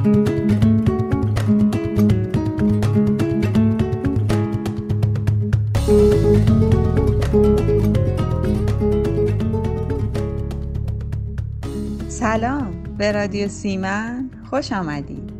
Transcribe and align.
سلام 0.00 0.12
به 12.98 13.12
رادیو 13.12 13.48
سیمن 13.48 14.30
خوش 14.50 14.72
آمدید. 14.72 15.30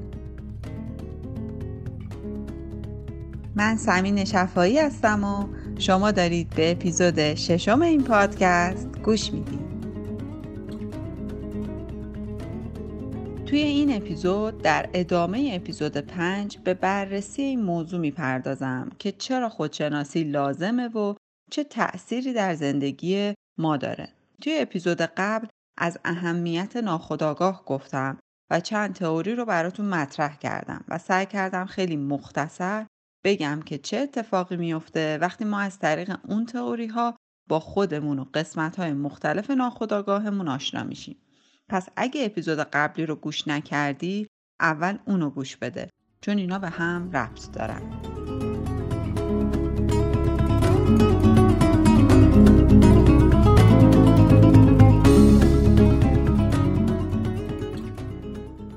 من 3.55 3.77
سمین 3.77 4.25
شفایی 4.25 4.79
هستم 4.79 5.25
و 5.25 5.45
شما 5.79 6.11
دارید 6.11 6.51
به 6.51 6.71
اپیزود 6.71 7.35
ششم 7.35 7.83
این 7.83 8.03
پادکست 8.03 8.89
گوش 9.05 9.33
می‌دید. 9.33 9.60
توی 13.51 13.63
این 13.63 13.97
اپیزود 13.97 14.63
در 14.63 14.91
ادامه 14.95 15.51
اپیزود 15.55 15.97
پنج 15.97 16.59
به 16.59 16.75
بررسی 16.75 17.43
این 17.43 17.63
موضوع 17.63 18.01
می‌پردازم 18.01 18.91
که 18.99 19.13
چرا 19.13 19.49
خودشناسی 19.49 20.25
لازمه 20.25 20.89
و 20.89 21.15
چه 21.51 21.65
تأثیری 21.65 22.33
در 22.33 22.55
زندگی 22.55 23.35
ما 23.59 23.77
داره. 23.77 24.09
توی 24.43 24.59
اپیزود 24.61 25.01
قبل 25.01 25.47
از 25.79 25.99
اهمیت 26.05 26.77
ناخودآگاه 26.77 27.65
گفتم 27.65 28.19
و 28.51 28.61
چند 28.61 28.95
تئوری 28.95 29.35
رو 29.35 29.45
براتون 29.45 29.87
مطرح 29.87 30.37
کردم 30.37 30.85
و 30.89 30.99
سعی 30.99 31.27
کردم 31.27 31.67
خیلی 31.67 31.97
مختصر 31.97 32.87
بگم 33.25 33.63
که 33.67 33.79
چه 33.79 33.97
اتفاقی 33.97 34.57
میفته 34.57 35.19
وقتی 35.19 35.45
ما 35.45 35.61
از 35.61 35.79
طریق 35.79 36.17
اون 36.29 36.47
تئوری 36.47 36.87
ها 36.87 37.17
با 37.49 37.61
خودمون 37.61 38.19
و 38.19 38.25
قسمت 38.35 38.77
های 38.77 38.93
مختلف 38.93 39.51
ناخودآگاهمون 39.51 40.49
آشنا 40.49 40.85
میشیم. 40.85 41.17
پس 41.71 41.89
اگه 41.97 42.25
اپیزود 42.25 42.59
قبلی 42.59 43.07
رو 43.07 43.15
گوش 43.15 43.49
نکردی 43.49 44.27
اول 44.61 44.99
اونو 45.07 45.31
گوش 45.31 45.57
بده 45.57 45.91
چون 46.21 46.39
اینا 46.39 46.59
به 46.59 46.69
هم 46.69 47.11
ربط 47.13 47.51
دارن. 47.53 47.83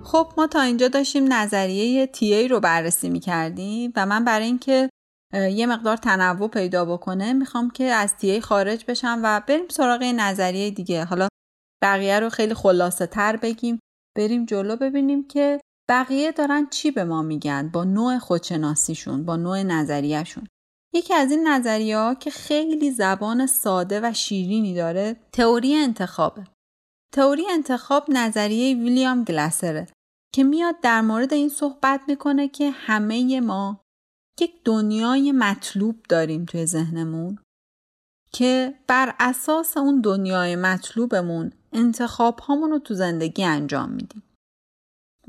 خب 0.03 0.33
ما 0.37 0.47
تا 0.47 0.61
اینجا 0.61 0.87
داشتیم 0.87 1.33
نظریه 1.33 2.07
تی 2.07 2.33
ای 2.33 2.47
رو 2.47 2.59
بررسی 2.59 3.09
می 3.09 3.19
کردیم 3.19 3.93
و 3.95 4.05
من 4.05 4.25
برای 4.25 4.45
اینکه 4.45 4.89
یه 5.33 5.65
مقدار 5.65 5.97
تنوع 5.97 6.49
پیدا 6.49 6.85
بکنه 6.85 7.33
می‌خوام 7.33 7.69
که 7.69 7.83
از 7.83 8.17
تی 8.17 8.31
ای 8.31 8.41
خارج 8.41 8.85
بشم 8.87 9.21
و 9.23 9.41
بریم 9.47 9.67
سراغ 9.69 10.03
نظریه 10.03 10.71
دیگه 10.71 11.05
حالا 11.05 11.27
بقیه 11.83 12.19
رو 12.19 12.29
خیلی 12.29 12.53
خلاصه 12.53 13.07
تر 13.07 13.35
بگیم. 13.35 13.79
بریم 14.17 14.45
جلو 14.45 14.75
ببینیم 14.75 15.27
که 15.27 15.61
بقیه 15.89 16.31
دارن 16.31 16.67
چی 16.69 16.91
به 16.91 17.03
ما 17.03 17.21
میگن 17.21 17.69
با 17.69 17.83
نوع 17.83 18.17
خودشناسیشون 18.17 19.25
با 19.25 19.35
نوع 19.35 19.63
نظریهشون. 19.63 20.47
یکی 20.93 21.13
از 21.13 21.31
این 21.31 21.47
نظریه 21.47 21.97
ها 21.97 22.15
که 22.15 22.29
خیلی 22.29 22.91
زبان 22.91 23.47
ساده 23.47 23.99
و 24.03 24.13
شیرینی 24.13 24.75
داره 24.75 25.15
تئوری 25.31 25.75
انتخابه. 25.75 26.43
تئوری 27.13 27.45
انتخاب 27.51 28.05
نظریه 28.09 28.75
ویلیام 28.75 29.23
گلاسره 29.23 29.87
که 30.33 30.43
میاد 30.43 30.75
در 30.81 31.01
مورد 31.01 31.33
این 31.33 31.49
صحبت 31.49 32.01
می‌کنه 32.07 32.47
که 32.47 32.71
همه 32.71 33.41
ما 33.41 33.79
یک 34.41 34.53
دنیای 34.65 35.31
مطلوب 35.31 35.95
داریم 36.09 36.45
توی 36.45 36.65
ذهنمون 36.65 37.37
که 38.31 38.73
بر 38.87 39.15
اساس 39.19 39.77
اون 39.77 40.01
دنیای 40.01 40.55
مطلوبمون 40.55 41.51
انتخاب 41.73 42.41
رو 42.47 42.79
تو 42.79 42.93
زندگی 42.93 43.43
انجام 43.43 43.89
میدیم. 43.89 44.23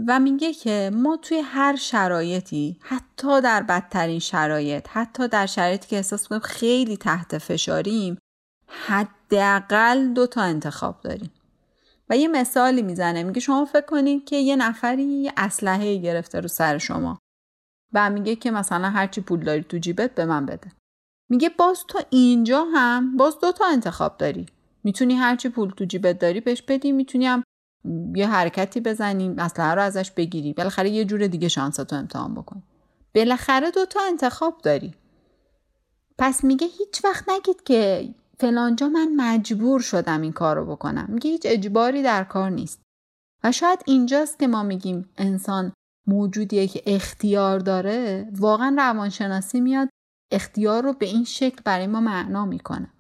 و 0.09 0.21
میگه 0.21 0.53
که 0.53 0.91
ما 0.95 1.17
توی 1.17 1.39
هر 1.39 1.77
شرایطی 1.77 2.79
حتی 2.81 3.41
در 3.41 3.63
بدترین 3.63 4.19
شرایط 4.19 4.89
حتی 4.89 5.29
در 5.29 5.47
شرایطی 5.47 5.89
که 5.89 5.97
احساس 5.97 6.29
کنیم 6.29 6.41
خیلی 6.41 6.97
تحت 6.97 7.39
فشاریم 7.39 8.19
حداقل 8.69 10.09
دو 10.09 10.27
تا 10.27 10.43
انتخاب 10.43 11.01
داریم. 11.01 11.31
و 12.11 12.17
یه 12.17 12.29
مثالی 12.29 12.83
می‌زنه. 12.83 13.23
میگه 13.23 13.41
شما 13.41 13.65
فکر 13.65 13.87
کنید 13.87 14.25
که 14.25 14.37
یه 14.37 14.57
نفری 14.57 15.03
یه 15.03 15.33
اسلحه 15.37 15.97
گرفته 15.97 16.41
رو 16.41 16.49
سر 16.49 16.79
شما. 16.79 17.19
و 17.93 18.11
میگه 18.11 18.37
که 18.37 18.51
مثلا 18.51 18.91
هرچی 18.91 19.21
پول 19.21 19.45
داری 19.45 19.63
تو 19.63 19.79
جیبت 19.79 20.15
به 20.15 20.25
من 20.25 20.47
بده. 20.47 20.73
میگه 21.29 21.49
باز 21.49 21.85
تو 21.89 22.01
اینجا 22.11 22.65
هم 22.75 23.17
باز 23.17 23.39
دو 23.41 23.53
تا 23.53 23.67
انتخاب 23.67 24.17
داری. 24.19 24.47
می‌تونی 24.85 25.15
هرچی 25.15 25.49
پول 25.49 25.71
تو 25.71 25.85
جیبت 25.85 26.19
داری 26.19 26.41
بهش 26.41 26.63
بدی 26.63 26.93
می‌تونی 26.93 27.27
هم 27.27 27.43
یه 28.17 28.29
حرکتی 28.29 28.81
بزنی 28.81 29.35
اسلحه 29.39 29.75
رو 29.75 29.83
ازش 29.83 30.11
بگیری. 30.11 30.53
بالاخره 30.53 30.91
یه 30.91 31.05
جور 31.05 31.27
دیگه 31.27 31.49
شانستو 31.49 31.97
امتحان 31.97 32.35
بکن. 32.35 32.63
بالاخره 33.15 33.71
دو 33.71 33.87
تا 33.87 34.01
انتخاب 34.09 34.61
داری. 34.63 34.95
پس 36.19 36.45
میگه 36.45 36.67
هیچ 36.67 37.05
وقت 37.05 37.25
نگید 37.29 37.63
که 37.63 38.09
فلانجا 38.39 38.89
من 38.89 39.09
مجبور 39.17 39.81
شدم 39.81 40.21
این 40.21 40.33
کار 40.33 40.57
رو 40.57 40.67
بکنم. 40.67 41.07
میگه 41.09 41.31
هیچ 41.31 41.43
اجباری 41.45 42.03
در 42.03 42.25
کار 42.25 42.51
نیست. 42.51 42.81
و 43.45 43.53
شاید 43.53 43.79
اینجاست 43.87 44.39
که 44.39 44.47
ما 44.47 44.63
میگیم 44.63 45.09
انسان 45.17 45.73
موجودیه 46.07 46.67
که 46.67 46.83
اختیار 46.87 47.59
داره 47.59 48.29
واقعا 48.33 48.75
روانشناسی 48.79 49.61
میاد 49.61 49.89
اختیار 50.33 50.83
رو 50.83 50.93
به 50.93 51.07
این 51.07 51.25
شکل 51.25 51.63
برای 51.65 51.87
ما 51.87 52.01
معنا 52.01 52.47
می‌کنه. 52.47 52.91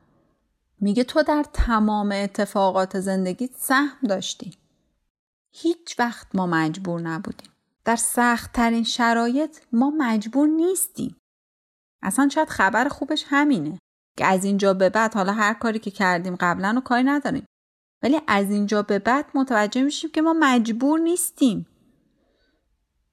میگه 0.80 1.04
تو 1.04 1.22
در 1.22 1.44
تمام 1.52 2.12
اتفاقات 2.12 3.00
زندگی 3.00 3.50
سهم 3.56 3.98
داشتی. 4.08 4.56
هیچ 5.52 5.98
وقت 5.98 6.26
ما 6.34 6.46
مجبور 6.46 7.00
نبودیم. 7.00 7.50
در 7.84 7.96
سخت 7.96 8.52
ترین 8.52 8.84
شرایط 8.84 9.58
ما 9.72 9.92
مجبور 9.98 10.48
نیستیم. 10.48 11.16
اصلا 12.02 12.28
شاید 12.28 12.48
خبر 12.48 12.88
خوبش 12.88 13.24
همینه 13.28 13.78
که 14.18 14.26
از 14.26 14.44
اینجا 14.44 14.74
به 14.74 14.90
بعد 14.90 15.14
حالا 15.14 15.32
هر 15.32 15.54
کاری 15.54 15.78
که 15.78 15.90
کردیم 15.90 16.36
قبلا 16.36 16.70
رو 16.70 16.80
کاری 16.80 17.04
نداریم. 17.04 17.46
ولی 18.02 18.20
از 18.26 18.50
اینجا 18.50 18.82
به 18.82 18.98
بعد 18.98 19.26
متوجه 19.34 19.82
میشیم 19.82 20.10
که 20.10 20.22
ما 20.22 20.34
مجبور 20.40 21.00
نیستیم 21.00 21.66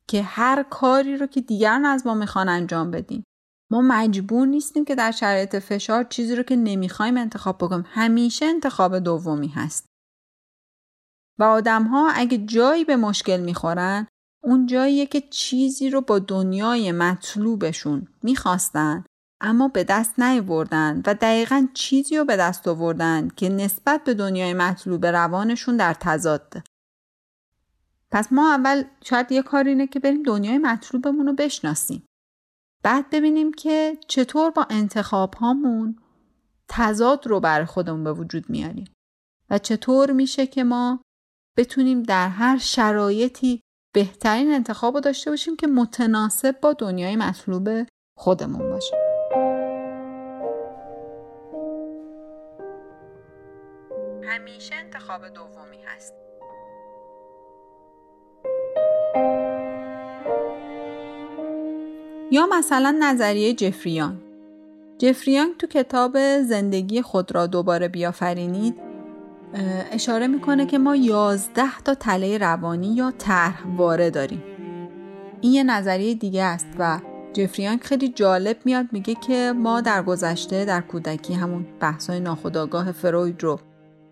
که 0.07 0.23
هر 0.23 0.63
کاری 0.63 1.17
رو 1.17 1.27
که 1.27 1.41
دیگران 1.41 1.85
از 1.85 2.07
ما 2.07 2.13
می‌خوان 2.13 2.49
انجام 2.49 2.91
بدیم. 2.91 3.23
ما 3.71 3.81
مجبور 3.81 4.47
نیستیم 4.47 4.85
که 4.85 4.95
در 4.95 5.11
شرایط 5.11 5.55
فشار 5.55 6.03
چیزی 6.03 6.35
رو 6.35 6.43
که 6.43 6.55
نمی‌خوایم 6.55 7.17
انتخاب 7.17 7.57
بکنیم. 7.57 7.85
همیشه 7.87 8.45
انتخاب 8.45 8.99
دومی 8.99 9.47
هست. 9.47 9.85
و 11.39 11.43
آدم 11.43 11.83
ها 11.83 12.11
اگه 12.15 12.37
جایی 12.37 12.85
به 12.85 12.95
مشکل 12.95 13.39
می‌خورن 13.39 14.07
اون 14.43 14.65
جاییه 14.65 15.05
که 15.05 15.21
چیزی 15.21 15.89
رو 15.89 16.01
با 16.01 16.19
دنیای 16.19 16.91
مطلوبشون 16.91 18.07
می‌خواستن 18.23 19.05
اما 19.41 19.67
به 19.67 19.83
دست 19.83 20.19
نیاوردن 20.19 21.01
و 21.05 21.13
دقیقا 21.13 21.67
چیزی 21.73 22.17
رو 22.17 22.25
به 22.25 22.37
دست 22.37 22.67
آوردن 22.67 23.27
که 23.27 23.49
نسبت 23.49 24.03
به 24.03 24.13
دنیای 24.13 24.53
مطلوب 24.53 25.05
روانشون 25.05 25.77
در 25.77 25.93
تضاده 25.93 26.63
پس 28.11 28.31
ما 28.31 28.53
اول 28.53 28.83
شاید 29.03 29.31
یه 29.31 29.41
کار 29.41 29.63
اینه 29.63 29.87
که 29.87 29.99
بریم 29.99 30.23
دنیای 30.23 30.57
مطلوبمون 30.57 31.27
رو 31.27 31.33
بشناسیم. 31.33 32.03
بعد 32.83 33.09
ببینیم 33.09 33.53
که 33.53 33.97
چطور 34.07 34.51
با 34.51 34.67
انتخاب 34.69 35.33
هامون 35.33 35.95
تضاد 36.67 37.27
رو 37.27 37.39
بر 37.39 37.65
خودمون 37.65 38.03
به 38.03 38.13
وجود 38.13 38.49
میاریم 38.49 38.93
و 39.49 39.57
چطور 39.57 40.11
میشه 40.11 40.47
که 40.47 40.63
ما 40.63 41.01
بتونیم 41.57 42.03
در 42.03 42.29
هر 42.29 42.57
شرایطی 42.57 43.61
بهترین 43.93 44.51
انتخاب 44.53 44.93
رو 44.93 44.99
داشته 44.99 45.29
باشیم 45.29 45.55
که 45.55 45.67
متناسب 45.67 46.59
با 46.61 46.73
دنیای 46.73 47.15
مطلوب 47.15 47.69
خودمون 48.17 48.69
باشه. 48.69 48.95
همیشه 54.23 54.75
انتخاب 54.75 55.27
دومی 55.27 55.81
هست. 55.85 56.13
یا 62.31 62.47
مثلا 62.57 62.97
نظریه 62.99 63.53
جفریان. 63.53 64.21
جفریان 64.97 65.47
تو 65.59 65.67
کتاب 65.67 66.41
زندگی 66.41 67.01
خود 67.01 67.35
را 67.35 67.47
دوباره 67.47 67.87
بیافرینید 67.87 68.75
اشاره 69.91 70.27
می‌کنه 70.27 70.65
که 70.65 70.77
ما 70.77 70.95
یازده 70.95 71.77
تا 71.85 71.93
تله 71.93 72.37
روانی 72.37 72.95
یا 72.95 73.13
طرحواره 73.17 74.09
داریم. 74.09 74.43
این 75.41 75.53
یه 75.53 75.63
نظریه 75.63 76.13
دیگه 76.13 76.43
است 76.43 76.67
و 76.79 76.99
جفریان 77.33 77.77
خیلی 77.77 78.09
جالب 78.09 78.57
میاد 78.65 78.85
میگه 78.91 79.15
که 79.15 79.53
ما 79.55 79.81
در 79.81 80.03
گذشته 80.03 80.65
در 80.65 80.81
کودکی 80.81 81.33
همون 81.33 81.65
بحثای 81.79 82.19
ناخودآگاه 82.19 82.91
فروید 82.91 83.43
رو 83.43 83.59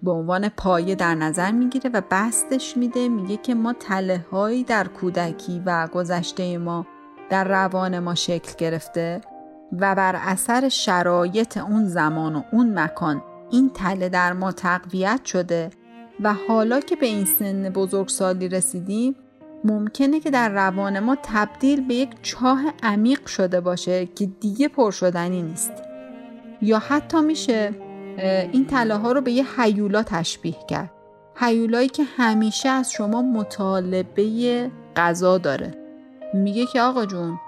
به 0.04 0.12
عنوان 0.12 0.50
پایه 0.50 0.96
در 0.96 1.16
نظر 1.16 1.52
می‌گیره 1.52 1.90
و 1.94 2.02
بستش 2.12 2.78
میده 2.78 3.10
میگه 3.10 3.38
که 3.38 3.56
ما 3.56 3.74
تله 3.74 4.26
هایی 4.32 4.64
در 4.64 4.88
کودکی 4.88 5.62
و 5.66 5.88
گذشته 5.94 6.58
ما 6.58 6.86
در 7.30 7.44
روان 7.44 8.00
ما 8.00 8.16
شکل 8.16 8.52
گرفته 8.58 9.22
و 9.80 9.96
بر 9.96 10.16
اثر 10.16 10.70
شرایط 10.70 11.58
اون 11.58 11.88
زمان 11.88 12.36
و 12.36 12.42
اون 12.52 12.80
مکان 12.80 13.22
این 13.52 13.70
تله 13.70 14.10
در 14.10 14.34
ما 14.34 14.52
تقویت 14.52 15.22
شده 15.26 15.70
و 16.24 16.34
حالا 16.34 16.80
که 16.80 16.96
به 16.96 17.06
این 17.06 17.26
سن 17.26 17.70
بزرگسالی 17.70 18.50
رسیدیم 18.50 19.16
ممکنه 19.64 20.20
که 20.20 20.32
در 20.32 20.50
روان 20.50 21.00
ما 21.00 21.18
تبدیل 21.24 21.88
به 21.88 21.94
یک 21.94 22.10
چاه 22.22 22.62
عمیق 22.84 23.26
شده 23.26 23.62
باشه 23.62 24.06
که 24.06 24.26
دیگه 24.26 24.68
پر 24.68 24.92
شدنی 24.92 25.42
نیست. 25.42 25.74
یا 26.62 26.80
حتی 26.80 27.22
میشه 27.22 27.76
این 28.52 28.66
طلاها 28.66 29.12
رو 29.12 29.22
به 29.22 29.32
یه 29.32 29.46
حیولا 29.62 30.04
تشبیه 30.04 30.56
کرد. 30.68 30.92
حیولایی 31.36 31.90
که 31.90 32.04
همیشه 32.04 32.70
از 32.70 32.92
شما 32.92 33.22
مطالبه 33.22 34.72
غذا 34.96 35.38
داره. 35.38 35.79
میگه 36.34 36.66
که 36.66 36.82
آقا 36.82 37.06
جون 37.06 37.40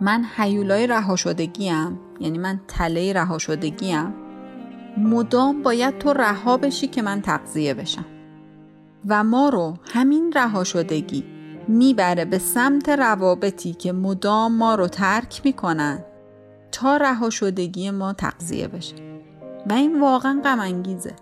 من 0.00 0.24
حیولای 0.36 0.86
رها 0.86 1.16
شدگیم 1.16 2.00
یعنی 2.20 2.38
من 2.38 2.60
تله 2.68 3.12
رها 3.12 3.38
شدگیم 3.38 4.14
مدام 4.98 5.62
باید 5.62 5.98
تو 5.98 6.12
رها 6.12 6.56
بشی 6.56 6.86
که 6.86 7.02
من 7.02 7.22
تقضیه 7.22 7.74
بشم. 7.74 8.04
و 9.08 9.24
ما 9.24 9.48
رو 9.48 9.74
همین 9.84 10.32
رها 10.32 10.64
شدگی 10.64 11.24
می‌بره 11.68 12.24
به 12.24 12.38
سمت 12.38 12.88
روابطی 12.88 13.72
که 13.72 13.92
مدام 13.92 14.56
ما 14.56 14.74
رو 14.74 14.88
ترک 14.88 15.40
می‌کنن 15.44 16.04
تا 16.72 16.96
رها 16.96 17.30
شدگی 17.30 17.90
ما 17.90 18.12
تقضیه 18.12 18.68
بشه. 18.68 18.96
و 19.70 19.72
این 19.72 20.00
واقعا 20.00 20.40
غم 20.44 20.60
انگیزه. 20.60 21.16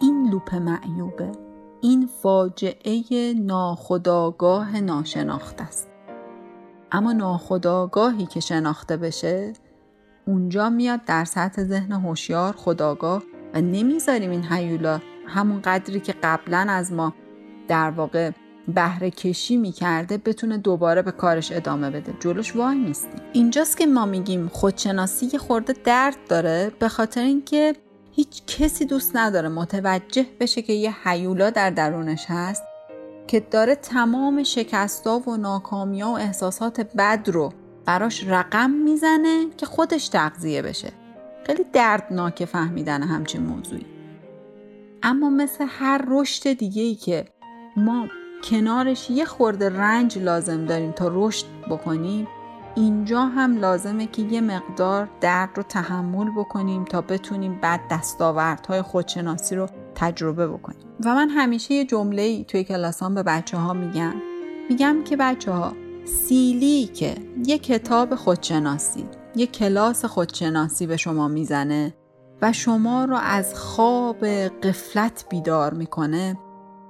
این 0.00 0.30
لوپ 0.30 0.54
معیوبه. 0.54 1.47
این 1.80 2.08
فاجعه 2.22 3.34
ناخداگاه 3.34 4.80
ناشناخته 4.80 5.64
است. 5.64 5.88
اما 6.92 7.12
ناخداگاهی 7.12 8.26
که 8.26 8.40
شناخته 8.40 8.96
بشه 8.96 9.52
اونجا 10.26 10.70
میاد 10.70 11.04
در 11.04 11.24
سطح 11.24 11.64
ذهن 11.64 11.92
هوشیار 11.92 12.52
خداگاه 12.56 13.22
و 13.54 13.60
نمی‌ذاریم 13.60 14.30
این 14.30 14.44
حیولا 14.44 15.00
همون 15.26 15.60
قدری 15.62 16.00
که 16.00 16.14
قبلا 16.22 16.66
از 16.68 16.92
ما 16.92 17.14
در 17.68 17.90
واقع 17.90 18.30
بهره 18.68 19.10
کشی 19.10 19.56
می‌کرده 19.56 20.18
بتونه 20.18 20.58
دوباره 20.58 21.02
به 21.02 21.10
کارش 21.10 21.52
ادامه 21.52 21.90
بده. 21.90 22.14
جلوش 22.20 22.56
وای 22.56 22.78
نیستیم 22.78 23.20
اینجاست 23.32 23.76
که 23.76 23.86
ما 23.86 24.06
میگیم 24.06 24.48
خودشناسی 24.48 25.30
یه 25.32 25.38
خورده 25.38 25.74
درد 25.84 26.16
داره 26.28 26.72
به 26.78 26.88
خاطر 26.88 27.20
اینکه 27.20 27.74
هیچ 28.18 28.42
کسی 28.46 28.84
دوست 28.84 29.16
نداره 29.16 29.48
متوجه 29.48 30.26
بشه 30.40 30.62
که 30.62 30.72
یه 30.72 31.08
حیولا 31.08 31.50
در 31.50 31.70
درونش 31.70 32.24
هست 32.28 32.62
که 33.26 33.40
داره 33.40 33.74
تمام 33.74 34.42
شکستا 34.42 35.18
و 35.18 35.36
ناکامیا 35.36 36.08
و 36.08 36.18
احساسات 36.18 36.80
بد 36.80 37.28
رو 37.28 37.52
براش 37.84 38.24
رقم 38.26 38.70
می‌زنه 38.70 39.46
که 39.56 39.66
خودش 39.66 40.08
تغذیه 40.08 40.62
بشه. 40.62 40.92
خیلی 41.46 41.64
دردناک 41.72 42.44
فهمیدن 42.44 43.02
همچین 43.02 43.42
موضوعی. 43.42 43.86
اما 45.02 45.30
مثل 45.30 45.66
هر 45.68 46.04
رشد 46.08 46.52
دیگه 46.52 46.82
ای 46.82 46.94
که 46.94 47.24
ما 47.76 48.08
کنارش 48.44 49.10
یه 49.10 49.24
خورده 49.24 49.68
رنج 49.68 50.18
لازم 50.18 50.64
داریم 50.64 50.92
تا 50.92 51.10
رشد 51.14 51.46
بکنیم 51.70 52.28
اینجا 52.78 53.24
هم 53.24 53.56
لازمه 53.56 54.06
که 54.06 54.22
یه 54.22 54.40
مقدار 54.40 55.08
درد 55.20 55.50
رو 55.56 55.62
تحمل 55.62 56.30
بکنیم 56.30 56.84
تا 56.84 57.00
بتونیم 57.00 57.58
بعد 57.60 57.80
دستاوردهای 57.90 58.82
خودشناسی 58.82 59.56
رو 59.56 59.68
تجربه 59.94 60.48
بکنیم. 60.48 60.80
و 61.04 61.14
من 61.14 61.28
همیشه 61.28 61.74
یه 61.74 61.84
جمله 61.84 62.22
ای 62.22 62.44
توی 62.44 62.64
کلاسام 62.64 63.14
به 63.14 63.22
بچه 63.22 63.56
ها 63.56 63.72
میگم. 63.72 64.14
میگم 64.70 65.04
که 65.04 65.16
بچه 65.16 65.52
ها 65.52 65.72
سیلی 66.04 66.86
که 66.86 67.14
یه 67.44 67.58
کتاب 67.58 68.14
خودشناسی 68.14 69.04
یه 69.36 69.46
کلاس 69.46 70.04
خودشناسی 70.04 70.86
به 70.86 70.96
شما 70.96 71.28
می‌زنه 71.28 71.94
و 72.42 72.52
شما 72.52 73.04
رو 73.04 73.16
از 73.16 73.54
خواب 73.54 74.26
قفلت 74.62 75.24
بیدار 75.30 75.74
می‌کنه 75.74 76.38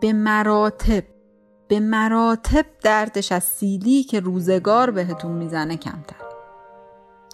به 0.01 0.13
مراتب 0.13 1.05
به 1.69 1.81
مراتب 1.81 2.67
دردش 2.83 3.33
از 3.33 3.45
سیلی 3.45 4.03
که 4.03 4.21
روزگار 4.21 4.91
بهتون 4.91 5.33
می‌زنه 5.33 5.77
کمتر. 5.77 6.17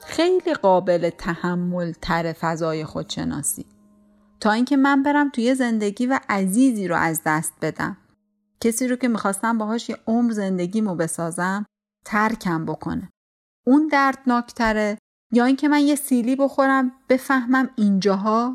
خیلی 0.02 0.54
قابل 0.54 1.10
تحمل 1.10 1.92
تر 2.02 2.32
فضای 2.32 2.84
خودشناسی. 2.84 3.66
تا 4.40 4.52
اینکه 4.52 4.76
من 4.76 5.02
برم 5.02 5.30
توی 5.30 5.54
زندگی 5.54 6.06
و 6.06 6.20
عزیزی 6.28 6.88
رو 6.88 6.96
از 6.96 7.20
دست 7.26 7.52
بدم. 7.62 7.96
کسی 8.60 8.88
رو 8.88 8.96
که 8.96 9.08
می‌خواستم 9.08 9.58
باهاش 9.58 9.88
یه 9.88 9.96
عمر 10.06 10.32
زندگیمو 10.32 10.94
بسازم 10.94 11.66
ترکم 12.04 12.64
بکنه. 12.64 13.08
اون 13.66 13.88
دردناکتره؟ 13.88 14.98
یا 15.32 15.44
اینکه 15.44 15.68
من 15.68 15.80
یه 15.80 15.94
سیلی 15.94 16.36
بخورم 16.36 16.92
بفهمم 17.08 17.70
اینجاها 17.76 18.54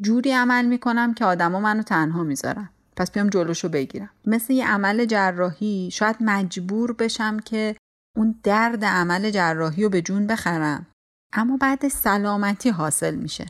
جوری 0.00 0.32
عمل 0.32 0.66
می‌کنم 0.66 1.14
که 1.14 1.24
آدما 1.24 1.60
منو 1.60 1.82
تنها 1.82 2.22
می‌ذارن. 2.22 2.70
پس 2.98 3.12
بیام 3.12 3.28
جلوشو 3.28 3.68
بگیرم. 3.68 4.10
مثل 4.26 4.52
یه 4.52 4.68
عمل 4.68 5.04
جراحی 5.04 5.90
شاید 5.92 6.16
مجبور 6.20 6.92
بشم 6.92 7.38
که 7.38 7.76
اون 8.16 8.40
درد 8.42 8.84
عمل 8.84 9.30
جراحی 9.30 9.82
رو 9.82 9.88
به 9.88 10.02
جون 10.02 10.26
بخرم. 10.26 10.86
اما 11.32 11.56
بعد 11.56 11.88
سلامتی 11.88 12.70
حاصل 12.70 13.14
میشه. 13.14 13.46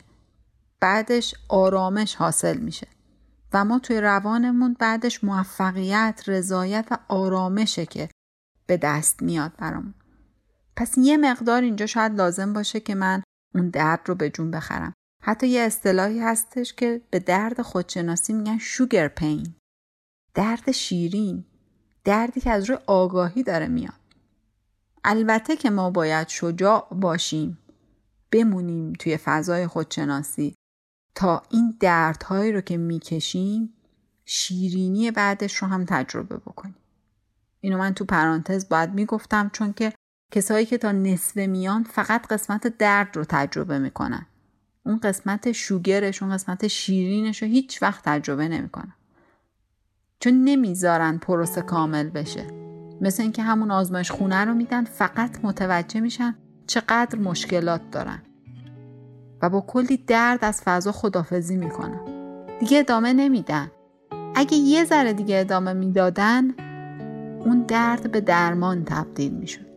بعدش 0.79 1.35
آرامش 1.47 2.15
حاصل 2.15 2.57
میشه. 2.57 2.87
و 3.53 3.65
ما 3.65 3.79
توی 3.79 4.01
روانمون 4.01 4.75
بعدش 4.79 5.23
موفقیت، 5.23 6.23
رضایت 6.27 6.87
و 6.91 6.97
آرامشه 7.07 7.85
که 7.85 8.09
به 8.67 8.77
دست 8.77 9.21
میاد 9.21 9.51
برامون. 9.57 9.93
پس 10.75 10.97
یه 10.97 11.17
مقدار 11.17 11.61
اینجا 11.61 11.85
شاید 11.85 12.15
لازم 12.15 12.53
باشه 12.53 12.79
که 12.79 12.95
من 12.95 13.23
اون 13.55 13.69
درد 13.69 14.01
رو 14.05 14.15
به 14.15 14.29
جون 14.29 14.51
بخرم. 14.51 14.93
حتی 15.21 15.47
یه 15.47 15.61
اصطلاحی 15.61 16.19
هستش 16.19 16.73
که 16.73 17.01
به 17.09 17.19
درد 17.19 17.61
خودشناسی 17.61 18.33
میگن 18.33 18.57
شوگر 18.57 19.07
پین. 19.07 19.55
درد 20.33 20.71
شیرین. 20.71 21.45
دردی 22.03 22.41
که 22.41 22.51
از 22.51 22.69
روی 22.69 22.77
آگاهی 22.87 23.43
داره 23.43 23.67
میاد. 23.67 23.93
البته 25.03 25.55
که 25.55 25.69
ما 25.69 25.89
باید 25.89 26.27
شجاع 26.27 26.87
باشیم. 26.91 27.57
بمونیم 28.31 28.93
توی 28.93 29.17
فضای 29.17 29.67
خودشناسی. 29.67 30.55
تا 31.15 31.43
این 31.49 31.77
دردهایی 31.79 32.51
رو 32.51 32.61
که 32.61 32.77
می‌کشیم 32.77 33.73
شیرینی 34.25 35.11
بعدش 35.11 35.55
رو 35.55 35.67
هم 35.67 35.85
تجربه 35.85 36.37
بکنیم. 36.37 36.75
اینو 37.61 37.77
من 37.77 37.93
تو 37.93 38.05
پرانتز 38.05 38.69
باید 38.69 38.93
می‌گفتم 38.93 39.49
چون 39.53 39.73
که 39.73 39.93
کسایی 40.31 40.65
که 40.65 40.77
تا 40.77 40.91
نصفه 40.91 41.47
میان 41.47 41.83
فقط 41.83 42.27
قسمت 42.27 42.67
درد 42.67 43.17
رو 43.17 43.25
تجربه 43.29 43.79
می‌کنن. 43.79 44.25
اون 44.85 44.97
قسمت 44.97 45.51
شوگرش 45.51 46.23
اون 46.23 46.33
قسمت 46.33 46.67
شیرینش 46.67 47.41
رو 47.43 47.47
هیچ 47.47 47.81
وقت 47.83 48.03
تجربه 48.05 48.47
نمی‌کنن 48.47 48.93
چون 50.19 50.43
نمی‌ذارن 50.43 51.17
پروسه 51.17 51.61
کامل 51.61 52.09
بشه. 52.09 52.43
مثل 53.01 53.23
اینکه 53.23 53.43
همون 53.43 53.71
آزمایش 53.71 54.11
خونه 54.11 54.45
رو 54.45 54.53
میدن 54.53 54.83
فقط 54.83 55.39
متوجه 55.43 55.99
میشن 55.99 56.35
چقدر 56.67 57.19
مشکلات 57.19 57.81
دارن. 57.91 58.21
و 59.41 59.49
با 59.49 59.61
کلی 59.61 59.97
درد 59.97 60.45
از 60.45 60.61
فضا 60.61 60.91
خدافزی 60.91 61.57
می‌کنن. 61.57 61.99
دیگه 62.59 62.79
ادامه 62.79 63.13
نمیدن. 63.13 63.71
اگه 64.35 64.57
یه 64.57 64.85
ذره 64.85 65.13
دیگه 65.13 65.39
ادامه 65.39 65.73
می‌دادن 65.73 66.49
اون 67.39 67.61
درد 67.67 68.11
به 68.11 68.21
درمان 68.21 68.85
تبدیل 68.85 69.31
می‌شد. 69.31 69.68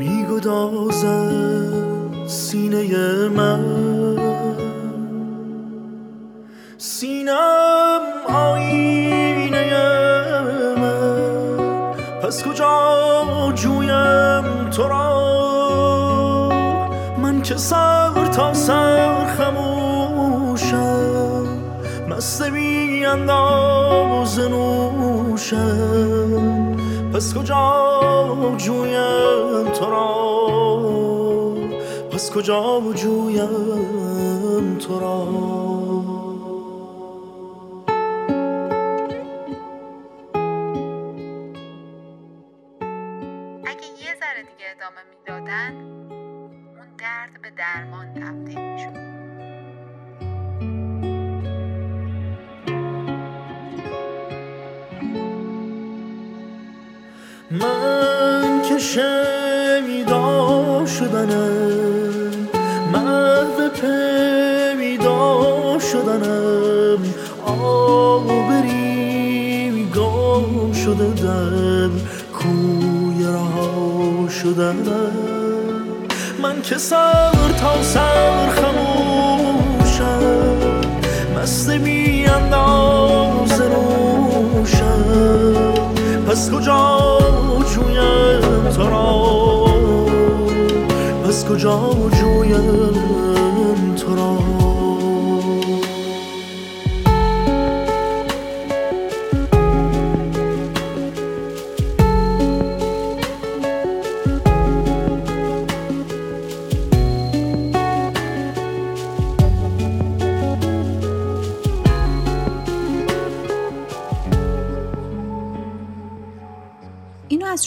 میگدازد 0.00 1.32
سینه 2.26 3.28
من. 3.28 3.64
سینم 6.78 8.00
آینه 8.28 9.72
من. 10.76 11.94
پس 12.22 12.44
کجا 12.44 13.52
جویم 13.54 14.70
تو 14.70 14.88
من 17.22 17.42
که 17.42 17.56
مست 22.08 22.42
بی 22.42 23.04
نوشم. 24.38 26.59
پس 27.20 27.34
کجا 27.34 28.56
جویم 28.56 29.72
تو 29.72 29.90
را؟ 29.90 31.54
پس 32.12 32.30
کجا 32.30 32.80
جویم 32.94 34.78
تو 34.78 35.00
را؟ 35.00 35.22
اگه 43.66 43.86
یه 44.02 44.14
ذره 44.20 44.42
دیگه 44.42 44.66
ادامه 44.76 45.02
می‌دادن 45.10 45.74
اون 46.78 46.96
درد 46.98 47.42
به 47.42 47.50
درمان 47.50 48.14
تبدیل 48.14 48.58
می‌شد. 48.58 49.09
من 57.50 58.62
که 58.68 58.78
شنیدا 58.78 60.16
شدنم 60.86 62.48
محو 62.92 63.68
پیدا 64.78 65.78
شدنم 65.78 66.98
آبری 67.46 68.90
شده 70.84 71.22
در 71.22 71.90
کوی 72.32 73.24
رها 73.24 74.28
شدن 74.28 74.86
من 76.42 76.62
که 76.62 76.78
سر 76.78 77.32
تا 77.60 77.82
سر 77.82 78.48
خموشم 78.48 80.22
مست 81.36 81.70
بی 81.70 81.99
پس 86.30 86.50
کجا 86.50 87.18
جویم 87.74 88.70
تو 88.70 88.88
را؟ 88.88 89.64
پس 91.24 91.44
کجا 91.44 91.80
جویم 92.20 93.94
تو 93.94 94.16
را؟ 94.16 94.49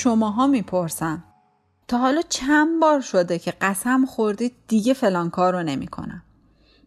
شماها 0.04 0.48
می‌پرسم 0.48 1.24
تا 1.88 1.98
حالا 1.98 2.22
چند 2.30 2.80
بار 2.82 3.02
شده 3.02 3.40
که 3.40 3.54
قسم 3.62 4.06
خوردید 4.06 4.56
دیگه 4.68 4.94
فلان 4.94 5.30
کار 5.30 5.54
رو 5.54 5.64
نمی‌کنم. 5.64 6.24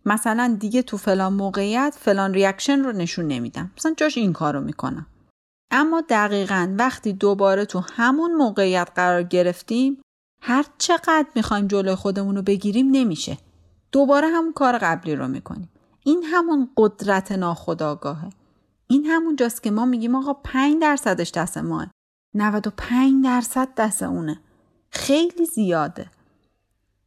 مثلا 0.07 0.57
دیگه 0.61 0.83
تو 0.83 0.97
فلان 0.97 1.33
موقعیت 1.33 1.97
فلان 2.01 2.35
ریاکشن 2.35 2.85
رو 2.85 2.93
نشون 2.93 3.27
نمیدم. 3.27 3.71
مثلا 3.77 3.95
جاش 3.97 4.19
این 4.19 4.33
کار 4.33 4.55
رو 4.55 4.61
می‌کنم. 4.61 5.07
اما 5.71 6.03
دقیقا 6.09 6.75
وقتی 6.79 7.13
دوباره 7.13 7.65
تو 7.65 7.83
همون 7.97 8.35
موقعیت 8.35 8.89
قرار 8.95 9.23
گرفتیم 9.23 10.01
هر 10.43 10.65
چقدر 10.79 11.27
می‌خوایم 11.35 11.67
جلوی 11.67 11.95
خودمون 11.95 12.37
رو 12.37 12.43
بگیریم 12.43 12.89
نمیشه. 12.91 13.39
دوباره 13.93 14.29
همون 14.29 14.53
کار 14.53 14.79
قبلی 14.79 15.17
رو 15.17 15.29
می‌کنیم. 15.29 15.69
این 16.05 16.23
همون 16.23 16.71
قدرت 16.77 17.33
ناخداگاهه 17.33 18.31
این 18.87 19.07
همون 19.07 19.37
جاست 19.37 19.63
که 19.63 19.71
ما 19.71 19.85
میگیم 19.85 20.15
آقا 20.15 20.33
5 20.33 20.83
درصدش 20.83 21.31
دست 21.31 21.59
ماه. 21.59 21.91
95 22.37 23.25
درصد 23.25 23.69
دست 23.77 24.03
اونه. 24.03 24.41
خیلی 24.91 25.47
زیاده. 25.47 26.07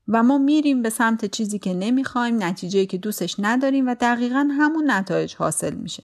و 0.08 0.24
ما 0.24 0.38
میریم 0.38 0.82
به 0.82 0.90
سمت 0.90 1.26
چیزی 1.26 1.60
که 1.60 1.74
نمی‌خوایم 1.74 2.44
نتیجه 2.44 2.86
که 2.86 2.98
دوستش 2.98 3.36
نداریم 3.40 3.88
و 3.88 3.96
دقیقا 3.96 4.50
همون 4.52 4.92
نتایج 4.92 5.36
حاصل 5.36 5.76
میشه. 5.76 6.04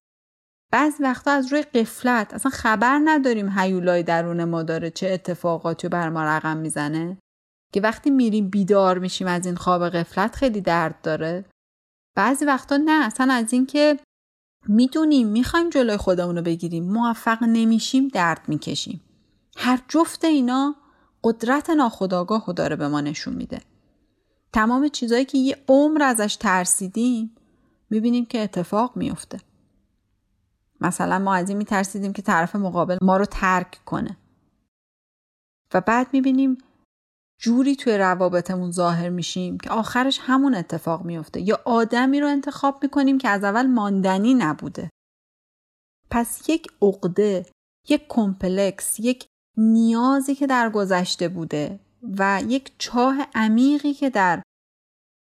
بعض 0.71 0.93
وقتا 0.99 1.31
از 1.31 1.53
روی 1.53 1.61
قفلت 1.61 2.33
اصلا 2.33 2.51
خبر 2.51 3.01
نداریم 3.05 3.59
هیولای 3.59 4.03
درون 4.03 4.43
ما 4.43 4.63
داره 4.63 4.89
چه 4.89 5.07
اتفاقاتی 5.07 5.87
بر 5.87 6.09
ما 6.09 6.23
رقم 6.23 6.57
می‌زنه. 6.57 7.17
که 7.73 7.81
وقتی 7.81 8.09
میریم 8.09 8.49
بیدار 8.49 8.99
میشیم 8.99 9.27
از 9.27 9.45
این 9.45 9.55
خواب 9.55 9.89
قفلت 9.89 10.35
خیلی 10.35 10.61
درد 10.61 11.01
داره. 11.03 11.45
بعضی 12.15 12.45
وقتا 12.45 12.77
نه 12.77 13.05
اصلا 13.05 13.33
از 13.33 13.53
اینکه 13.53 13.99
می‌دونیم 14.67 15.27
می‌خوایم 15.27 15.69
جلوی 15.69 15.97
خودمون 15.97 16.35
رو 16.35 16.41
بگیریم 16.41 16.83
موفق 16.91 17.43
نمیشیم 17.43 18.07
درد 18.07 18.41
می‌کشیم. 18.47 19.01
هر 19.55 19.81
جفت 19.87 20.25
اینا 20.25 20.75
قدرت 21.23 21.69
ناخداگاه 21.69 22.45
رو 22.45 22.53
داره 22.53 22.75
به 22.75 22.87
ما 22.87 23.01
نشون 23.01 23.33
میده. 23.33 23.61
تمام 24.53 24.87
چیزایی 24.87 25.25
که 25.25 25.37
یه 25.37 25.57
عمر 25.67 26.03
ازش 26.03 26.35
ترسیدیم 26.35 27.35
می‌بینیم 27.89 28.25
که 28.25 28.43
اتفاق 28.43 28.97
میفته 28.97 29.39
مثلا 30.81 31.19
ما 31.19 31.35
از 31.35 31.49
این 31.49 31.57
میترسیدیم 31.57 32.13
که 32.13 32.21
طرف 32.21 32.55
مقابل 32.55 32.97
ما 33.01 33.17
رو 33.17 33.25
ترک 33.25 33.81
کنه. 33.85 34.17
و 35.73 35.81
بعد 35.81 36.07
می‌بینیم 36.13 36.57
جوری 37.37 37.75
توی 37.75 37.97
روابطمون 37.97 38.71
ظاهر 38.71 39.09
میشیم 39.09 39.57
که 39.57 39.69
آخرش 39.69 40.19
همون 40.21 40.55
اتفاق 40.55 41.05
میفته 41.05 41.41
یا 41.41 41.61
آدمی 41.65 42.19
رو 42.19 42.27
انتخاب 42.27 42.83
می‌کنیم 42.83 43.17
که 43.17 43.29
از 43.29 43.43
اول 43.43 43.67
ماندنی 43.67 44.33
نبوده. 44.33 44.89
پس 46.09 46.49
یک 46.49 46.67
عقده 46.81 47.45
یک 47.89 48.05
کمپلکس 48.09 48.99
یک 48.99 49.27
نیازی 49.57 50.35
که 50.35 50.47
در 50.47 50.69
گذشته 50.69 51.27
بوده 51.29 51.79
و 52.17 52.41
یک 52.47 52.71
چاه 52.77 53.27
عمیقی 53.35 53.93
که 53.93 54.09
در 54.09 54.41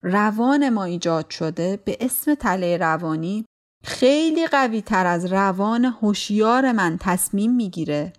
روان 0.04 0.70
ما 0.70 0.84
ایجاد 0.84 1.30
شده 1.30 1.78
به 1.86 1.98
اسم 2.02 2.36
تله 2.36 2.78
روانی 2.78 3.46
خیلی 3.84 4.48
قوی 4.48 4.82
تر 4.82 5.06
از 5.06 5.26
روان 5.26 5.86
هوشیار 5.86 6.72
من 6.72 6.98
تصمیم 7.00 7.56
می‌گیره 7.56 8.14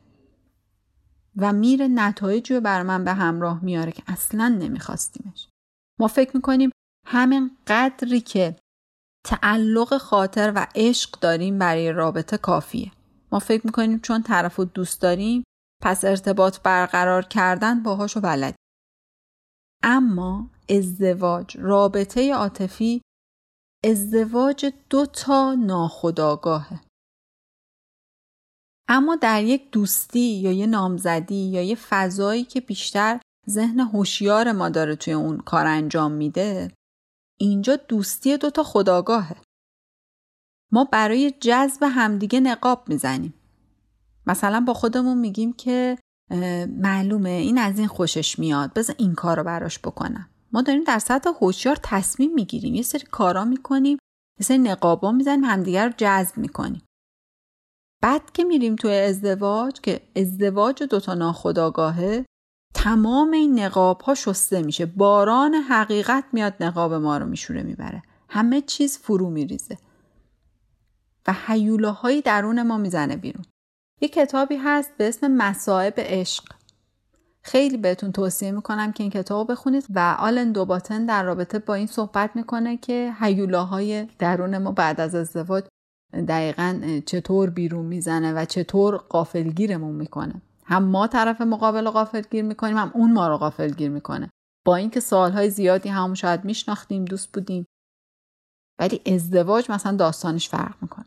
و 1.37 1.52
میره 1.52 1.88
نتایجی 1.88 2.54
رو 2.54 2.61
بر 2.61 2.83
من 2.83 3.04
به 3.04 3.12
همراه 3.12 3.64
میاره 3.64 3.92
که 3.92 4.02
اصلا 4.06 4.49
نمیخواستیمش. 4.49 5.49
ما 6.00 6.09
فکر 6.09 6.30
می‌کنیم 6.37 6.71
همین 7.06 7.50
قدری 7.66 8.21
که 8.21 8.56
تعلق 9.26 9.99
خاطر 9.99 10.52
و 10.56 10.66
عشق 10.75 11.21
داریم 11.21 11.59
برای 11.59 11.92
رابطه 11.92 12.37
کافیه. 12.37 12.92
ما 13.33 13.38
فکر 13.38 13.66
می‌کنیم 13.66 13.99
چون 13.99 14.23
طرف 14.23 14.56
رو 14.56 14.64
دوست 14.64 15.02
داریم 15.02 15.44
پس 15.84 16.04
ارتباط 16.04 16.60
برقرار 16.60 17.22
کردن 17.22 17.82
باهاشو 17.82 18.20
بلد 18.20 18.54
اما 19.82 20.50
ازدواج 20.70 21.56
رابطه 21.58 22.34
عاطفی 22.34 23.02
ازدواج 23.84 24.72
دو 24.90 25.06
تا 25.06 25.54
ناخداگاهه 25.54 26.80
اما 28.88 29.16
در 29.16 29.44
یک 29.44 29.70
دوستی 29.70 30.40
یا 30.40 30.52
یه 30.52 30.66
نامزدی 30.66 31.50
یا 31.50 31.62
یه 31.62 31.74
فضایی 31.74 32.44
که 32.44 32.60
بیشتر 32.60 33.20
ذهن 33.50 33.80
هوشیار 33.80 34.52
ما 34.52 34.68
داره 34.68 34.96
توی 34.96 35.12
اون 35.12 35.38
کار 35.38 35.66
انجام 35.66 36.12
میده 36.12 36.72
اینجا 37.40 37.76
دوستی 37.76 38.36
دوتا 38.36 38.62
خداگاهه 38.62 39.36
ما 40.72 40.84
برای 40.84 41.30
جذب 41.30 41.82
همدیگه 41.82 42.40
نقاب 42.40 42.88
می‌زنیم. 42.88 43.34
مثلا 44.26 44.61
با 44.61 44.75
خودمون 44.75 45.19
میگیم 45.19 45.52
که 45.52 45.99
معلومه 46.69 47.31
این 47.31 47.59
از 47.59 47.78
این 47.78 47.88
خوشش 47.88 48.38
میاد 48.38 48.75
بذار 48.75 48.97
این 48.99 49.14
کار 49.14 49.37
رو 49.37 49.45
براش 49.45 49.78
بکنم. 49.78 50.28
ما 50.52 50.62
داریم 50.62 50.85
در 50.85 50.99
سطح 50.99 51.31
هوشیار 51.40 51.78
تصمیم 51.83 52.35
می‌گیریم 52.35 52.75
یه 52.75 52.83
سری 52.83 53.07
کارا 53.11 53.45
می‌کنیم 53.45 53.99
یه 54.40 54.45
سری 54.45 54.59
نقابا 54.59 55.12
می‌زنیم 55.12 55.45
همدیگر 55.45 55.87
رو 55.87 55.95
جذب 55.97 56.38
می‌کنیم. 56.38 56.83
بعد 58.02 58.33
که 58.33 58.45
میریم 58.45 58.76
توی 58.76 58.95
ازدواج 58.95 59.81
که 59.81 60.00
ازدواج 60.16 60.83
دوتا 60.83 61.14
ناخداگاهه 61.14 62.26
تمام 62.75 63.31
این 63.31 63.59
نقاب 63.59 64.00
ها 64.00 64.14
شسته 64.14 64.62
میشه. 64.62 64.87
باران 64.87 65.54
حقیقت 65.54 66.25
میاد 66.33 66.54
نقاب 66.61 66.95
ما 66.95 67.19
رو 67.19 67.26
میشوره 67.26 67.62
می‌بره. 67.62 68.02
همه 68.28 68.61
چیز 68.61 68.99
فرو 68.99 69.31
میریزه. 69.31 69.78
و 71.26 71.35
حیوله 71.47 72.21
درون 72.21 72.62
ما 72.62 72.78
می‌زنه 72.78 73.16
بیرون. 73.16 73.45
یه 74.00 74.08
کتابی 74.08 74.56
هست 74.56 74.90
به 74.96 75.08
اسم 75.08 75.28
مسائب 75.28 75.94
عشق 75.96 76.44
خیلی 77.42 77.76
بهتون 77.76 78.12
توصیه 78.12 78.50
می‌کنم 78.50 78.92
که 78.92 79.02
این 79.02 79.10
کتاب 79.10 79.50
بخونید 79.50 79.86
و 79.94 80.16
آلن 80.18 80.52
دوباتن 80.52 81.06
در 81.06 81.22
رابطه 81.22 81.58
با 81.58 81.74
این 81.74 81.86
صحبت 81.86 82.30
می‌کنه 82.34 82.76
که 82.76 83.12
حیولاهای 83.20 84.08
درون 84.18 84.58
ما 84.58 84.72
بعد 84.72 85.00
از 85.00 85.14
ازدواج 85.14 85.64
دقیقا 86.28 87.00
چطور 87.06 87.50
بیرون 87.50 87.86
می‌زنه 87.86 88.32
و 88.32 88.44
چطور 88.44 88.96
قافلگیرمون 88.96 89.94
می‌کنه. 89.94 90.42
هم 90.64 90.84
ما 90.84 91.06
طرف 91.06 91.40
مقابل 91.40 91.90
قافلگیر 91.90 92.44
می‌کنیم 92.44 92.76
هم 92.76 92.90
اون 92.94 93.12
ما 93.12 93.28
رو 93.28 93.36
قافلگیر 93.36 93.90
می‌کنه. 93.90 94.30
با 94.66 94.76
اینکه 94.76 95.00
سالهای 95.00 95.50
زیادی 95.50 95.88
هم 95.88 96.14
شاید 96.14 96.44
میشناختیم 96.44 97.04
دوست 97.04 97.32
بودیم 97.32 97.66
ولی 98.78 99.00
ازدواج 99.06 99.70
مثلا 99.70 99.96
داستانش 99.96 100.48
فرق 100.48 100.74
می‌کنه. 100.82 101.03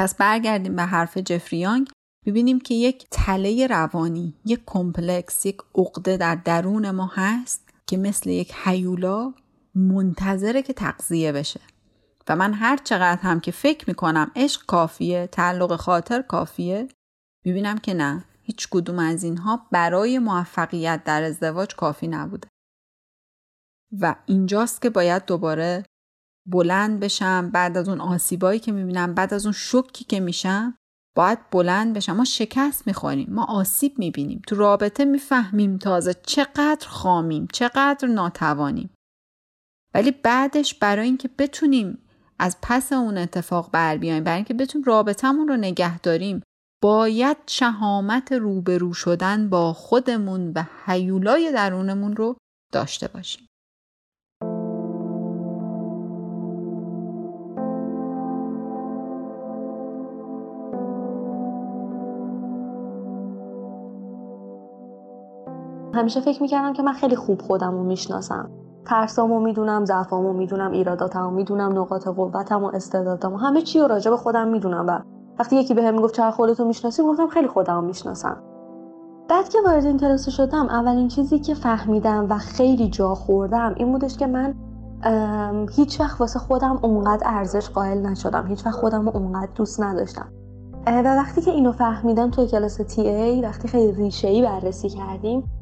پس 0.00 0.14
برگردیم 0.14 0.76
به 0.76 0.82
حرف 0.82 1.18
جفریانگ 1.18 1.90
ببینیم 2.26 2.60
که 2.60 2.74
یک 2.74 3.06
تله 3.10 3.66
روانی 3.66 4.34
یک 4.44 4.62
کمپلکس 4.66 5.46
یک 5.46 5.58
عقده 5.74 6.16
در 6.16 6.34
درون 6.34 6.90
ما 6.90 7.10
هست 7.14 7.68
که 7.86 7.96
مثل 7.96 8.30
یک 8.30 8.54
حیولا 8.64 9.34
منتظره 9.74 10.62
که 10.62 10.72
تقضیه 10.72 11.32
بشه. 11.32 11.60
و 12.28 12.36
من 12.36 12.52
هر 12.52 12.76
چقدر 12.76 13.20
هم 13.22 13.40
که 13.40 13.50
فکر 13.50 13.84
می‌کنم 13.88 14.30
عشق 14.36 14.66
کافیه 14.66 15.26
تعلق 15.26 15.76
خاطر 15.76 16.22
کافیه 16.22 16.88
می‌بینم 17.44 17.78
که 17.78 17.94
نه 17.94 18.24
هیچ 18.42 18.68
کدوم 18.70 18.98
از 18.98 19.24
اینها 19.24 19.66
برای 19.70 20.18
موفقیت 20.18 21.04
در 21.04 21.22
ازدواج 21.22 21.76
کافی 21.76 22.08
نبوده. 22.08 22.48
و 24.00 24.14
اینجاست 24.26 24.82
که 24.82 24.90
باید 24.90 25.24
دوباره 25.24 25.84
بلند 26.46 27.00
بشم 27.00 27.50
بعد 27.50 27.76
از 27.76 27.88
اون 27.88 28.00
آسیبایی 28.00 28.60
که 28.60 28.72
می‌بینم 28.72 29.14
بعد 29.14 29.34
از 29.34 29.46
اون 29.46 29.52
شکی 29.52 30.04
که 30.04 30.20
میشم 30.20 30.74
باید 31.16 31.50
بلند 31.50 31.96
بشم. 31.96 32.16
ما 32.16 32.24
شکست 32.24 32.86
می‌خوریم 32.86 33.28
ما 33.30 33.44
آسیب 33.44 33.98
می‌بینیم. 33.98 34.42
تو 34.46 34.56
رابطه 34.56 35.04
می‌فهمیم 35.04 35.78
تازه 35.78 36.14
چقدر 36.14 36.86
خامیم 36.88 37.48
چقدر 37.52 38.08
ناتوانیم. 38.08 38.90
ولی 39.94 40.10
بعدش 40.10 40.74
برای 40.74 41.06
اینکه 41.06 41.30
بتونیم 41.38 41.98
از 42.38 42.56
پس 42.62 42.92
اون 42.92 43.18
اتفاق 43.18 43.70
بر 43.70 43.96
بیایم 43.96 44.24
برای 44.24 44.36
اینکه 44.36 44.54
بتونیم 44.54 44.84
رابطهمون 44.84 45.48
رو 45.48 45.56
نگه 45.56 45.98
داریم 45.98 46.42
باید 46.82 47.36
شهامت 47.46 48.32
روبرو 48.32 48.92
شدن 48.92 49.48
با 49.48 49.72
خودمون 49.72 50.52
و 50.54 50.64
حیولای 50.84 51.52
درونمون 51.52 52.16
رو 52.16 52.36
داشته 52.72 53.08
باشیم. 53.08 53.46
همیشه 66.00 66.20
فکر 66.20 66.42
می‌کردم 66.42 66.72
که 66.72 66.82
من 66.82 66.92
خیلی 66.92 67.16
خوب 67.16 67.42
خودم 67.42 67.70
رو 67.70 67.84
می‌شناسم. 67.84 68.50
ترسامو 68.86 69.40
می‌دونم 69.40 69.84
ضعفامو 69.84 70.32
می‌دونم 70.32 70.70
ایراداتمو 70.70 71.30
می‌دونم 71.30 71.78
نقاط 71.78 72.08
قوتم 72.08 72.64
و 72.64 72.66
استعدادمو 72.66 73.36
همه 73.36 73.62
چی 73.62 73.80
رو 73.80 73.86
راجع 73.86 74.10
به 74.10 74.16
خودم 74.16 74.48
می‌دونم 74.48 74.86
و 74.88 75.00
وقتی 75.38 75.56
یکی 75.56 75.74
بهم 75.74 75.84
به 75.84 75.90
می‌گفت 75.90 76.14
چرا 76.14 76.30
خودتو 76.30 76.64
می‌شناسی 76.64 77.02
گفتم 77.02 77.26
خیلی 77.26 77.48
خودم 77.48 77.84
می‌شناسم. 77.84 78.36
بعد 79.28 79.48
که 79.48 79.58
وارد 79.66 79.84
این 79.84 79.98
کلاس 79.98 80.28
شدم 80.28 80.66
اولین 80.66 81.08
چیزی 81.08 81.38
که 81.38 81.54
فهمیدم 81.54 82.26
و 82.30 82.38
خیلی 82.38 82.88
جا 82.88 83.14
خوردم 83.14 83.74
این 83.76 83.92
بودش 83.92 84.16
که 84.16 84.26
من 84.26 84.54
هیچ 85.76 86.00
وقت 86.00 86.20
واسه 86.20 86.38
خودم 86.38 86.78
اونقدر 86.82 87.22
ارزش 87.26 87.70
قائل 87.70 88.06
نشدم. 88.06 88.46
هیچ 88.46 88.66
وقت 88.66 88.74
خودم 88.74 89.08
رو 89.08 89.16
اونقدر 89.16 89.50
دوست 89.54 89.80
نداشتم. 89.82 90.28
و 90.86 91.16
وقتی 91.16 91.40
که 91.40 91.50
اینو 91.50 91.72
فهمیدم 91.72 92.30
توی 92.30 92.46
کلاس 92.46 92.76
تی 92.76 93.08
ای 93.08 93.40
وقتی 93.40 93.68
خیلی 93.68 93.92
ریشه 93.92 94.28
ای 94.28 94.42
بررسی 94.42 94.88
کردیم 94.88 95.59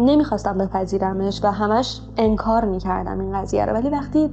نمی‌خواستم 0.00 0.58
بپذیرمش 0.58 1.40
و 1.44 1.50
همش 1.50 2.00
انکار 2.16 2.64
می‌کردم 2.64 3.20
این 3.20 3.40
قضیه 3.40 3.66
رو. 3.66 3.72
ولی 3.72 3.88
وقتی 3.88 4.30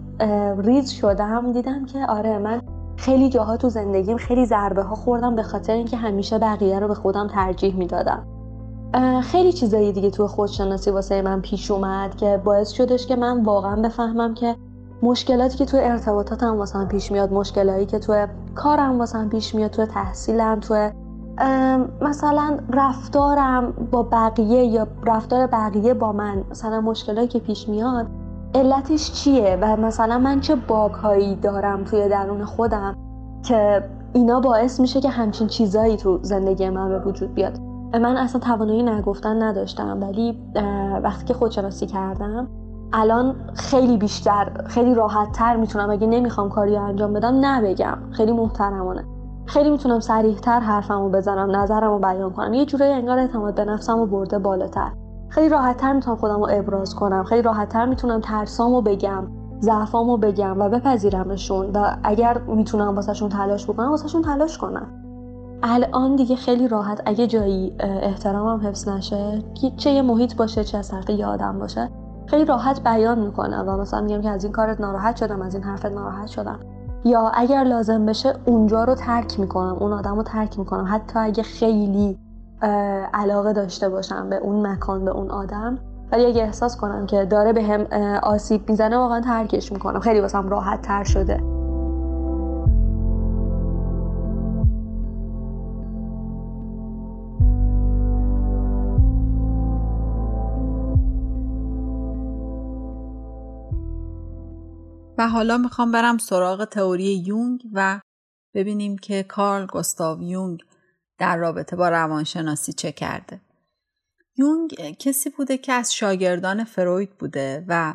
ریز 0.58 0.90
شدم 0.90 1.52
دیدم 1.52 1.86
که 1.86 2.06
آره 2.06 2.38
من 2.38 2.62
خیلی 2.98 3.30
جاها 3.30 3.58
تو 3.58 3.70
زندگیم 3.70 4.18
خیلی 4.18 4.46
ضربه 4.46 4.84
ها 4.84 4.96
خوردم 4.96 5.36
به 5.36 5.44
خاطر 5.44 5.74
اینکه 5.74 5.98
همیشه 5.98 6.38
بقیه 6.38 6.80
رو 6.80 6.88
به 6.88 6.94
خودم 6.94 7.28
ترجیح 7.28 7.76
می‌دادم. 7.76 8.24
خیلی 9.22 9.54
چیزایی 9.54 9.92
دیگه 9.92 10.10
تو 10.10 10.28
خودشناسی 10.28 10.92
واسه 10.92 11.22
من 11.22 11.42
پیش 11.42 11.72
اومد 11.72 12.16
که 12.16 12.42
باعث 12.44 12.70
شدش 12.70 13.08
که 13.08 13.16
من 13.16 13.44
واقعا 13.44 13.76
بفهمم 13.76 14.34
که 14.34 14.56
مشکلاتی 15.04 15.58
که 15.58 15.66
تو 15.66 15.78
ارتباطاتم 15.78 16.58
واسه 16.58 16.86
پیش 16.86 17.12
میاد 17.12 17.34
مشکلاتی 17.34 17.86
که 17.86 18.00
تو 18.00 18.28
کارم 18.56 19.00
واسه 19.00 19.26
پیش 19.26 19.56
میاد 19.56 19.72
تو 19.72 19.86
تحصیلم 19.86 20.60
تو 20.60 20.90
مثلا 22.02 22.58
رفتارم 22.74 23.74
با 23.92 24.04
بقیه 24.04 24.64
یا 24.64 24.88
رفتار 25.06 25.48
بقیه 25.48 25.94
با 25.94 26.12
من 26.12 26.44
مثلا 26.52 26.82
مشکلایی 26.82 27.28
که 27.28 27.40
پیش 27.40 27.70
میاد 27.70 28.08
علتش 28.56 29.12
چیه؟ 29.12 29.58
و 29.62 29.76
مثلا 29.76 30.18
من 30.18 30.40
چه 30.40 30.56
باگ 30.56 30.92
دارم 31.42 31.84
توی 31.84 32.10
درون 32.10 32.46
خودم 32.46 32.96
که 33.46 33.84
اینا 34.14 34.40
باعث 34.40 34.80
میشه 34.80 35.02
که 35.02 35.10
همچین 35.10 35.48
چیزایی 35.48 35.98
تو 35.98 36.20
زندگی 36.22 36.70
من 36.70 36.90
به 36.90 37.00
وجود 37.00 37.34
بیاد. 37.34 37.60
من 37.94 38.18
اصلا 38.18 38.42
توانایی 38.42 38.84
نگفتن 38.84 39.44
نداشتم 39.44 40.02
ولی 40.02 40.40
وقتی 41.04 41.26
که 41.26 41.34
خودشناسی 41.34 41.86
کردم 41.86 42.48
الان 42.94 43.36
خیلی 43.54 43.98
بیشتر 43.98 44.52
خیلی 44.68 44.96
راحت 44.96 45.32
تر 45.32 45.56
می‌تونم 45.56 45.90
اگه 45.90 46.08
نمی‌خوام 46.08 46.50
کاری 46.50 46.78
انجام 46.78 47.14
بدم 47.14 47.46
نبگم 47.46 47.98
خیلی 48.12 48.32
محترمانه. 48.32 49.06
خیلی 49.46 49.70
می‌تونم 49.70 50.00
سریحتر 50.00 50.60
حرفمو 50.60 51.10
بزنم 51.10 51.56
نظرمو 51.56 52.00
بیان 52.00 52.32
کنم. 52.32 52.54
یه 52.54 52.66
جورایی 52.66 52.94
انگار 52.94 53.18
اعتماد 53.18 53.56
به 53.56 53.66
نفسمو 53.66 54.06
برده 54.06 54.40
بالاتر. 54.40 54.92
خیلی 55.30 55.50
راحتتر 55.50 55.94
می‌تونم 55.94 56.18
خودمو 56.18 56.48
ابراز 56.52 56.96
کنم. 56.96 57.24
خیلی 57.24 57.42
راحتتر 57.42 57.86
می‌تونم 57.86 58.22
ترسامو 58.22 58.82
بگم 58.82 59.28
ضعفامو 59.62 60.18
بگم 60.18 60.60
و 60.60 60.70
بپذیرمشون. 60.70 61.72
و 61.74 61.96
اگر 62.04 62.38
می‌تونم 62.38 62.96
واسهشون 62.96 63.30
تلاش 63.30 63.70
بکنم 63.70 63.90
واسهشون 63.90 64.22
تلاش 64.22 64.58
کنم. 64.58 64.88
الان 65.64 66.16
دیگه 66.16 66.36
خیلی 66.36 66.68
راحت. 66.68 67.02
اگه 67.06 67.28
جایی 67.28 67.76
احترامم 67.80 68.68
حفظ 68.68 68.88
نشه 68.88 69.44
چه 69.78 69.90
یه 69.90 70.02
محیط 70.02 70.36
باشه 70.36 70.64
چه 70.64 70.78
از 70.78 70.90
طرف 70.90 71.10
یه 71.10 71.26
آدم 71.26 71.60
باشه 71.60 71.90
خیلی 72.26 72.46
راحت 72.46 72.84
بیان 72.84 73.20
می‌کنم 73.20 73.66
و 73.68 73.78
مثلا 73.78 74.02
میگم 74.02 74.22
که 74.22 74.30
از 74.30 74.44
این 74.44 74.54
کارت 74.54 74.82
ناراحت 74.82 75.16
شدم 75.16 75.42
از 75.42 75.56
این 75.56 75.64
حرفت 75.64 75.86
ناراحت 75.86 76.28
شدم. 76.28 76.60
یا 77.06 77.32
اگر 77.34 77.64
لازم 77.64 78.06
بشه 78.06 78.34
اونجا 78.46 78.84
رو 78.84 78.96
ترک 78.96 79.40
می‌کنم 79.40 79.78
اون 79.80 79.94
آدم 79.94 80.16
رو 80.16 80.24
ترک 80.24 80.60
می‌کنم. 80.60 80.86
حتی 80.90 81.20
اگه 81.20 81.44
خیلی 81.44 82.20
علاقه 83.14 83.54
داشته 83.54 83.90
باشم 83.90 84.30
به 84.30 84.36
اون 84.36 84.68
مکان 84.68 85.06
به 85.06 85.12
اون 85.12 85.32
آدم 85.32 85.78
ولی 86.12 86.26
اگه 86.26 86.42
احساس 86.42 86.78
کنم 86.78 87.06
که 87.06 87.26
داره 87.26 87.54
به 87.54 87.64
هم 87.64 87.82
آسیب 88.24 88.70
می‌زنه 88.70 88.98
واقعا 88.98 89.22
ترکش 89.22 89.72
می‌کنم. 89.72 90.00
خیلی 90.00 90.20
واسم 90.20 90.50
راحت 90.50 90.82
تر 90.82 91.04
شده. 91.04 91.51
حالا 105.28 105.58
می‌خوام 105.58 105.92
برم 105.92 106.18
سراغ 106.18 106.66
تئوری 106.66 107.24
یونگ 107.26 107.64
و 107.74 108.00
ببینیم 108.54 108.98
که 108.98 109.24
کارل 109.24 109.66
گستاو 109.66 110.22
یونگ 110.22 110.62
در 111.18 111.38
رابطه 111.38 111.76
با 111.76 111.90
روانشناسی 111.90 112.74
چه 112.74 112.92
کرده. 112.92 113.42
یونگ 114.38 114.98
کسی 115.00 115.30
بوده 115.30 115.58
که 115.58 115.74
از 115.74 115.94
شاگردان 115.94 116.64
فروید 116.64 117.18
بوده 117.18 117.66
و 117.68 117.94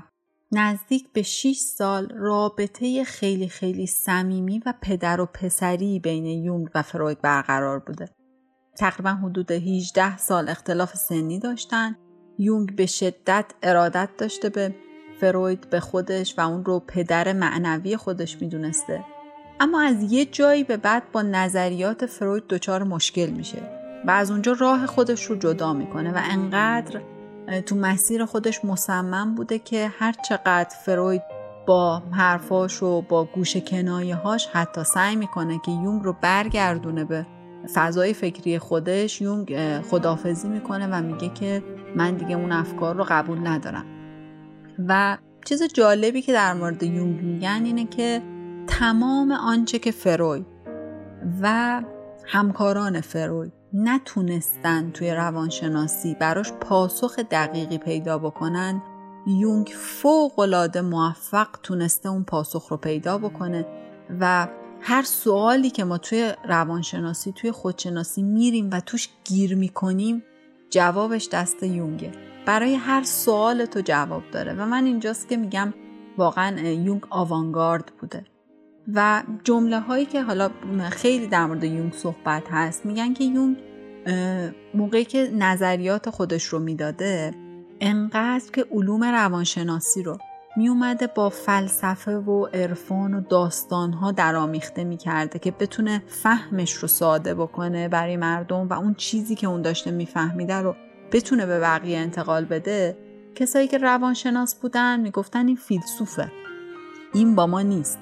نزدیک 0.52 1.12
به 1.12 1.22
6 1.22 1.56
سال 1.56 2.08
رابطه 2.14 3.04
خیلی 3.04 3.48
خیلی 3.48 3.86
صمیمی 3.86 4.62
و 4.66 4.74
پدر 4.82 5.20
و 5.20 5.26
پسری 5.26 5.98
بین 5.98 6.26
یونگ 6.26 6.68
و 6.74 6.82
فروید 6.82 7.20
برقرار 7.20 7.78
بوده. 7.78 8.08
تقریبا 8.78 9.10
حدود 9.10 9.50
18 9.50 10.16
سال 10.16 10.48
اختلاف 10.48 10.96
سنی 10.96 11.38
داشتن. 11.38 11.96
یونگ 12.38 12.76
به 12.76 12.86
شدت 12.86 13.52
ارادت 13.62 14.08
داشته 14.18 14.48
به 14.48 14.74
فروید 15.20 15.70
به 15.70 15.81
خودش 15.81 16.38
و 16.38 16.40
اون 16.40 16.64
رو 16.64 16.83
پدر 16.87 17.33
معنوی 17.33 17.96
خودش 17.96 18.42
می‌دونسته. 18.42 19.05
اما 19.61 19.81
از 19.83 20.12
یه 20.12 20.24
جایی 20.24 20.64
به 20.64 20.76
بعد 20.76 21.02
با 21.12 21.22
نظریات 21.22 22.07
فروید 22.07 22.46
دچار 22.48 22.83
مشکل 22.83 23.26
میشه 23.26 23.59
و 24.07 24.11
از 24.11 24.31
اونجا 24.31 24.52
راه 24.52 24.87
خودش 24.87 25.24
رو 25.24 25.37
جدا 25.37 25.72
می‌کنه 25.72 26.12
و 26.12 26.20
انقدر 26.31 27.00
تو 27.66 27.76
مسیر 27.76 28.24
خودش 28.24 28.64
مصمم 28.64 29.35
بوده 29.35 29.59
که 29.59 29.92
هر 29.98 30.14
چقدر 30.29 30.76
فروید 30.85 31.22
با 31.66 32.02
حرفاش 32.11 32.83
و 32.83 33.02
با 33.02 33.24
گوش 33.24 33.57
کنایه 33.57 34.14
هاش 34.14 34.46
حتی 34.46 34.85
سعی 34.85 35.16
می‌کنه 35.16 35.61
که 35.64 35.70
یونگ 35.70 36.02
رو 36.02 36.16
برگردونه 36.20 37.05
به 37.05 37.26
فضای 37.74 38.14
فکری 38.14 38.59
خودش 38.59 39.20
یونگ 39.20 39.81
خدافزی 39.83 40.48
می‌کنه 40.48 40.87
و 40.87 41.02
میگه 41.02 41.29
که 41.29 41.62
من 41.94 42.14
دیگه 42.14 42.37
اون 42.37 42.52
افکار 42.52 42.96
رو 42.96 43.07
قبول 43.09 43.46
ندارم. 43.46 43.85
و 44.88 45.18
چیز 45.44 45.62
جالبی 45.62 46.22
که 46.22 46.32
در 46.32 46.54
مورد 46.54 46.82
یونگ 46.82 47.20
میگن 47.20 47.62
اینه 47.64 47.84
که 47.84 48.22
تمام 48.66 49.32
آنچه 49.32 49.78
که 49.78 49.90
فروید 49.90 50.46
و 51.42 51.82
همکاران 52.24 53.00
فروید 53.00 53.52
نتونستن 53.72 54.90
توی 54.90 55.10
روانشناسی 55.10 56.16
براش 56.20 56.52
پاسخ 56.52 57.18
دقیقی 57.18 57.78
پیدا 57.78 58.18
بکنن 58.18 58.82
یونگ 59.26 59.72
فوق 59.76 60.38
العاده 60.38 60.80
موفق 60.80 61.48
تونسته 61.62 62.08
اون 62.08 62.24
پاسخ 62.24 62.68
رو 62.68 62.76
پیدا 62.76 63.18
بکنه 63.18 63.66
و 64.20 64.48
هر 64.80 65.02
سوالی 65.02 65.70
که 65.70 65.84
ما 65.84 65.98
توی 65.98 66.32
روانشناسی 66.48 67.32
توی 67.32 67.52
خودشناسی 67.52 68.22
میریم 68.22 68.70
و 68.72 68.80
توش 68.80 69.08
گیر 69.24 69.54
می‌کنیم 69.54 70.24
جوابش 70.70 71.28
دست 71.28 71.62
یونگه. 71.62 72.25
برای 72.46 72.74
هر 72.74 73.02
سوال 73.02 73.64
تو 73.64 73.80
جواب 73.80 74.22
داره. 74.32 74.54
و 74.54 74.66
من 74.66 74.85
اینجاست 74.85 75.28
که 75.28 75.37
میگم 75.37 75.74
واقعا 76.18 76.61
یونگ 76.61 77.06
آوانگارد 77.11 77.92
بوده. 78.00 78.24
و 78.94 79.22
جمله 79.44 79.80
هایی 79.80 80.06
که 80.06 80.22
حالا 80.22 80.50
خیلی 80.90 81.26
در 81.26 81.46
مورد 81.46 81.64
یونگ 81.64 81.92
صحبت 81.92 82.42
هست 82.50 82.87
میگن 82.87 83.14
که 83.14 83.24
یونگ 83.24 83.56
موقعی 84.74 85.04
که 85.04 85.30
نظریات 85.35 86.11
خودش 86.11 86.44
رو 86.44 86.59
می‌داده 86.59 87.35
انقدر 87.80 88.50
که 88.52 88.66
علوم 88.72 89.04
روانشناسی 89.04 90.02
رو 90.02 90.18
میومده 90.56 91.06
با 91.06 91.28
فلسفه 91.28 92.16
و 92.16 92.46
عرفان 92.46 93.14
و 93.14 93.20
داستانها 93.20 94.12
درآمیخته 94.12 94.85
می‌کرده 94.85 95.38
که 95.38 95.50
بتونه 95.50 96.02
فهمش 96.06 96.72
رو 96.72 96.88
ساده 96.88 97.35
بکنه 97.35 97.88
برای 97.88 98.16
مردم 98.16 98.68
و 98.68 98.72
اون 98.72 98.94
چیزی 98.94 99.35
که 99.35 99.46
اون 99.46 99.62
داشته 99.62 99.90
میفهمیده 99.90 100.54
رو 100.54 100.76
بتونه 101.12 101.46
به 101.46 101.60
بقیه 101.60 101.98
انتقال 101.98 102.44
بده 102.44 102.96
کسایی 103.34 103.68
که 103.68 103.78
روانشناس 103.78 104.54
بودن 104.54 105.00
می‌گفتن 105.00 105.46
این 105.46 105.56
فیلسوفه. 105.56 106.32
این 107.14 107.34
با 107.34 107.46
ما 107.46 107.62
نیست. 107.62 107.98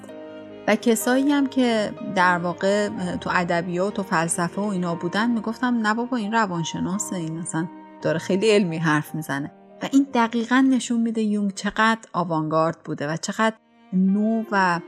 و 0.67 0.75
کسایی 0.75 1.31
هم 1.31 1.47
که 1.47 1.91
در 2.15 2.37
واقع 2.37 2.89
تو 3.17 3.29
ادبیات 3.33 3.99
و 3.99 4.03
فلسفه 4.03 4.61
و 4.61 4.65
اینا 4.65 4.95
بودن 4.95 5.31
می‌گفتم 5.31 5.87
نه 5.87 5.93
بابا 5.93 6.17
این 6.17 6.31
روانشناسه 6.31 7.15
این 7.15 7.37
اصلا 7.37 7.67
داره 8.01 8.19
خیلی 8.19 8.49
علمی 8.49 8.77
حرف 8.77 9.15
می‌زنه. 9.15 9.51
و 9.83 9.87
این 9.91 10.07
دقیقا 10.13 10.67
نشون 10.69 11.01
میده 11.01 11.21
یونگ 11.21 11.53
چقدر 11.53 12.09
آوانگارد 12.13 12.77
بوده 12.85 13.13
و 13.13 13.17
چقدر 13.17 13.55
نو 13.93 14.43
و 14.51 14.79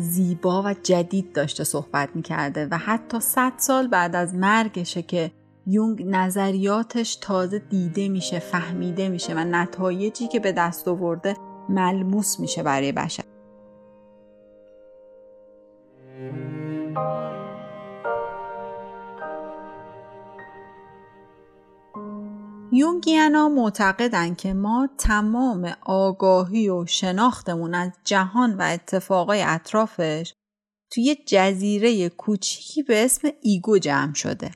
زیبا 0.00 0.62
و 0.62 0.74
جدید 0.82 1.32
داشته 1.32 1.64
صحبت 1.64 2.08
می‌کرده 2.14 2.68
و 2.70 2.78
حتی 2.78 3.20
صد 3.20 3.52
سال 3.56 3.86
بعد 3.86 4.16
از 4.16 4.34
مرگشه 4.34 5.02
که 5.02 5.32
یونگ 5.66 6.02
نظریاتش 6.06 7.16
تازه 7.16 7.58
دیده 7.58 8.08
میشه 8.08 8.38
فهمیده 8.38 9.08
میشه 9.08 9.34
و 9.34 9.38
نتایجی 9.38 10.28
که 10.28 10.40
به 10.40 10.52
دست 10.52 10.88
آورده 10.88 11.36
ملموس 11.68 12.40
میشه 12.40 12.62
برای 12.62 12.92
بشر 12.92 13.24
یونگیانا 22.72 23.48
معتقدن 23.48 24.34
که 24.34 24.54
ما 24.54 24.88
تمام 24.98 25.72
آگاهی 25.82 26.68
و 26.68 26.86
شناختمون 26.86 27.74
از 27.74 27.92
جهان 28.04 28.54
و 28.54 28.62
اتفاقای 28.62 29.42
اطرافش 29.46 30.34
توی 30.90 31.16
جزیره 31.26 32.08
کوچیکی 32.08 32.82
به 32.82 33.04
اسم 33.04 33.28
ego 33.42 33.78
جمع 33.78 34.14
شده. 34.14 34.50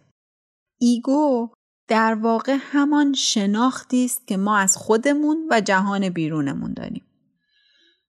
ego 0.81 1.51
در 1.89 2.15
واقع 2.15 2.57
همان 2.61 3.13
شناختی 3.13 4.05
است 4.05 4.27
که 4.27 4.37
ما 4.37 4.57
از 4.57 4.77
خودمون 4.77 5.49
و 5.51 5.61
جهان 5.61 6.09
بیرونمون 6.09 6.73
داریم. 6.73 7.05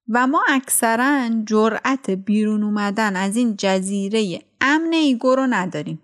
و 0.10 0.28
ما 0.28 0.44
اکثرا 0.50 1.30
جرأت 1.46 2.10
بیرون 2.10 2.64
اومدن 2.64 3.16
از 3.16 3.36
این 3.36 3.56
جزیره 3.58 4.42
امن 4.62 4.94
ego 4.94 5.36
رو 5.36 5.48
نداریم. 5.50 6.02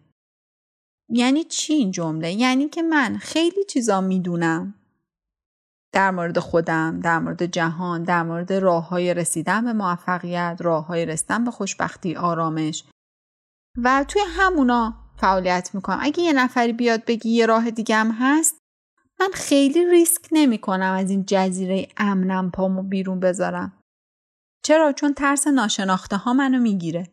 یعنی 1.09 1.43
چی 1.43 1.73
این 1.73 1.91
جمله؟ 1.91 2.33
یعنی 2.33 2.69
که 2.69 2.81
من 2.81 3.17
خیلی 3.17 3.63
چیزا 3.63 4.01
می‌دونم 4.01 4.73
در 5.91 6.11
مورد 6.11 6.39
خودم، 6.39 6.99
در 6.99 7.19
مورد 7.19 7.45
جهان، 7.45 8.03
در 8.03 8.23
مورد 8.23 8.53
راه 8.53 8.89
های 8.89 9.13
رسیدن 9.13 9.65
به 9.65 9.73
موفقیت، 9.73 10.57
راه 10.59 10.87
های 10.87 11.05
رسیدن 11.05 11.43
به 11.43 11.51
خوشبختی، 11.51 12.15
آرامش 12.15 12.83
و 13.83 14.05
توی 14.07 14.21
همونا 14.27 15.06
فعالیت 15.17 15.69
می‌کنم. 15.73 15.99
اگه 16.01 16.23
یه 16.23 16.33
نفری 16.33 16.73
بیاد 16.73 17.05
بگی 17.05 17.29
یه 17.29 17.45
راه 17.45 17.71
دیگه 17.71 17.95
هم 17.95 18.11
هست 18.19 18.55
من 19.19 19.29
خیلی 19.33 19.85
ریسک 19.85 20.27
نمی 20.31 20.57
کنم 20.57 20.93
از 20.93 21.09
این 21.09 21.23
جزیره 21.27 21.87
امنم 21.97 22.51
پامو 22.51 22.83
بیرون 22.83 23.19
بذارم. 23.19 23.79
چرا؟ 24.63 24.93
چون 24.93 25.13
ترس 25.13 25.47
ناشناخته 25.47 26.17
ها 26.17 26.33
منو 26.33 26.59
می‌گیره. 26.59 27.07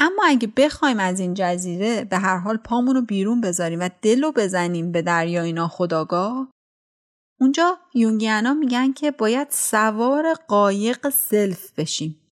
اما 0.00 0.22
اگه 0.26 0.52
بخوایم 0.56 1.00
از 1.00 1.20
این 1.20 1.34
جزیره 1.34 2.04
به 2.04 2.18
هر 2.18 2.36
حال 2.36 2.56
پامون 2.56 2.94
رو 2.94 3.02
بیرون 3.02 3.40
بذاریم 3.40 3.80
و 3.80 3.90
دل 4.02 4.22
رو 4.22 4.32
بزنیم 4.32 4.92
به 4.92 5.02
دریای 5.02 5.52
ناخودآگاه 5.52 6.50
اونجا 7.40 7.78
یونگیانا 7.94 8.54
میگن 8.54 8.92
که 8.92 9.10
باید 9.10 9.48
سوار 9.50 10.34
قایق 10.34 11.08
self 11.08 11.72
بشیم 11.72 12.30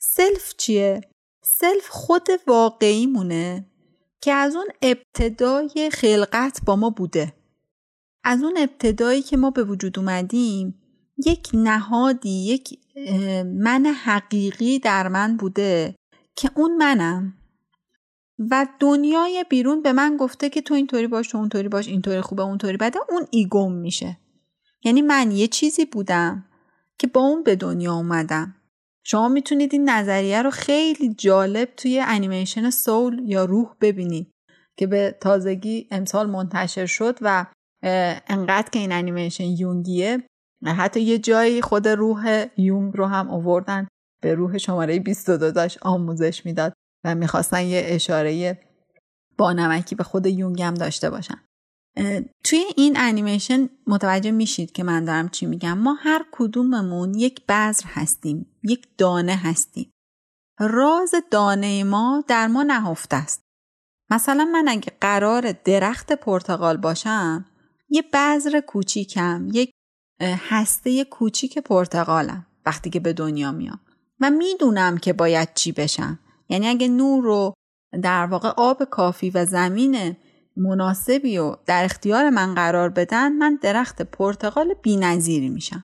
self 0.00 0.54
چیه؟ 0.56 1.00
self 1.44 1.88
خود 1.88 2.28
واقعی 2.46 3.06
مونه 3.06 3.66
که 4.20 4.32
از 4.32 4.56
اون 4.56 4.66
ابتدای 4.82 5.90
خلقت 5.92 6.60
با 6.64 6.76
ما 6.76 6.90
بوده. 6.90 7.32
از 8.24 8.42
اون 8.42 8.56
ابتدایی 8.58 9.22
که 9.22 9.36
ما 9.36 9.50
به 9.50 9.64
وجود 9.64 9.98
اومدیم 9.98 10.82
یک 11.26 11.50
نهادی 11.54 12.46
یک 12.46 12.78
من 13.44 13.86
حقیقی 13.86 14.78
در 14.78 15.08
من 15.08 15.36
بوده 15.36 15.94
که 16.36 16.50
اون 16.54 16.76
منم. 16.76 17.34
و 18.50 18.66
دنیای 18.80 19.44
بیرون 19.50 19.82
به 19.82 19.92
من 19.92 20.16
گفته 20.16 20.48
که 20.48 20.62
تو 20.62 20.74
اینطوری 20.74 21.06
باش 21.06 21.28
تو 21.28 21.38
اونطوری 21.38 21.68
باش 21.68 21.88
اینطوری 21.88 22.20
خوبه 22.20 22.42
اونطوری 22.42 22.76
بده 22.76 22.98
اون 23.08 23.26
ایگوم 23.30 23.72
میشه. 23.72 24.18
یعنی 24.84 25.02
من 25.02 25.30
یه 25.30 25.46
چیزی 25.46 25.84
بودم 25.84 26.44
که 26.98 27.06
با 27.06 27.20
اون 27.20 27.42
به 27.42 27.56
دنیا 27.56 27.94
اومدم. 27.94 28.55
شما 29.08 29.28
می‌تونید 29.28 29.72
این 29.72 29.90
نظریه 29.90 30.42
رو 30.42 30.50
خیلی 30.50 31.14
جالب 31.14 31.68
توی 31.76 32.00
انیمیشن 32.00 32.70
سول 32.70 33.22
یا 33.24 33.44
روح 33.44 33.74
ببینید 33.80 34.30
که 34.78 34.86
به 34.86 35.16
تازگی 35.20 35.88
امسال 35.90 36.30
منتشر 36.30 36.86
شد 36.86 37.18
و 37.20 37.46
انقدر 38.28 38.70
که 38.70 38.78
این 38.78 38.92
انیمیشن 38.92 39.44
یونگیه 39.44 40.26
حتی 40.66 41.00
یه 41.00 41.18
جایی 41.18 41.62
خود 41.62 41.88
روح 41.88 42.46
یونگ 42.56 42.96
رو 42.96 43.06
هم 43.06 43.30
آوردن 43.30 43.88
به 44.22 44.34
روح 44.34 44.58
شماره 44.58 44.98
22 44.98 45.50
داشت 45.50 45.78
آموزش 45.82 46.46
می‌داد 46.46 46.72
و 47.04 47.14
می‌خواستن 47.14 47.62
یه 47.62 47.82
اشاره 47.84 48.58
با 49.38 49.52
نمکی 49.52 49.94
به 49.94 50.04
خود 50.04 50.26
یونگ 50.26 50.62
هم 50.62 50.74
داشته 50.74 51.10
باشن. 51.10 51.40
توی 52.44 52.64
این 52.76 52.96
انیمیشن 52.96 53.68
متوجه 53.86 54.30
میشید 54.30 54.72
که 54.72 54.84
من 54.84 55.04
دارم 55.04 55.28
چی 55.28 55.46
میگم. 55.46 55.78
ما 55.78 55.94
هر 55.94 56.26
کدوممون 56.32 57.14
یک 57.14 57.46
بذر 57.46 57.84
هستیم 57.86 58.46
یک 58.62 58.88
دانه 58.98 59.36
هستیم. 59.36 59.92
راز 60.58 61.14
دانه 61.30 61.84
ما 61.84 62.24
در 62.28 62.46
ما 62.46 62.62
نهفته 62.62 63.16
است. 63.16 63.42
مثلا 64.10 64.44
من 64.44 64.68
اگه 64.68 64.92
قرار 65.00 65.52
درخت 65.52 66.12
پرتقال 66.12 66.76
باشم 66.76 67.44
یه 67.88 68.04
بذر 68.12 68.60
کوچیکم 68.60 69.48
یک 69.52 69.70
هسته 70.20 71.04
کوچیک 71.04 71.58
پرتقالم 71.58 72.46
وقتی 72.66 72.90
که 72.90 73.00
به 73.00 73.12
دنیا 73.12 73.52
میام 73.52 73.80
و 74.20 74.30
می‌دونم 74.30 74.98
که 74.98 75.12
باید 75.12 75.54
چی 75.54 75.72
بشم. 75.72 76.18
یعنی 76.48 76.68
اگه 76.68 76.88
نور 76.88 77.24
رو 77.24 77.54
در 78.02 78.26
واقع 78.26 78.48
آب 78.56 78.84
کافی 78.84 79.30
و 79.30 79.44
زمین 79.44 80.16
مناسبی 80.56 81.38
و 81.38 81.56
در 81.66 81.84
اختیار 81.84 82.30
من 82.30 82.54
قرار 82.54 82.88
بدن 82.88 83.32
من 83.32 83.58
درخت 83.62 84.02
پرتقال 84.02 84.74
بینظیری 84.74 85.48
میشم. 85.48 85.82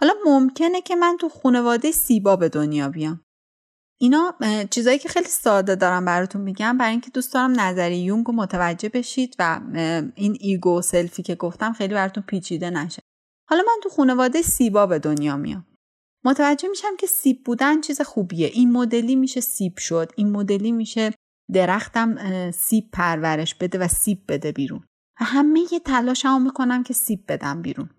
حالا 0.00 0.12
ممکنه 0.26 0.80
که 0.80 0.96
من 0.96 1.16
تو 1.20 1.28
خانواده 1.28 1.92
سیبا 1.92 2.36
به 2.36 2.48
دنیا 2.48 2.88
بیام. 2.88 3.20
اینا 4.00 4.34
چیزایی 4.70 4.98
که 4.98 5.08
خیلی 5.08 5.28
ساده 5.28 5.74
دارم 5.74 6.04
براتون 6.04 6.40
میگم. 6.40 6.78
برای 6.78 6.90
اینکه 6.90 7.10
دوست 7.10 7.34
دارم 7.34 7.60
نظری 7.60 7.98
یونگ 7.98 8.30
متوجه 8.30 8.88
بشید 8.88 9.36
و 9.38 9.60
این 10.14 10.36
ego 10.40 10.82
self 10.82 11.14
ی 11.14 11.22
که 11.22 11.34
گفتم 11.34 11.72
خیلی 11.72 11.94
براتون 11.94 12.22
پیچیده 12.22 12.70
نشه. 12.70 13.02
حالا 13.50 13.62
من 13.66 13.80
تو 13.82 13.88
خانواده 13.88 14.42
سیبا 14.42 14.86
به 14.86 14.98
دنیا 14.98 15.36
میام. 15.36 15.66
متوجه 16.24 16.68
میشم 16.68 16.96
که 16.98 17.06
سیب 17.06 17.44
بودن 17.44 17.80
چیز 17.80 18.00
خوبیه. 18.00 18.46
این 18.46 18.72
مدلی 18.72 19.16
میشه 19.16 19.40
سیب 19.40 19.78
شد. 19.78 20.12
این 20.16 20.30
مدلی 20.30 20.72
میشه 20.72 21.12
درختم 21.52 22.50
سیب 22.50 22.88
پرورش 22.92 23.54
بده 23.54 23.78
و 23.78 23.88
سیب 23.88 24.18
بده 24.28 24.52
بیرون. 24.52 24.84
و 25.20 25.24
همه 25.24 25.60
یه 25.72 25.80
تلاشمو 25.80 26.38
می‌کنم 26.38 26.82
که 26.82 26.94
سیب 26.94 27.24
بدم 27.28 27.62
بیرون. 27.62 27.90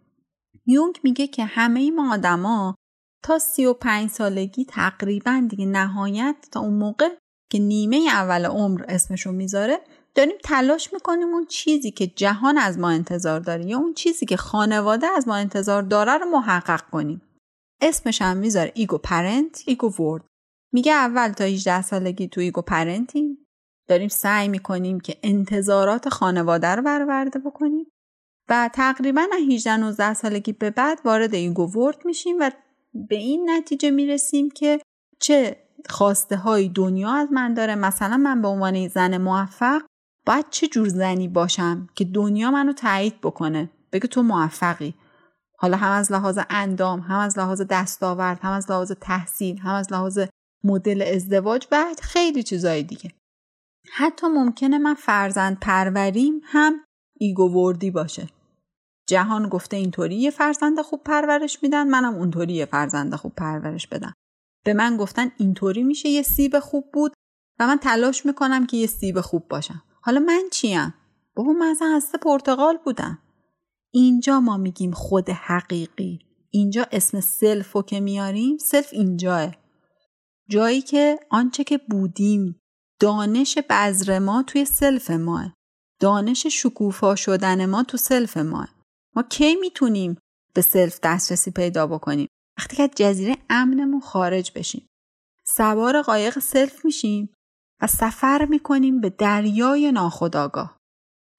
یونگ 0.66 1.00
میگه 1.04 1.28
که 1.28 1.46
همه 1.46 1.92
ما 1.92 2.14
آدما 2.14 2.76
تا 3.24 3.40
سی 3.40 3.66
و 3.66 3.74
پنج 3.74 4.10
سالگی 4.10 4.66
تقریبا 4.66 5.48
دیگه 5.50 5.66
نهایت 5.66 6.36
تا 6.52 6.60
اون 6.60 6.74
موقع 6.74 7.10
که 7.52 7.60
نیمه 7.60 7.98
اول 7.98 8.46
عمر 8.46 8.86
اسمشو 8.88 9.32
می‌ذاره 9.32 9.80
داریم 10.16 10.36
تلاش 10.44 10.94
می‌کنیم 10.94 11.28
اون 11.28 11.46
چیزی 11.46 11.92
که 11.92 12.08
جهان 12.08 12.58
از 12.58 12.80
ما 12.80 12.90
انتظار 12.90 13.40
داره 13.40 13.66
یا 13.66 13.78
اون 13.78 13.94
چیزی 13.94 14.26
که 14.26 14.38
خانواده 14.38 15.08
از 15.08 15.28
ما 15.28 15.36
انتظار 15.36 15.82
داره 15.82 16.18
رو 16.18 16.26
محقق 16.26 16.82
کنیم. 16.82 17.22
اسمش 17.82 18.22
هم 18.22 18.38
می‌ذاره 18.38 18.72
ego 18.76 18.98
parent 18.98 19.63
ego 19.66 19.94
world. 20.04 20.24
میگه 20.72 20.94
اول 20.94 21.32
تا 21.32 21.44
18 21.44 21.82
سالگی 21.82 22.28
تو 22.28 22.42
ego 22.42 22.62
parent 22.62 23.12
یم. 23.12 23.38
داریم 23.88 24.08
سعی 24.08 24.48
می‌کنیم 24.48 25.00
که 25.00 25.18
انتظارات 25.24 26.10
خانواده 26.10 26.68
رو 26.68 26.84
برآورده 26.84 27.40
بکنیم. 27.40 27.86
و 28.50 28.70
تقریبا 28.74 29.26
18 29.50 29.78
19 29.78 30.14
سالگی 30.14 30.52
به 30.54 30.70
بعد 30.70 31.02
وارد 31.06 31.34
ego 31.34 31.72
world 31.72 32.06
میشیم 32.06 32.36
و 32.40 32.52
به 32.94 33.16
این 33.16 33.50
نتیجه 33.50 33.92
می‌رسیم 33.92 34.50
که 34.50 34.80
چه 35.20 35.58
خواسته 35.90 36.36
های 36.36 36.70
دنیا 36.70 37.14
از 37.14 37.28
من 37.32 37.54
داره. 37.54 37.76
مثلا 37.76 38.18
من 38.18 38.42
به 38.42 38.48
عنوان 38.48 38.88
زن 38.88 39.18
موفق 39.18 39.82
باید 40.26 40.46
چه 40.50 40.68
جور 40.68 40.88
زنی 40.88 41.28
باشم 41.28 41.88
که 41.96 42.06
دنیا 42.06 42.52
منو 42.52 42.74
تایید 42.74 43.22
بکنه. 43.22 43.70
بگه 43.92 44.08
تو 44.08 44.24
موفقی. 44.24 44.96
حالا 45.60 45.78
هم 45.78 45.92
از 45.92 46.12
لحاظ 46.12 46.40
اندام 46.50 47.00
هم 47.00 47.20
از 47.20 47.38
لحاظ 47.40 47.62
دستاورد 47.62 48.40
هم 48.42 48.52
از 48.52 48.72
لحاظ 48.72 48.92
تحصیل 48.92 49.58
هم 49.58 49.74
از 49.74 49.92
لحاظ 49.94 50.20
مدل 50.63 51.04
ازدواج 51.15 51.67
و 51.72 51.86
خیلی 52.02 52.43
چیزای 52.43 52.84
دیگه. 52.84 53.12
حتی 53.91 54.28
ممکنه 54.28 54.78
من 54.78 54.93
فرزند 54.93 55.60
پروریم 55.60 56.41
هم 56.43 56.74
ایگووردی 57.20 57.91
باشه. 57.91 58.30
جهان 59.08 59.50
گفته 59.50 59.78
اینطوری 59.78 60.15
یه 60.15 60.32
فرزند 60.32 60.82
خوب 60.82 61.04
پرورش 61.04 61.63
میدن 61.63 61.88
منم 61.88 62.15
اونطوری 62.15 62.54
یه 62.54 62.65
فرزند 62.65 63.15
خوب 63.15 63.34
پرورش 63.36 63.88
بدم. 63.88 64.13
به 64.65 64.74
من 64.74 64.98
گفتن 64.98 65.32
اینطوری 65.38 65.84
میشه 65.84 66.10
یه 66.10 66.22
سیب 66.22 66.60
خوب 66.60 66.91
بود 66.93 67.13
و 67.60 67.67
من 67.67 67.78
تلاش 67.78 68.26
می‌کنم 68.26 68.65
که 68.65 68.78
یه 68.78 68.88
سیب 68.88 69.22
خوب 69.22 69.48
باشم. 69.48 69.84
حالا 70.02 70.20
من 70.20 70.43
چیم؟ 70.52 70.93
بابا 71.36 71.54
من 71.54 71.67
از 71.67 71.82
هسته 71.82 72.17
پرتغال 72.17 72.78
بودم. 72.86 73.20
اینجا 73.93 74.39
ما 74.39 74.58
میگیم 74.58 74.91
خود 74.91 75.30
حقیقی. 75.30 76.20
اینجا 76.50 76.88
اسم 76.91 77.20
self 77.20 77.72
رو 77.72 77.82
که 77.82 78.00
میاریم 78.00 78.58
self 78.58 78.90
اینجاه. 78.91 79.52
جایی 80.50 80.82
که 80.82 81.20
آنچه 81.30 81.64
که 81.64 81.78
بودیم 81.78 82.60
دانش 83.02 83.58
بذر 83.58 84.20
ما 84.20 84.44
توی 84.44 84.66
self 84.66 85.12
ماه. 85.12 85.54
دانش 86.02 86.48
شکوفا 86.48 87.16
شدن 87.16 87.66
ما 87.66 87.84
تو 87.84 87.98
self 87.98 88.38
ماه. 88.38 88.70
ما 89.16 89.24
کی 89.24 89.56
می‌تونیم 89.56 90.18
به 90.54 90.62
self 90.62 91.00
دسترسی 91.04 91.52
پیدا 91.52 91.88
بکنیم؟ 91.88 92.28
وقتی 92.60 92.76
که 92.76 92.88
جزیره 92.88 93.38
امنمون 93.50 94.02
خارج 94.02 94.52
بشیم. 94.56 94.88
سوار 95.46 96.02
قایق 96.02 96.40
self 96.40 96.86
میشیم 96.86 97.34
و 97.82 97.88
سفر 97.88 98.46
می‌کنیم 98.46 99.02
به 99.02 99.10
دریای 99.10 99.92
ناخودآگاه 99.92 100.78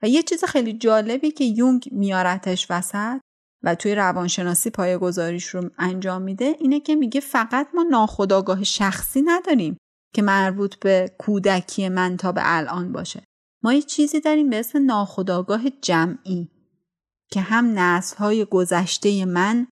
و 0.03 0.09
یه 0.09 0.23
چیز 0.23 0.45
خیلی 0.45 0.73
جالبی 0.73 1.31
که 1.31 1.45
یونگ 1.45 1.89
میارتش 1.93 2.67
وسط 2.71 3.21
و 3.63 3.75
توی 3.75 3.95
روانشناسی 3.95 4.71
پایه 4.71 4.99
گذاریش 4.99 5.47
رو 5.47 5.71
انجام 5.79 6.23
میده 6.23 6.57
اینه 6.59 6.81
که 6.81 6.97
میگه 6.97 7.21
فقط 7.21 7.69
ما 7.75 7.83
ناخودآگاه 7.83 8.65
شخصی 8.65 9.23
نداریم 9.23 9.77
که 10.15 10.23
مربوط 10.23 10.77
به 10.77 11.15
کودکی 11.19 11.89
من 11.89 12.17
تا 12.17 12.33
به 12.33 12.41
الان 12.45 12.93
باشه. 12.93 13.23
ما 13.63 13.73
یه 13.73 13.83
چیزی 13.83 14.21
داریم 14.21 14.51
به 14.51 14.59
اسم 14.59 14.85
ناخداگاه 14.85 15.71
جمعی 15.83 16.49
که 17.31 17.41
هم 17.41 18.01
های 18.19 18.45
گذشته 18.45 19.25
من 19.25 19.67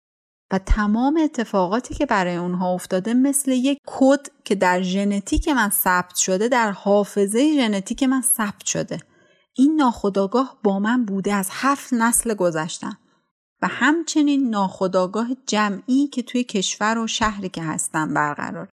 و 0.52 0.58
تمام 0.58 1.16
اتفاقاتی 1.24 1.94
که 1.94 2.06
برای 2.06 2.36
اونها 2.36 2.74
افتاده 2.74 3.14
مثل 3.14 3.52
یک 3.52 3.78
کد 3.86 4.26
که 4.44 4.54
در 4.54 4.82
ژنتیک 4.82 5.48
من 5.48 5.70
ثبت 5.70 6.14
شده 6.14 6.48
در 6.48 6.70
حافظه 6.70 7.54
ژنتیک 7.54 8.02
من 8.02 8.20
ثبت 8.20 8.66
شده. 8.66 8.98
این 9.56 9.76
ناخداگاه 9.76 10.58
با 10.62 10.78
من 10.78 11.04
بوده 11.04 11.34
از 11.34 11.48
هفت 11.52 11.92
نسل 11.92 12.34
گذشتم. 12.34 12.98
و 13.64 13.66
همچنین 13.66 14.50
ناخداگاه 14.50 15.28
جمعی 15.46 16.06
که 16.06 16.22
توی 16.22 16.44
کشور 16.44 16.98
و 16.98 17.06
شهری 17.06 17.48
که 17.48 17.62
هستم 17.62 18.14
برقرار 18.14 18.68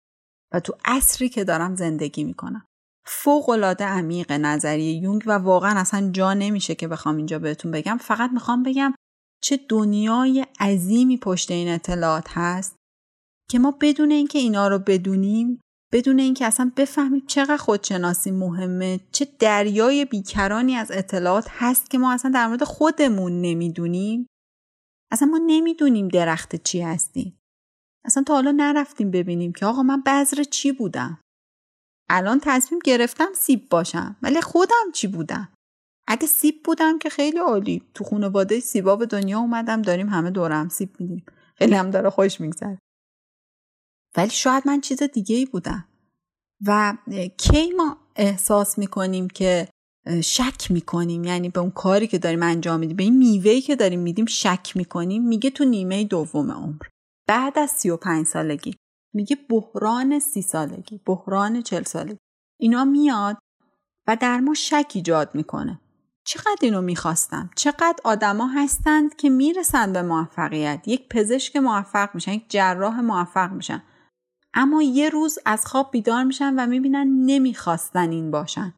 و 0.55 0.61
تو 0.61 0.75
عصری 0.85 1.29
که 1.29 1.45
دارم 1.45 1.77
زندگی 1.77 2.25
می‌کنم. 2.25 2.65
فوق 3.07 3.77
عمیق 3.81 4.33
نظریه 4.33 4.93
یونگ 4.93 5.23
و 5.27 5.33
واقعا 5.33 5.81
اصلا 5.81 6.11
جا 6.11 6.35
نمیشه 6.35 6.75
که 6.75 6.89
بخوام 6.89 7.17
اینجا 7.17 7.39
بهتون 7.39 7.71
بگم. 7.71 7.97
فقط 7.97 8.31
می‌خوام 8.33 8.63
بگم 8.63 8.95
چه 9.43 9.61
دنیای 9.69 10.47
عظیمی 10.61 11.17
پشت 11.17 11.51
این 11.51 11.69
اطلاعات 11.69 12.27
هست 12.31 12.77
که 13.51 13.59
ما 13.59 13.79
بدون 13.81 14.11
اینکه 14.11 14.39
اینا 14.39 14.69
رو 14.69 14.79
بدونیم 14.79 15.61
بدون 15.93 16.19
اینکه 16.19 16.47
اصلا 16.47 16.73
بفهمیم 16.77 17.27
چقدر 17.27 17.57
خودشناسی 17.57 18.31
مهمه 18.31 19.01
چه 19.13 19.29
دریای 19.39 20.05
بیکرانی 20.05 20.75
از 20.75 20.91
اطلاعات 20.91 21.47
هست 21.49 21.91
که 21.91 21.99
ما 21.99 22.13
اصلا 22.13 22.31
در 22.31 22.47
مورد 22.47 22.65
خودمون 22.65 23.41
نمی‌دونیم. 23.41 24.27
اصلا 25.11 25.29
ما 25.29 25.41
نمی‌دونیم 25.47 26.09
درخت 26.09 26.57
چی 26.57 26.81
هستیم 26.81 27.37
اصلا 28.05 28.23
تا 28.23 28.35
حالا 28.35 28.51
نرفتیم 28.51 29.11
ببینیم 29.11 29.53
که 29.53 29.67
آقا 29.67 29.83
من 29.83 30.03
بذر 30.07 30.43
چی 30.43 30.73
بودم. 30.73 31.21
الان 32.11 32.41
تصمیم 32.43 32.79
گرفتم 32.85 33.33
سیب 33.35 33.69
باشم 33.69 34.17
ولی 34.23 34.41
خودم 34.41 34.93
چی 34.95 35.07
بودم؟ 35.07 35.49
اگه 36.09 36.27
سیب 36.27 36.63
بودم 36.65 36.99
که 36.99 37.09
خیلی 37.09 37.39
عالی. 37.39 37.83
تو 37.95 38.05
خانواده 38.05 38.61
سیبا 38.61 38.97
به 38.97 39.07
دنیا 39.07 39.39
اومدم 39.39 39.83
داریم 39.83 40.09
همه 40.09 40.31
دورم 40.31 40.69
سیب 40.69 41.01
میدیم. 41.01 41.25
خیلی 41.55 41.75
هم 41.75 41.91
داره 41.91 42.11
خوش 42.11 42.41
میگذره. 42.41 42.79
ولی 44.17 44.31
شاید 44.31 44.63
من 44.67 44.81
چیز 44.81 45.03
دیگه 45.03 45.37
ای 45.37 45.47
بودم. 45.47 45.89
و 46.67 46.97
کی 47.39 47.73
ما 47.73 47.97
احساس 48.17 48.79
می‌کنیم 48.79 49.29
که 49.29 49.69
شک 50.25 50.71
می‌کنیم. 50.71 51.25
یعنی 51.25 51.49
به 51.49 51.61
اون 51.61 51.71
کاری 51.71 52.07
که 52.07 52.19
داریم 52.19 52.43
انجام 52.43 52.81
میدیم 52.81 52.97
به 52.97 53.03
این 53.03 53.19
میوهی 53.19 53.61
که 53.61 53.77
داریم 53.77 54.01
میدیم 54.01 54.27
شک 54.27 54.73
می‌کنیم. 54.77 55.29
میگه 55.29 55.51
تو 55.51 55.65
نیمه 55.65 56.05
دوم 56.05 56.51
عمر. 56.51 56.83
بعد 57.29 57.59
از 57.59 57.71
35 57.71 58.27
سالگی 58.27 58.75
میگه 59.15 59.37
بحران 59.51 60.19
سی 60.19 60.43
سالگی 60.43 61.01
بحران 61.07 61.63
چل 61.63 61.83
سالگی. 61.83 62.19
اینا 62.61 62.85
میاد 62.85 63.39
و 64.09 64.17
در 64.17 64.41
ما 64.41 64.55
شک 64.55 64.93
ایجاد 64.95 65.35
می‌کنه. 65.35 65.81
چقدر 66.25 66.59
اینو 66.63 66.81
می‌خواستم 66.83 67.51
چقدر 67.57 67.97
آدما 68.05 68.47
هستند 68.47 69.17
که 69.17 69.31
می‌رسن 69.31 69.93
به 69.93 70.03
موفقیت. 70.03 70.83
یک 70.87 71.09
پزشک 71.09 71.57
موفق 71.57 72.15
میشن 72.15 72.33
یک 72.33 72.45
جراح 72.49 73.01
موفق 73.01 73.53
میشن. 73.53 73.83
اما 74.55 74.83
یه 74.83 75.09
روز 75.09 75.39
از 75.47 75.67
خواب 75.67 75.91
بیدار 75.91 76.25
میشن 76.25 76.55
و 76.55 76.67
می‌بینن 76.67 77.07
نمی‌خواستن 77.27 78.11
این 78.11 78.31
باشن. 78.31 78.75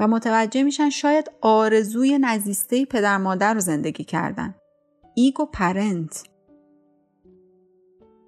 و 0.00 0.08
متوجه 0.08 0.62
میشن 0.62 0.90
شاید 0.90 1.30
آرزوی 1.40 2.18
نزیسته 2.18 2.84
پدر 2.84 3.18
مادر 3.18 3.54
رو 3.54 3.60
زندگی 3.60 4.04
کردن. 4.04 4.54
ego 5.14 5.46
parent. 5.46 6.24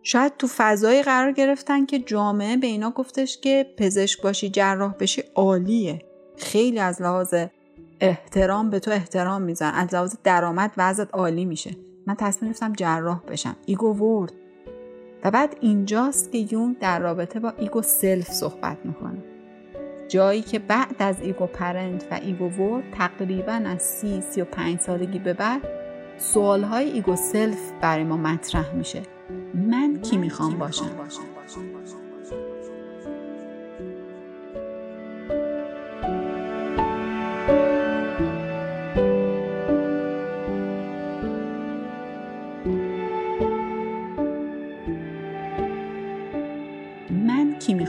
شاید 0.02 0.36
تو 0.36 0.46
فضایی 0.56 1.02
قرار 1.02 1.32
گرفتن 1.32 1.86
که 1.86 1.98
جامعه 1.98 2.56
به 2.56 2.66
اینا 2.66 2.90
گفتش 2.90 3.38
که 3.40 3.74
پزشک 3.78 4.22
باشی 4.22 4.50
جراح 4.50 4.94
بشی 4.94 5.22
عالیه. 5.34 6.02
خیلی 6.36 6.78
از 6.78 7.02
لحاظ 7.02 7.34
احترام 8.00 8.70
به 8.70 8.78
تو 8.78 8.90
احترام 8.90 9.42
میذارن 9.42 9.70
از 9.74 9.94
لحاظ 9.94 10.14
درآمد 10.24 10.72
وضعت 10.76 11.14
عالی 11.14 11.44
میشه. 11.44 11.76
من 12.06 12.14
تصمیم 12.14 12.52
گرفتم 12.52 12.72
جراح 12.72 13.20
بشم. 13.20 13.56
ego 13.66 13.94
world. 13.94 14.32
و 15.24 15.30
بعد 15.30 15.56
اینجاست 15.60 16.32
که 16.32 16.38
یونگ 16.38 16.76
در 16.80 16.98
رابطه 16.98 17.40
با 17.40 17.50
ego 17.50 17.82
self 17.82 18.32
صحبت 18.32 18.78
می‌کنه. 18.84 19.31
جایی 20.12 20.42
که 20.42 20.58
بعد 20.58 20.96
از 20.98 21.20
ego 21.20 21.46
parent 21.46 22.06
و 22.10 22.14
ego 22.22 22.48
world 22.48 22.84
تقریبا 22.92 23.52
از 23.52 23.82
سی 23.82 24.20
سی 24.20 24.40
و 24.40 24.44
پنج 24.44 24.80
سالگی 24.80 25.18
به 25.18 25.32
بعد 25.32 25.62
سوالهای 26.18 26.90
ego 26.90 27.16
self 27.16 27.72
برای 27.80 28.04
ما 28.04 28.16
مطرح 28.16 28.74
میشه. 28.74 29.02
من 29.54 30.00
کی 30.02 30.16
می‌خوام 30.16 30.58
باشم؟ 30.58 30.90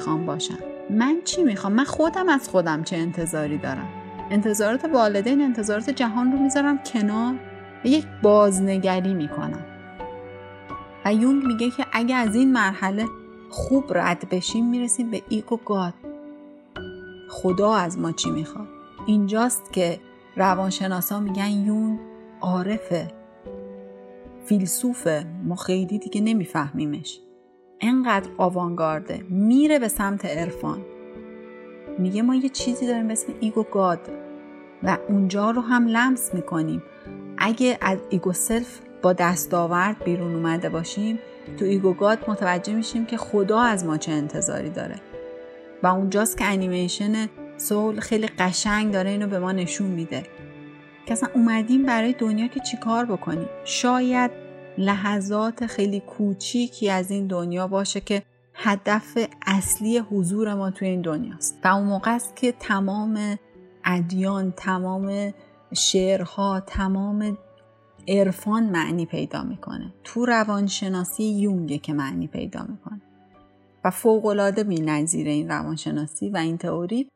می‌خوام 0.03 0.25
باشم. 0.25 0.57
من 0.89 1.17
چی 1.25 1.43
می‌خوام؟ 1.43 1.73
من 1.73 1.83
خودم 1.83 2.29
از 2.29 2.49
خودم 2.49 2.83
چه 2.83 2.97
انتظاری 2.97 3.57
دارم؟ 3.57 3.87
انتظارات 4.29 4.85
والدین 4.85 5.41
انتظارات 5.41 5.89
جهان 5.89 6.31
رو 6.31 6.39
می‌ذارم 6.39 6.79
کنار 6.83 7.35
و 7.85 7.87
یک 7.87 8.05
بازنگری 8.23 9.13
می‌کنم. 9.13 9.65
و 11.05 11.13
یونگ 11.13 11.43
میگه 11.43 11.69
که 11.69 11.85
اگه 11.91 12.15
از 12.15 12.35
این 12.35 12.51
مرحله 12.51 13.05
خوب 13.49 13.97
رد 13.97 14.29
بشیم 14.29 14.69
می‌رسیم 14.69 15.11
به 15.11 15.21
ایگو 15.29 15.59
گاد. 15.65 15.93
خدا 17.29 17.73
از 17.73 17.99
ما 17.99 18.11
چی 18.11 18.31
می‌خواد؟ 18.31 18.67
اینجاست 19.05 19.73
که 19.73 19.99
روانشناسا 20.35 21.19
میگن 21.19 21.51
یون 21.51 21.99
عارفه 22.41 23.07
فیلسوفه 24.45 25.25
ما 25.43 25.55
خیلی 25.55 25.99
دیگه 25.99 26.21
نمیفهمیمش. 26.21 27.19
انقدر 27.83 28.29
آوانگارده. 28.37 29.23
میره 29.29 29.79
به 29.79 29.87
سمت 29.87 30.25
عرفان. 30.25 30.81
میگه 31.99 32.21
ما 32.21 32.35
یه 32.35 32.49
چیزی 32.49 32.87
داریم 32.87 33.07
به 33.07 33.13
اسم 33.13 33.33
ego 33.39 33.63
God 33.63 33.99
و 34.83 34.97
اونجا 35.09 35.51
رو 35.51 35.61
هم 35.61 35.87
لمس 35.87 36.33
می‌کنیم. 36.33 36.83
اگه 37.37 37.77
از 37.81 37.97
ego 38.09 38.33
self 38.33 38.79
با 39.01 39.13
دستاورد 39.13 40.03
بیرون 40.03 40.35
اومده 40.35 40.69
باشیم 40.69 41.19
تو 41.59 41.65
ego 41.65 41.92
God 41.92 42.19
متوجه 42.27 42.73
میشیم 42.73 43.05
که 43.05 43.17
خدا 43.17 43.59
از 43.61 43.85
ما 43.85 43.97
چه 43.97 44.11
انتظاری 44.11 44.69
داره. 44.69 44.95
و 45.83 45.87
اونجاست 45.87 46.37
که 46.37 46.45
انیمیشن 46.45 47.29
Soul 47.57 47.99
خیلی 47.99 48.27
قشنگ 48.27 48.93
داره 48.93 49.09
اینو 49.09 49.27
به 49.27 49.39
ما 49.39 49.51
نشون 49.51 49.87
میده. 49.87 50.23
که 51.05 51.11
اصلا 51.11 51.29
اومدیم 51.33 51.85
برای 51.85 52.13
دنیا 52.13 52.47
که 52.47 52.59
چیکار 52.59 53.05
بکنیم؟ 53.05 53.49
شاید 53.65 54.42
لحظات 54.77 55.65
خیلی 55.65 55.99
کوچیکی 55.99 56.89
از 56.89 57.11
این 57.11 57.27
دنیا 57.27 57.67
باشه 57.67 58.01
که 58.01 58.23
هدف 58.53 59.17
اصلی 59.45 59.97
حضور 59.97 60.53
ما 60.53 60.71
توی 60.71 60.87
این 60.87 61.01
دنیاست. 61.01 61.59
و 61.63 61.67
اون 61.67 61.83
موقع 61.83 62.15
است 62.15 62.35
که 62.35 62.51
تمام 62.51 63.39
ادیان 63.85 64.51
تمام 64.51 65.33
شعرها 65.73 66.59
تمام 66.59 67.37
عرفان 68.07 68.63
معنی 68.63 69.05
پیدا 69.05 69.43
می‌کنه. 69.43 69.93
تو 70.03 70.25
روانشناسی 70.25 71.23
یونگه 71.23 71.77
که 71.77 71.93
معنی 71.93 72.27
پیدا 72.27 72.65
می‌کنه. 72.69 73.01
و 73.83 73.89
فوقالعاده 73.89 74.63
بی 74.63 74.81
نظیر 74.81 75.27
این 75.27 75.49
روانشناسی 75.49 76.29
و 76.29 76.37
این 76.37 76.57
تئوری. 76.57 77.09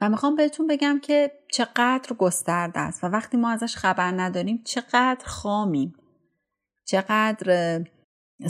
و 0.00 0.08
می‌خوام 0.08 0.36
بهتون 0.36 0.66
بگم 0.66 1.00
که 1.02 1.32
چقدر 1.52 2.16
گسترده 2.18 2.80
است 2.80 3.04
و 3.04 3.06
وقتی 3.06 3.36
ما 3.36 3.50
ازش 3.50 3.76
خبر 3.76 4.10
نداریم 4.10 4.62
چقدر 4.64 5.24
خامیم. 5.24 5.94
چقدر 6.90 7.84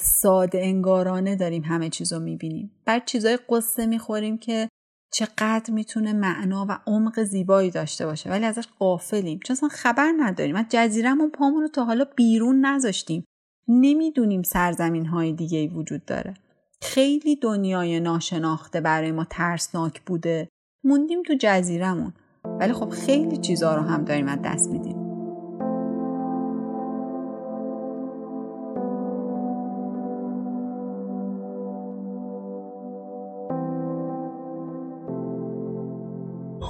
ساده 0.00 0.58
انگارانه 0.62 1.36
داریم 1.36 1.62
همه 1.62 1.88
چیز 1.88 2.12
رو 2.12 2.20
می‌بینیم. 2.20 2.70
بعد 2.84 3.04
چیزای 3.04 3.38
قصه 3.48 3.86
می‌خوریم 3.86 4.38
که 4.38 4.68
چقدر 5.12 5.70
می‌تونه 5.72 6.12
معنا 6.12 6.66
و 6.68 6.78
عمق 6.86 7.22
زیبایی 7.22 7.70
داشته 7.70 8.06
باشه. 8.06 8.30
ولی 8.30 8.44
ازش 8.44 8.66
قافلیم 8.78 9.40
چون 9.44 9.56
اصلا 9.56 9.68
خبر 9.68 10.12
نداریم. 10.18 10.56
از 10.56 10.64
جزیرمون 10.70 11.30
پامون 11.30 11.62
رو 11.62 11.68
تا 11.68 11.84
حالا 11.84 12.04
بیرون 12.16 12.66
نذاشتیم. 12.66 13.24
نمی‌دونیم 13.68 14.42
سرزمین 14.42 15.06
های 15.06 15.32
دیگه 15.32 15.58
ای 15.58 15.68
وجود 15.68 16.04
داره. 16.04 16.34
خیلی 16.82 17.36
دنیای 17.36 18.00
ناشناخته 18.00 18.80
برای 18.80 19.12
ما 19.12 19.26
ترسناک 19.30 20.02
بوده. 20.02 20.48
موندیم 20.84 21.22
تو 21.22 21.34
جزیرمون 21.40 22.12
ولی 22.44 22.72
خب 22.72 22.88
خیلی 22.88 23.36
چیزها 23.36 23.74
رو 23.74 23.82
هم 23.82 24.04
داریم 24.04 24.28
از 24.28 24.38
دست 24.44 24.70
میدیم. 24.70 24.89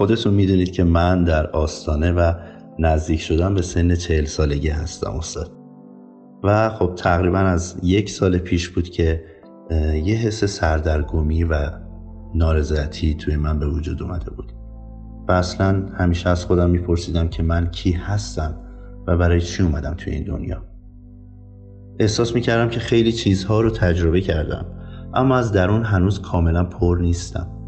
خودتون 0.01 0.35
می‌دونید 0.35 0.73
که 0.73 0.85
من 0.85 1.25
در 1.25 1.47
آستانه 1.47 2.13
و 2.13 2.33
نزدیک 2.79 3.21
شدن 3.21 3.55
به 3.55 3.63
سن 3.63 3.95
چهل 3.95 4.25
سالگی 4.25 4.69
هستم 4.69 5.11
استاد. 5.11 5.53
و 6.45 6.71
خب 6.71 6.93
تقریبا 6.97 7.39
از 7.39 7.77
یک 7.83 8.11
سال 8.11 8.39
پیش 8.39 8.69
بود 8.69 8.89
که 8.89 9.25
یه 10.05 10.17
حس 10.17 10.45
سردرگمی 10.45 11.45
و 11.45 11.71
نارضایتی 12.35 13.15
توی 13.15 13.37
من 13.37 13.59
به 13.59 13.67
وجود 13.67 14.03
اومده 14.03 14.31
بود. 14.31 14.53
و 15.29 15.33
اصلا 15.33 15.87
همیشه 15.99 16.31
از 16.31 16.45
خودم 16.45 16.71
میپرسیدم 16.71 17.29
که 17.29 17.43
من 17.43 17.71
کی 17.71 17.93
هستم 17.93 18.57
و 19.07 19.17
برای 19.17 19.41
چی 19.41 19.63
اومدم 19.63 19.95
توی 19.95 20.13
این 20.13 20.25
دنیا. 20.25 20.63
احساس 21.99 22.35
می‌کردم 22.35 22.69
که 22.69 22.81
خیلی 22.81 23.13
چیزها 23.13 23.61
رو 23.61 23.71
تجربه 23.71 24.21
کردم 24.21 24.67
اما 25.15 25.37
از 25.37 25.53
درون 25.53 25.85
هنوز 25.85 26.21
کاملا 26.21 26.65
پر 26.65 26.99
نیستم. 27.01 27.60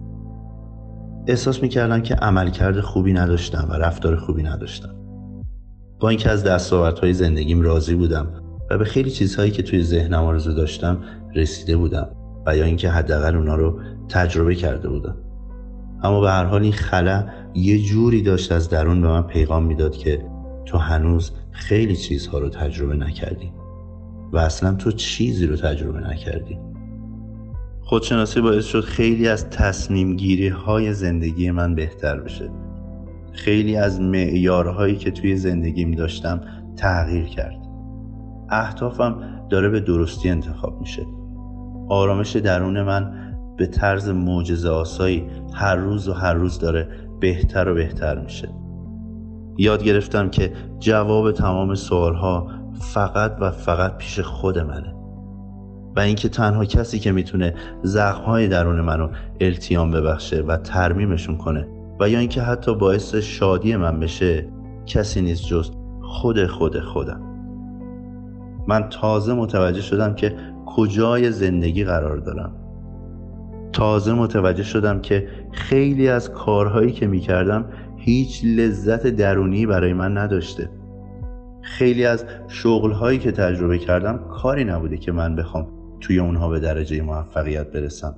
احساس 1.26 1.62
می‌کردم 1.62 2.00
که 2.00 2.14
عملکرد 2.14 2.80
خوبی 2.80 3.12
نداشتم 3.12 3.66
و 3.70 3.72
رفتار 3.72 4.16
خوبی 4.16 4.42
نداشتم. 4.42 4.94
با 6.00 6.08
اینکه 6.08 6.30
از 6.30 6.44
دستاوردهای 6.44 7.12
زندگیم 7.12 7.62
راضی 7.62 7.94
بودم 7.94 8.28
و 8.70 8.78
به 8.78 8.84
خیلی 8.84 9.10
چیزهایی 9.10 9.50
که 9.50 9.62
توی 9.62 9.82
ذهنم 9.82 10.24
آرزو 10.24 10.52
داشتم 10.52 10.98
رسیده 11.34 11.76
بودم 11.76 12.08
و 12.46 12.56
یا 12.56 12.64
اینکه 12.64 12.90
حداقل 12.90 13.36
اونا 13.36 13.56
رو 13.56 13.80
تجربه 14.08 14.54
کرده 14.54 14.88
بودم. 14.88 15.16
اما 16.02 16.20
به 16.20 16.30
هر 16.30 16.44
حال 16.44 16.62
این 16.62 16.72
خلا 16.72 17.26
یه 17.54 17.78
جوری 17.78 18.22
داشت 18.22 18.52
از 18.52 18.68
درون 18.68 19.00
به 19.00 19.08
من 19.08 19.22
پیغام 19.22 19.64
می‌داد 19.64 19.96
که 19.96 20.24
تو 20.64 20.78
هنوز 20.78 21.32
خیلی 21.50 21.96
چیزها 21.96 22.38
رو 22.38 22.48
تجربه 22.48 22.94
نکردی 22.94 23.52
و 24.32 24.38
اصلا 24.38 24.74
تو 24.74 24.92
چیزی 24.92 25.46
رو 25.46 25.56
تجربه 25.56 26.00
نکردی. 26.00 26.58
خودشناسی 27.92 28.40
باعث 28.40 28.64
شد 28.64 28.80
خیلی 28.80 29.28
از 29.28 29.50
تصمیم 29.50 30.16
گیری 30.16 30.48
های 30.48 30.94
زندگی 30.94 31.50
من 31.50 31.74
بهتر 31.74 32.20
بشه. 32.20 32.50
خیلی 33.32 33.76
از 33.76 34.00
معیارهایی 34.00 34.96
که 34.96 35.10
توی 35.10 35.36
زندگیم 35.36 35.90
داشتم 35.90 36.40
تغییر 36.76 37.24
کرد. 37.24 37.58
اهدافم 38.50 39.46
داره 39.50 39.68
به 39.68 39.80
درستی 39.80 40.30
انتخاب 40.30 40.80
میشه. 40.80 41.06
آرامش 41.88 42.36
درون 42.36 42.82
من 42.82 43.34
به 43.56 43.66
طرز 43.66 44.08
معجزه 44.08 44.68
آسایی 44.68 45.26
هر 45.54 45.76
روز 45.76 46.08
و 46.08 46.12
هر 46.12 46.34
روز 46.34 46.58
داره 46.58 46.88
بهتر 47.20 47.68
و 47.68 47.74
بهتر 47.74 48.18
میشه. 48.18 48.48
یاد 49.58 49.82
گرفتم 49.82 50.30
که 50.30 50.52
جواب 50.78 51.32
تمام 51.32 51.74
سوالها 51.74 52.50
فقط 52.80 53.36
و 53.40 53.50
فقط 53.50 53.96
پیش 53.96 54.20
خود 54.20 54.58
منه. 54.58 54.91
و 55.96 56.00
اینکه 56.00 56.28
تنها 56.28 56.64
کسی 56.64 56.98
که 56.98 57.12
می‌تونه 57.12 57.54
زخمهای 57.82 58.48
درون 58.48 58.80
منو 58.80 59.08
التیام 59.40 59.90
ببخشه 59.90 60.42
و 60.42 60.56
ترمیمشون 60.56 61.36
کنه 61.36 61.68
و 62.00 62.08
یا 62.08 62.18
اینکه 62.18 62.42
حتی 62.42 62.74
باعث 62.74 63.14
شادی 63.14 63.76
من 63.76 64.00
بشه 64.00 64.48
کسی 64.86 65.20
نیست 65.22 65.46
جز 65.46 65.70
خود 66.02 66.46
خود 66.46 66.80
خودم. 66.80 67.20
من 68.68 68.88
تازه 68.88 69.34
متوجه 69.34 69.80
شدم 69.80 70.14
که 70.14 70.36
کجای 70.66 71.30
زندگی 71.30 71.84
قرار 71.84 72.16
دارم. 72.16 72.52
تازه 73.72 74.12
متوجه 74.12 74.62
شدم 74.62 75.00
که 75.00 75.28
خیلی 75.52 76.08
از 76.08 76.30
کارهایی 76.30 76.92
که 76.92 77.06
می‌کردم 77.06 77.64
هیچ 77.96 78.44
لذت 78.44 79.06
درونی 79.06 79.66
برای 79.66 79.92
من 79.92 80.18
نداشته. 80.18 80.70
خیلی 81.62 82.06
از 82.06 82.24
شغلهایی 82.48 83.18
که 83.18 83.32
تجربه 83.32 83.78
کردم 83.78 84.18
کاری 84.30 84.64
نبوده 84.64 84.96
که 84.96 85.12
من 85.12 85.36
بخوام 85.36 85.81
توی 86.02 86.18
اونها 86.18 86.48
به 86.48 86.60
درجه 86.60 87.02
موفقیت 87.02 87.70
برسم. 87.70 88.14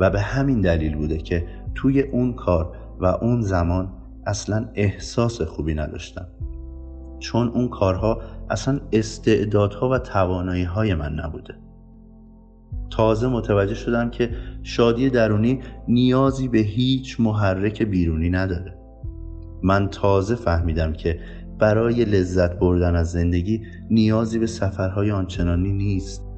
و 0.00 0.10
به 0.10 0.20
همین 0.20 0.60
دلیل 0.60 0.96
بوده 0.96 1.18
که 1.18 1.46
توی 1.74 2.00
اون 2.00 2.32
کار 2.32 2.76
و 3.00 3.06
اون 3.06 3.42
زمان 3.42 3.92
اصلا 4.26 4.68
احساس 4.74 5.42
خوبی 5.42 5.74
نداشتم. 5.74 6.26
چون 7.18 7.48
اون 7.48 7.68
کارها 7.68 8.22
اصلا 8.50 8.80
استعدادها 8.92 9.88
و 9.88 9.98
توانایی 9.98 10.64
های 10.64 10.94
من 10.94 11.12
نبوده. 11.12 11.54
تازه 12.90 13.28
متوجه 13.28 13.74
شدم 13.74 14.10
که 14.10 14.30
شادی 14.62 15.10
درونی 15.10 15.60
نیازی 15.88 16.48
به 16.48 16.58
هیچ 16.58 17.20
محرک 17.20 17.82
بیرونی 17.82 18.30
نداره. 18.30 18.78
من 19.62 19.88
تازه 19.88 20.34
فهمیدم 20.34 20.92
که 20.92 21.20
برای 21.58 22.04
لذت 22.04 22.58
بردن 22.58 22.96
از 22.96 23.12
زندگی 23.12 23.62
نیازی 23.90 24.38
به 24.38 24.46
سفرهای 24.46 25.10
آنچنانی 25.10 25.72
نیست. 25.72 26.29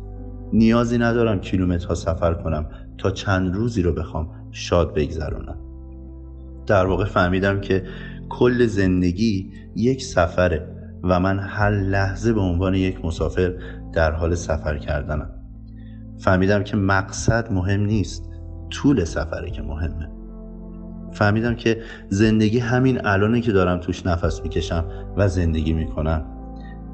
نیازی 0.53 0.99
ندارم 0.99 1.41
کیلومترها 1.41 1.95
سفر 1.95 2.35
کنم 2.35 2.67
تا 2.99 3.11
چند 3.11 3.55
روزی 3.55 3.83
رو 3.83 3.93
بخوام 3.93 4.31
شاد 4.51 4.95
بگذرونم. 4.95 5.59
در 6.67 6.87
واقع 6.87 7.05
فهمیدم 7.05 7.61
که 7.61 7.85
کل 8.29 8.67
زندگی 8.67 9.53
یک 9.77 10.03
سفره 10.03 10.69
و 11.03 11.21
من 11.21 11.39
هر 11.39 11.71
لحظه 11.71 12.33
به 12.33 12.41
عنوان 12.41 12.75
یک 12.75 13.05
مسافر 13.05 13.55
در 13.93 14.13
حال 14.13 14.35
سفر 14.35 14.79
کردنم. 14.79 15.31
فهمیدم 16.19 16.63
که 16.63 16.77
مقصد 16.77 17.53
مهم 17.53 17.81
نیست 17.81 18.31
طول 18.71 19.05
سفره 19.05 19.51
که 19.51 19.63
مهمه. 19.63 20.09
فهمیدم 21.13 21.55
که 21.55 21.83
زندگی 22.09 22.59
همین 22.59 23.07
الانه 23.07 23.41
که 23.41 23.53
دارم 23.53 23.79
توش 23.79 24.07
نفس 24.07 24.43
می‌کشم 24.43 24.85
و 25.17 25.29
زندگی 25.29 25.73
می‌کنم. 25.73 26.25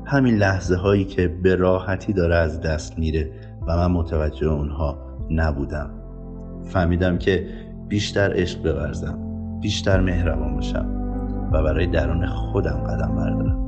همین 0.07 0.37
لحظه 0.37 0.77
هایی 0.77 1.05
که 1.05 1.29
به 1.29 1.57
راحتی 1.57 2.13
داره 2.13 2.35
از 2.35 2.61
دست 2.61 2.99
میره. 2.99 3.33
و 3.69 3.77
من 3.77 3.87
متوجه 3.87 4.47
اونها 4.47 4.99
نبودم. 5.31 5.91
فهمیدم 6.65 7.19
که 7.19 7.47
بیشتر 7.89 8.33
عشق 8.35 8.63
بورزم 8.63 9.19
بیشتر 9.61 10.01
مهربان 10.01 10.55
باشم 10.55 10.87
و 11.53 11.63
برای 11.63 11.87
درون 11.87 12.27
خودم 12.27 12.77
قدم 12.77 13.17
بردارم. 13.17 13.68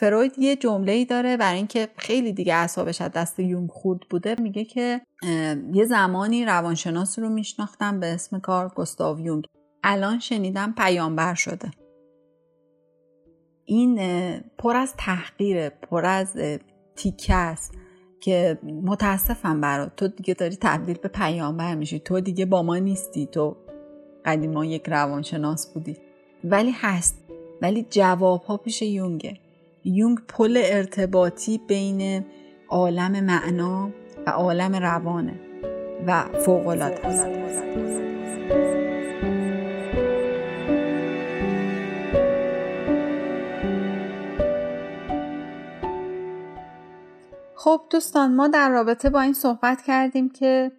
فروید 0.00 0.38
یه 0.38 0.56
جمله 0.56 0.92
ای 0.92 1.04
داره 1.04 1.36
برای 1.36 1.56
اینکه 1.56 1.88
خیلی 1.96 2.32
دیگه 2.32 2.54
اعصابش 2.54 3.00
از 3.00 3.10
دست 3.10 3.40
یونگ 3.40 3.70
خورد 3.70 4.00
بوده. 4.10 4.36
میگه 4.38 4.64
که 4.64 5.00
یه 5.72 5.84
زمانی 5.84 6.44
روانشناس 6.44 7.18
رو 7.18 7.28
میشناختم 7.28 8.00
به 8.00 8.06
اسم 8.06 8.40
کار 8.40 8.68
گستاو 8.68 9.20
یونگ. 9.20 9.44
الان 9.84 10.18
شنیدم 10.18 10.74
پیامبر 10.78 11.34
شده. 11.34 11.70
این 13.64 13.98
پر 14.58 14.76
از 14.76 14.94
تحقیره 14.98 15.70
پر 15.90 16.06
از 16.06 16.36
تیکه 16.96 17.34
است 17.34 17.74
که 18.20 18.58
متاسفم 18.62 19.60
برات. 19.60 19.96
تو 19.96 20.08
دیگه 20.08 20.34
داری 20.34 20.56
تبدیل 20.60 20.98
به 20.98 21.08
پیامبر 21.08 21.74
میشی. 21.74 21.98
تو 21.98 22.20
دیگه 22.20 22.46
با 22.46 22.62
ما 22.62 22.76
نیستی. 22.76 23.26
تو 23.26 23.56
قدیما 24.24 24.64
یک 24.64 24.88
روانشناس 24.88 25.72
بودی. 25.74 25.96
ولی 26.44 26.72
هست. 26.74 27.24
ولی 27.62 27.86
جواب 27.90 28.42
ها 28.42 28.56
پیش 28.56 28.82
یونگه. 28.82 29.38
یونگ 29.88 30.18
پل 30.28 30.62
ارتباطی 30.64 31.58
بین 31.58 32.24
عالم 32.68 33.24
معنا 33.24 33.90
و 34.26 34.30
عالم 34.30 34.74
روانه 34.74 35.40
و 36.06 36.24
فوقالعاده 36.44 37.06
است. 37.06 37.26
خب 47.54 47.80
دوستان 47.90 48.34
ما 48.34 48.48
در 48.48 48.70
رابطه 48.70 49.10
با 49.10 49.20
این 49.20 49.32
صحبت 49.32 49.82
کردیم 49.82 50.28
که 50.28 50.72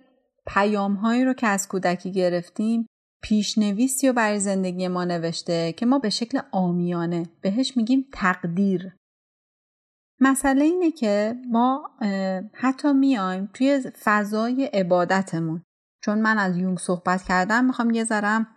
پیام 0.48 0.94
هایی 0.94 1.26
رو 1.26 1.34
که 1.34 1.48
از 1.48 1.68
کودکی 1.68 2.12
گرفتیم 2.12 2.88
پیشنویسی 3.22 4.08
رو 4.08 4.14
برای 4.14 4.40
زندگی 4.40 4.88
ما 4.88 5.06
نوشته 5.06 5.74
که 5.74 5.86
ما 5.86 6.00
به 6.00 6.10
شکل 6.10 6.40
آمیانه 6.52 7.24
بهش 7.42 7.78
میگیم 7.78 8.06
تقدیر. 8.14 8.99
مسئله 10.22 10.66
اینه 10.66 10.92
که 10.92 11.36
ما 11.50 11.90
حتی 12.54 12.94
میایم 12.94 13.50
توی 13.54 13.92
فضای 14.04 14.66
عبادتمون. 14.66 15.62
چون 16.04 16.22
من 16.22 16.38
از 16.38 16.58
یونگ 16.58 16.78
صحبت 16.78 17.24
کردم 17.24 17.66
می‌خوام 17.66 17.90
یه 17.90 18.04
ذرم 18.04 18.48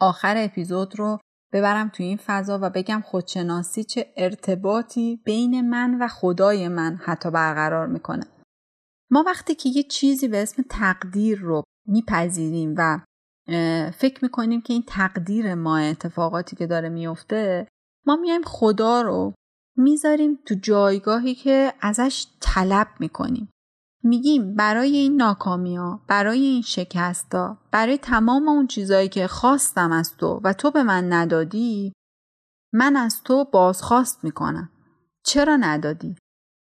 آخر 0.00 0.34
اپیزود 0.36 0.98
رو 0.98 1.18
ببرم 1.52 1.88
توی 1.88 2.06
این 2.06 2.16
فضا 2.26 2.58
و 2.62 2.70
بگم 2.70 3.02
خودشناسی 3.04 3.84
چه 3.84 4.12
ارتباطی 4.16 5.20
بین 5.24 5.68
من 5.68 6.02
و 6.02 6.08
خدای 6.08 6.68
من 6.68 6.96
حتی 7.04 7.30
برقرار 7.30 7.86
می‌کنه. 7.86 8.26
ما 9.10 9.24
وقتی 9.26 9.54
که 9.54 9.68
یه 9.68 9.82
چیزی 9.82 10.28
به 10.28 10.42
اسم 10.42 10.64
تقدیر 10.70 11.38
رو 11.40 11.62
میپذیریم 11.86 12.74
و 12.76 13.00
فکر 13.90 14.18
می‌کنیم 14.22 14.60
که 14.60 14.72
این 14.72 14.84
تقدیر 14.86 15.54
ما 15.54 15.78
اتفاقاتی 15.78 16.56
که 16.56 16.66
داره 16.66 16.88
میفته 16.88 17.68
ما 18.06 18.16
میایم 18.16 18.42
خدا 18.42 19.02
رو 19.02 19.34
می‌ذاریم 19.78 20.38
تو 20.46 20.54
جایگاهی 20.54 21.34
که 21.34 21.74
ازش 21.80 22.26
طلب 22.40 22.88
می‌کنیم. 23.00 23.48
میگیم 24.02 24.54
برای 24.54 24.96
این 24.96 25.16
ناکامی 25.16 25.76
ها 25.76 26.00
برای 26.06 26.40
این 26.40 26.62
شکست 26.62 27.34
ها 27.34 27.58
برای 27.70 27.98
تمام 27.98 28.48
اون 28.48 28.66
چیزایی 28.66 29.08
که 29.08 29.26
خواستم 29.26 29.92
از 29.92 30.16
تو 30.16 30.40
و 30.44 30.52
تو 30.52 30.70
به 30.70 30.82
من 30.82 31.12
ندادی 31.12 31.92
من 32.74 32.96
از 32.96 33.22
تو 33.22 33.44
بازخواست 33.44 34.24
می‌کنم. 34.24 34.70
چرا 35.24 35.56
ندادی؟ 35.56 36.16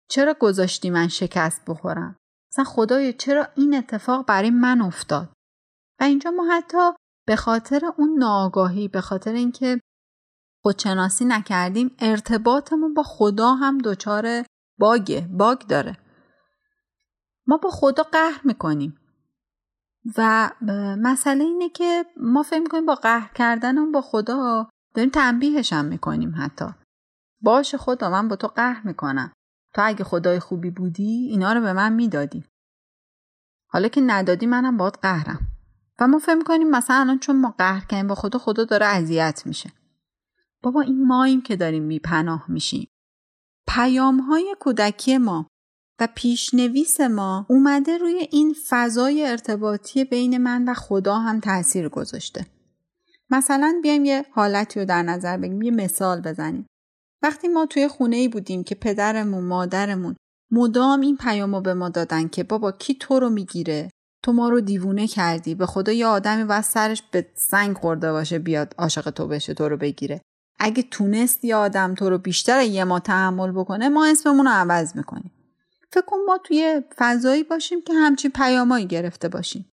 چرا 0.10 0.36
گذاشتی 0.40 0.90
من 0.90 1.08
شکست 1.08 1.62
بخورم؟ 1.68 2.16
مثلا 2.52 2.66
خدای 2.66 3.14
چرا 3.14 3.48
این 3.56 3.76
اتفاق 3.76 4.26
برای 4.26 4.50
من 4.50 4.82
افتاد؟ 4.82 5.30
و 6.00 6.04
اینجا 6.04 6.32
ما 6.32 6.46
حتی 6.52 6.92
به 7.28 7.36
خاطر 7.36 7.92
اون 7.98 8.18
ناآگاهی 8.18 8.88
به 8.88 9.02
خاطر 9.02 9.34
اینکه 9.34 9.80
خودشناسی 10.64 11.26
نکردیم 11.26 11.96
ارتباطمون 12.00 12.94
با 12.94 13.04
خدا 13.04 13.54
هم 13.54 13.78
دچار 13.78 14.46
باگه 14.80 15.28
باگ 15.32 15.60
داره. 15.60 15.98
ما 17.48 17.58
با 17.58 17.70
خدا 17.70 18.04
قهر 18.04 18.42
می‌کنیم. 18.44 18.98
و 20.18 20.52
مسئله 21.02 21.44
اینه 21.44 21.70
که 21.70 22.06
ما 22.18 22.44
فکر 22.44 22.60
می‌کنیم 22.60 22.86
با 22.86 22.96
قهر 22.96 23.34
کردنم 23.34 23.92
با 23.92 24.02
خدا 24.02 24.70
داریم 24.96 25.10
تنبیهش 25.10 25.74
هم 25.74 25.86
می‌کنیم 25.86 26.36
حتی. 26.38 26.66
باش 27.42 27.76
خدا 27.76 28.10
من 28.10 28.28
با 28.28 28.36
تو 28.36 28.48
قهر 28.48 28.88
می‌کنم. 28.88 29.34
تو 29.74 29.82
اگه 29.86 30.04
خدای 30.04 30.40
خوبی 30.40 30.70
بودی 30.70 31.28
اینا 31.30 31.54
رو 31.54 31.62
به 31.62 31.74
من 31.74 31.94
می‌دادی. 31.94 32.44
حالا 33.70 33.88
که 33.88 34.02
ندادی 34.02 34.46
منم 34.46 34.78
باید 34.78 35.00
قهرم. 35.02 35.48
و 36.00 36.08
ما 36.08 36.20
فکر 36.20 36.36
می‌کنیم 36.36 36.70
مثلا 36.70 36.96
الان 36.96 37.20
چون 37.20 37.42
ما 37.42 37.56
قهر 37.58 37.86
کردیم 37.86 38.08
با 38.08 38.16
خدا 38.16 38.40
خدا 38.40 38.64
داره 38.64 38.86
اذیت 38.86 39.44
میشه. 39.46 39.72
بابا 40.64 40.82
این 40.82 41.08
ماییم 41.08 41.42
که 41.42 41.56
داریم 41.56 41.84
میپناه 41.84 42.46
میشیم 42.48 42.88
پیام 43.68 44.20
های 44.20 44.56
کودکی 44.60 45.18
ما 45.18 45.48
و 46.00 46.08
پیشنویس 46.16 47.02
ما 47.02 47.46
اومده 47.50 47.98
روی 47.98 48.28
این 48.32 48.56
فضای 48.70 49.26
ارتباطی 49.26 50.04
بین 50.04 50.38
من 50.38 50.70
و 50.70 50.74
خدا 50.74 51.20
هم 51.20 51.40
تاثیر 51.40 51.90
گذاشته. 51.90 52.46
مثلا 53.30 53.80
بیایم 53.84 54.06
یه 54.06 54.26
حالتی 54.32 54.80
رو 54.80 54.86
در 54.86 55.04
نظر 55.04 55.38
بگیریم 55.38 55.62
یه 55.62 55.72
مثال 55.72 56.22
بزنیم. 56.22 56.66
وقتی 57.24 57.48
ما 57.48 57.66
توی 57.66 57.88
خونه 57.88 58.16
ای 58.16 58.28
بودیم 58.28 58.64
که 58.64 58.76
پدرمون 58.76 59.44
مادرمون 59.44 60.16
مدام 60.52 61.02
این 61.02 61.18
پیامو 61.18 61.62
به 61.62 61.74
ما 61.74 61.90
دادن 61.90 62.28
که 62.28 62.44
بابا 62.44 62.72
کی 62.72 62.96
تو 62.96 63.20
رو 63.20 63.30
می‌گیره 63.30 63.90
تو 64.24 64.34
ما 64.34 64.50
رو 64.50 64.62
دیوونه 64.62 65.08
کردی 65.08 65.56
به 65.56 65.66
خدا 65.66 65.92
یه 65.92 66.06
آدمی 66.06 66.44
باید 66.44 66.64
سرش 66.64 67.04
به 67.12 67.32
سنگ 67.36 67.78
خورده 67.78 68.12
باشه 68.12 68.40
بیاد 68.40 68.76
عاشق 68.78 69.10
تو 69.10 69.28
بشه 69.28 69.54
تو 69.54 69.70
رو 69.70 69.78
بگیره 69.78 70.22
اگه 70.60 70.84
تونست 70.84 71.46
یه 71.46 71.56
آدم 71.56 71.96
تو 71.96 72.10
رو 72.10 72.18
بیشتر 72.18 72.62
یه 72.62 72.84
ما 72.84 73.00
تحمل 73.00 73.52
بکنه 73.52 73.90
ما 73.90 74.06
اسممون 74.06 74.46
رو 74.46 74.52
عوض 74.52 74.96
می‌کنیم. 74.96 75.32
فکر 75.92 76.06
کن 76.08 76.18
ما 76.28 76.38
توی 76.38 76.82
فضایی 76.98 77.44
باشیم 77.44 77.82
که 77.82 77.94
همچین 77.94 78.32
پیامایی 78.32 78.88
گرفته 78.88 79.30
باشیم. 79.30 79.72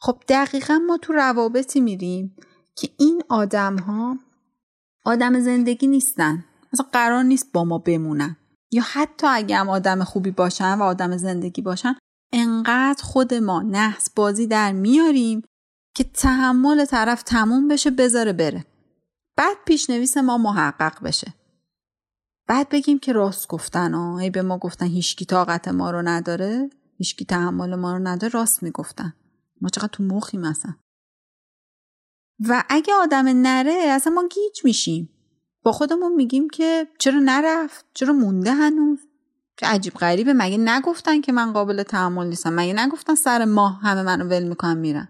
خب 0.00 0.22
دقیقا 0.28 0.80
ما 0.86 0.98
تو 0.98 1.12
روابطی 1.12 1.80
میریم 1.80 2.36
که 2.76 2.88
این 2.98 3.22
آدم 3.28 3.76
ها 3.76 4.18
آدم 5.04 5.40
زندگی 5.40 5.86
نیستن. 5.86 6.44
مثلا 6.72 6.86
قرار 6.92 7.22
نیست 7.22 7.52
با 7.52 7.64
ما 7.64 7.78
بمونن. 7.78 8.36
یا 8.72 8.82
حتی 8.86 9.26
اگه 9.26 9.56
هم 9.56 9.68
آدم 9.68 10.04
خوبی 10.04 10.30
باشن 10.30 10.74
و 10.74 10.82
آدم 10.82 11.16
زندگی 11.16 11.62
باشن 11.62 11.94
انقدر 12.32 13.02
خود 13.02 13.34
ما 13.34 13.62
نحس 13.62 14.10
بازی 14.10 14.46
در 14.46 14.72
میاریم 14.72 15.42
که 15.94 16.04
تحمل 16.04 16.84
طرف 16.84 17.22
تموم 17.22 17.68
بشه 17.68 17.90
بذاره 17.90 18.32
بره. 18.32 18.64
بعد 19.40 19.56
پیشنویس 19.64 20.16
ما 20.16 20.38
محقق 20.38 21.02
بشه. 21.02 21.34
بعد 22.48 22.68
بگیم 22.68 22.98
که 22.98 23.12
راست 23.12 23.48
گفتن 23.48 23.94
ها 23.94 24.18
ای 24.18 24.30
به 24.30 24.42
ما 24.42 24.58
گفتن 24.58 24.86
هیچکی 24.86 25.24
طاقت 25.24 25.68
ما 25.68 25.90
رو 25.90 26.02
نداره 26.02 26.70
هیچکی 26.96 27.24
تحمل 27.24 27.74
ما 27.74 27.92
رو 27.92 27.98
نداره 27.98 28.32
راست 28.32 28.62
می‌گفتن. 28.62 29.14
ما 29.60 29.68
چقدر 29.68 29.88
تو 29.88 30.02
مخی 30.02 30.36
مثلا 30.38 30.74
و 32.48 32.64
اگه 32.68 32.94
آدم 32.94 33.28
نره 33.28 33.72
اصلا 33.72 34.12
ما 34.12 34.28
گیج 34.28 34.64
میشیم. 34.64 35.08
با 35.62 35.72
خودمون 35.72 36.12
میگیم 36.12 36.48
که 36.48 36.88
چرا 36.98 37.20
نرفت؟ 37.20 37.86
چرا 37.94 38.12
مونده 38.12 38.52
هنوز؟ 38.52 38.98
که 39.56 39.66
عجیب 39.66 39.94
غریبه. 39.94 40.32
مگه 40.32 40.58
نگفتن 40.58 41.20
که 41.20 41.32
من 41.32 41.52
قابل 41.52 41.82
تحمل 41.82 42.26
نیستم؟ 42.26 42.54
مگه 42.54 42.72
نگفتن 42.72 43.14
سر 43.14 43.44
ماه 43.44 43.80
همه 43.80 44.02
منو 44.02 44.24
ول 44.24 44.48
می‌کنن 44.48 44.78
میرن؟ 44.78 45.08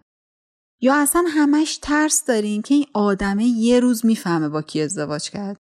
یا 0.81 0.95
اصلا 0.95 1.25
همش 1.29 1.79
ترس 1.83 2.25
داریم 2.25 2.63
که 2.63 2.75
این 2.75 2.87
آدمه 2.95 3.45
یه 3.45 3.81
روز 3.81 4.07
می‌فهمه 4.07 4.49
با 4.49 4.63
کی 4.63 4.83
ازدواج 4.83 5.31
کرد؟ 5.31 5.57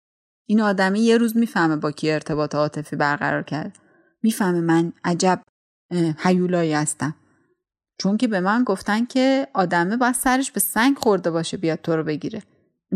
این 0.46 0.60
آدمی 0.60 1.00
یه 1.00 1.16
روز 1.16 1.36
می‌فهمه 1.36 1.76
با 1.76 1.90
کی 1.90 2.10
ارتباط 2.10 2.54
عاطفی 2.54 2.96
برقرار 2.96 3.42
کرد. 3.42 3.78
می‌فهمه 4.22 4.60
من 4.60 4.92
عجب 5.04 5.42
هیولایی 6.18 6.72
هستم. 6.72 7.14
چون 7.98 8.16
که 8.16 8.28
به 8.28 8.40
من 8.40 8.64
گفتن 8.64 9.04
که 9.04 9.48
آدمه 9.54 9.96
باید 9.96 10.14
سرش 10.14 10.52
به 10.52 10.60
سنگ 10.60 10.98
خورده 10.98 11.30
باشه 11.30 11.56
بیاد 11.56 11.78
تو 11.82 11.96
رو 11.96 12.04
بگیره. 12.04 12.42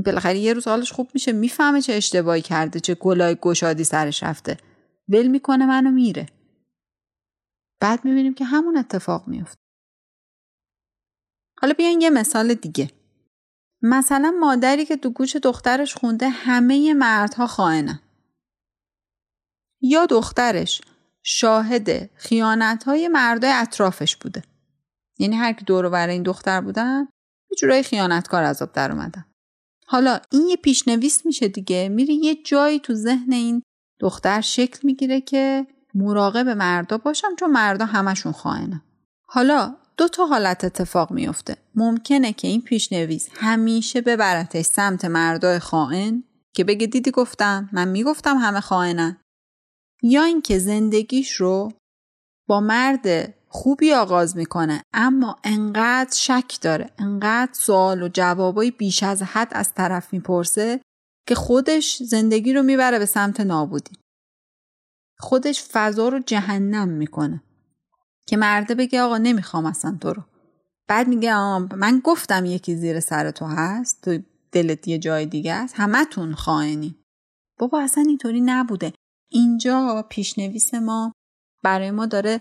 بالاخره 0.07 0.39
یه 0.39 0.53
روز 0.53 0.68
حالش 0.68 0.93
خوب 0.93 1.11
میشه 1.14 1.33
می‌فهمه 1.33 1.81
چه 1.81 1.93
اشتباهی 1.93 2.43
کرده 2.43 2.81
چه 2.81 2.95
گلای 2.95 3.37
گشادی 3.41 3.85
سرش 3.85 4.23
رفته. 4.23 4.57
ول 5.09 5.27
می‌کنه 5.27 5.66
منو 5.66 5.91
میره. 5.91 6.27
بعد 7.81 8.05
می‌بینیم 8.05 8.35
که 8.35 8.45
همون 8.45 8.77
اتفاق 8.77 9.29
میفته 9.29 9.61
حالا 11.62 11.74
بیاین 11.74 12.00
یه 12.00 12.10
مثال 12.10 12.54
دیگه. 12.54 12.90
مثلا 13.82 14.34
مادری 14.40 14.84
که 14.84 14.96
تو 14.96 15.10
گوش 15.10 15.36
دخترش 15.36 15.94
خونده 15.94 16.28
همه 16.28 16.94
مردها 16.94 17.46
خائنن. 17.46 18.00
یا 19.80 20.06
دخترش 20.06 20.80
شاهد 21.22 22.10
خیانت 22.14 22.84
های 22.84 23.08
مردای 23.08 23.52
اطرافش 23.52 24.16
بوده. 24.16 24.42
یعنی 25.18 25.36
هر 25.36 25.52
کی 25.52 25.64
دور 25.64 25.88
برای 25.88 26.12
این 26.12 26.22
دختر 26.22 26.60
بودن 26.60 27.08
یه 27.50 27.56
جورای 27.58 27.82
خیانتکار 27.82 28.42
عذاب 28.42 28.72
در 28.72 28.92
اومدن. 28.92 29.24
حالا 29.86 30.20
این 30.30 30.48
یه 30.48 30.56
پیشنویس 30.56 31.26
میشه 31.26 31.48
دیگه. 31.48 31.88
میره 31.88 32.14
یه 32.14 32.42
جایی 32.42 32.80
تو 32.80 32.94
ذهن 32.94 33.32
این 33.32 33.62
دختر 34.00 34.40
شکل 34.40 34.78
می‌گیره 34.82 35.20
که 35.20 35.66
مراقب 35.94 36.48
مردا 36.48 36.98
باشم 36.98 37.36
چون 37.38 37.50
مردا 37.50 37.84
همشون 37.84 38.32
خائنن. 38.32 38.82
حالا 39.26 39.76
دو 40.03 40.09
تا 40.09 40.26
حالت 40.26 40.64
اتفاق 40.64 41.11
میفته 41.11 41.57
ممکنه 41.74 42.32
که 42.32 42.48
این 42.48 42.62
پیشنویس 42.62 43.28
همیشه 43.34 44.00
ببرتش 44.00 44.64
سمت 44.64 45.05
مردای 45.05 45.59
خائن 45.59 46.24
که 46.55 46.64
بگه 46.64 46.86
دیدی 46.86 47.11
گفتم 47.11 47.68
من 47.72 47.88
می‌گفتم 47.88 48.36
همه 48.36 48.61
خائنن. 48.61 49.16
یا 50.03 50.24
اینکه 50.24 50.59
زندگیش 50.59 51.32
رو 51.32 51.72
با 52.48 52.61
مرد 52.61 53.34
خوبی 53.48 53.92
آغاز 53.92 54.36
می‌کنه 54.36 54.82
اما 54.92 55.36
انقدر 55.44 56.14
شک 56.14 56.59
داره 56.61 56.90
انقدر 56.98 57.53
سوال 57.53 58.03
و 58.03 58.09
جوابای 58.09 58.70
بیش 58.70 59.03
از 59.03 59.22
حد 59.22 59.48
از 59.50 59.74
طرف 59.74 60.12
می‌پرسه 60.12 60.80
که 61.28 61.34
خودش 61.34 62.03
زندگی 62.03 62.53
رو 62.53 62.62
می‌بره 62.62 62.98
به 62.98 63.07
سمت 63.07 63.40
نابودی. 63.40 63.96
خودش 65.18 65.62
فضا 65.62 66.09
رو 66.09 66.18
جهنم 66.18 66.88
می‌کنه. 66.88 67.42
که 68.29 68.37
مرده 68.37 68.75
بگه 68.75 69.03
آقا 69.03 69.18
نمی‌خوام 69.18 69.66
اصلا 69.66 69.99
تو 70.01 70.12
رو. 70.12 70.23
بعد 70.89 71.09
میگه 71.09 71.59
من 71.59 72.01
گفتم 72.05 72.45
یکی 72.45 72.77
زیر 72.77 73.01
سر 73.01 73.31
تو 73.31 73.47
هست 73.47 74.03
تو 74.03 74.18
دلت 74.53 74.89
یه 74.89 74.99
جای 74.99 75.27
دیگه 75.27 75.53
است 75.53 75.75
همتون 75.77 76.35
خائنی. 76.35 76.95
بابا 77.59 77.81
اصلا 77.81 78.05
اینطوری 78.07 78.41
نبوده. 78.41 78.93
اینجا 79.33 80.07
پیشنویس 80.09 80.75
ما 80.75 81.12
برای 81.62 81.91
ما 81.91 82.07
داره 82.07 82.41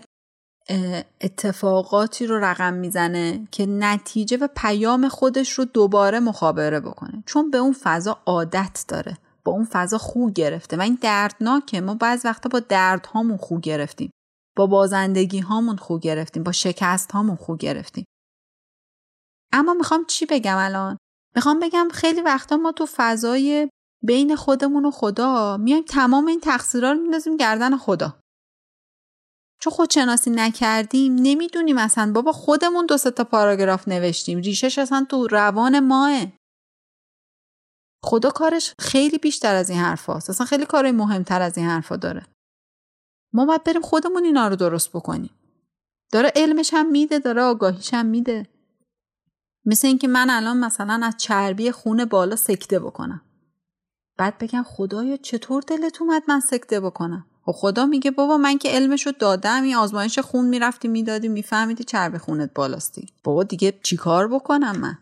اتفاقاتی 1.20 2.26
رو 2.26 2.44
رقم 2.44 2.74
می‌زنه 2.74 3.48
که 3.50 3.66
نتیجه 3.66 4.36
و 4.36 4.48
پیام 4.56 5.08
خودش 5.08 5.52
رو 5.52 5.64
دوباره 5.64 6.20
مخابره 6.20 6.80
بکنه. 6.80 7.22
چون 7.26 7.50
به 7.50 7.58
اون 7.58 7.76
فضا 7.82 8.18
عادت 8.26 8.84
داره. 8.88 9.18
با 9.44 9.52
اون 9.52 9.64
فضا 9.64 9.98
خو 9.98 10.30
گرفته. 10.30 10.76
و 10.76 10.80
این 10.80 10.98
دردناکه. 11.00 11.80
ما 11.80 11.94
بعض 11.94 12.24
وقتا 12.24 12.48
با 12.48 12.60
دردهامون 12.60 13.36
خو 13.36 13.60
گرفتیم. 13.60 14.10
با 14.56 14.66
بازندگی 14.66 15.38
هامون 15.38 15.76
خو 15.76 15.98
گرفتیم 15.98 16.42
با 16.42 16.52
شکست 16.52 17.12
هامون 17.12 17.36
خو 17.36 17.56
گرفتیم. 17.56 18.04
اما 19.52 19.74
می‌خوام 19.74 20.04
چی 20.04 20.26
بگم 20.26 20.56
الان؟ 20.58 20.98
می‌خوام 21.34 21.60
بگم 21.60 21.88
خیلی 21.92 22.20
وقتا 22.20 22.56
ما 22.56 22.72
تو 22.72 22.86
فضای 22.96 23.68
بین 24.04 24.36
خودمون 24.36 24.84
و 24.84 24.90
خدا 24.90 25.56
میایم 25.56 25.84
تمام 25.84 26.26
این 26.26 26.40
تقصیرها 26.40 26.92
رو 26.92 27.00
میندازیم 27.00 27.36
گردن 27.36 27.76
خدا. 27.76 28.18
چون 29.60 29.72
خودشناسی 29.72 30.30
نکردیم 30.30 31.14
نمی‌دونیم 31.14 31.78
اصلا. 31.78 32.12
بابا 32.12 32.32
خودمون 32.32 32.86
دو 32.86 32.98
تا 32.98 33.24
پاراگراف 33.24 33.88
نوشتیم. 33.88 34.38
ریشش 34.38 34.78
اصلا 34.78 35.06
تو 35.10 35.26
روان 35.26 35.80
ماه. 35.80 36.26
خدا 38.04 38.30
کارش 38.30 38.74
خیلی 38.78 39.18
بیشتر 39.18 39.54
از 39.54 39.70
این 39.70 39.78
حرف 39.78 40.06
هاست. 40.06 40.30
اصلا 40.30 40.46
خیلی 40.46 40.66
کار 40.66 40.90
مهمتر 40.90 41.42
از 41.42 41.58
این 41.58 41.66
حرفا 41.66 41.96
داره. 41.96 42.26
ما 43.32 43.46
باید 43.46 43.64
بریم 43.64 43.82
خودمون 43.82 44.24
اینا 44.24 44.48
رو 44.48 44.56
درست 44.56 44.90
بکنیم. 44.90 45.30
داره 46.12 46.32
علمش 46.36 46.70
هم 46.74 46.90
میده 46.90 47.18
داره 47.18 47.42
آگاهیش 47.42 47.94
هم 47.94 48.06
میده. 48.06 48.46
مثل 49.64 49.88
اینکه 49.88 50.08
من 50.08 50.30
الان 50.30 50.56
مثلا 50.56 51.00
از 51.06 51.16
چربی 51.16 51.70
خون 51.70 52.04
بالا 52.04 52.36
سکته 52.36 52.78
بکنم. 52.78 53.22
بعد 54.18 54.38
بگم 54.38 54.62
خدایا 54.62 55.16
چطور 55.16 55.62
دلت 55.66 56.02
اومد 56.02 56.22
من 56.28 56.40
سکته 56.40 56.80
بکنم؟ 56.80 57.26
و 57.48 57.52
خدا 57.52 57.86
میگه 57.86 58.10
بابا 58.10 58.36
من 58.36 58.58
که 58.58 58.68
علمشو 58.68 59.10
دادم 59.18 59.62
این 59.62 59.74
آزمایش 59.74 60.18
خون 60.18 60.48
می‌رفتی 60.48 60.88
می‌دادی 60.88 61.28
میفهمیدی 61.28 61.84
چربی 61.84 62.18
خونت 62.18 62.50
بالاستی 62.54 63.06
بابا 63.24 63.42
دیگه 63.42 63.78
چیکار 63.82 64.28
بکنم 64.28 64.78
من؟ 64.78 64.98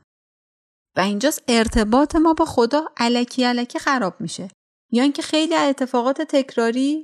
و 0.96 1.00
اینجاست 1.00 1.42
ارتباط 1.48 2.16
ما 2.16 2.34
با 2.34 2.44
خدا 2.44 2.84
علکی 2.96 3.44
علکی 3.44 3.78
خراب 3.78 4.20
میشه. 4.20 4.48
یا 4.92 5.02
اینکه 5.02 5.22
خیلی 5.22 5.54
اتفاقات 5.54 6.22
تکراری 6.22 7.02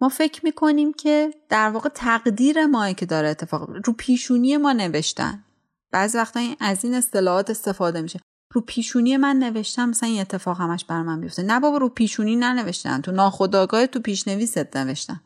ما 0.00 0.08
فکر 0.08 0.44
می‌کنیم 0.44 0.92
که 0.92 1.34
در 1.48 1.70
واقع 1.70 1.88
تقدیر 1.88 2.66
ماه 2.66 2.94
که 2.94 3.06
داره 3.06 3.28
اتفاق 3.28 3.70
رو 3.84 3.92
پیشونی 3.92 4.56
ما 4.56 4.72
نوشتن. 4.72 5.44
بعضی 5.90 6.18
وقتا 6.18 6.40
از 6.60 6.84
این 6.84 6.94
اصطلاحات 6.94 7.50
استفاده 7.50 8.00
میشه. 8.00 8.20
رو 8.52 8.60
پیشونی 8.60 9.16
من 9.16 9.36
نوشتم 9.36 9.88
مثلا 9.88 10.08
این 10.08 10.20
اتفاق 10.20 10.60
همش 10.60 10.84
بر 10.84 11.02
من 11.02 11.20
بیفته 11.20 11.42
نه 11.42 11.60
بابا 11.60 11.76
رو 11.76 11.88
پیشونی 11.88 12.36
ننوشتن. 12.36 13.00
تو 13.00 13.12
ناخداگاه 13.12 13.86
تو 13.86 14.00
پیشنویست 14.00 14.76
نوشتن. 14.76 15.20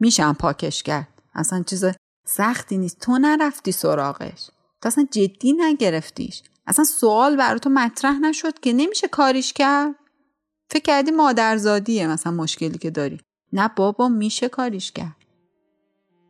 میشم 0.00 0.36
پاکش 0.38 0.82
کرد. 0.82 1.08
اصلا 1.34 1.62
چیز 1.62 1.84
سختی 2.26 2.78
نیست. 2.78 3.00
تو 3.00 3.18
نرفتی 3.18 3.72
سراغش. 3.72 4.50
تو 4.82 4.86
اصلا 4.86 5.06
جدی 5.10 5.52
نگرفتیش. 5.52 6.42
اصلا 6.66 6.84
سوال 6.84 7.36
برای 7.36 7.60
تو 7.60 7.70
مطرح 7.70 8.18
نشد 8.18 8.60
که 8.60 8.72
نمیشه 8.72 9.08
کاریش 9.08 9.52
کرد. 9.52 9.94
فکر 10.70 10.82
کردی 10.82 11.10
مادرزادیه 11.10 12.06
مثلا 12.06 12.32
مشکلی 12.32 12.78
که 12.78 12.90
داری. 12.90 13.20
نه 13.54 13.70
بابا 13.76 14.08
میشه 14.08 14.48
کاریش 14.48 14.92
کرد. 14.92 15.16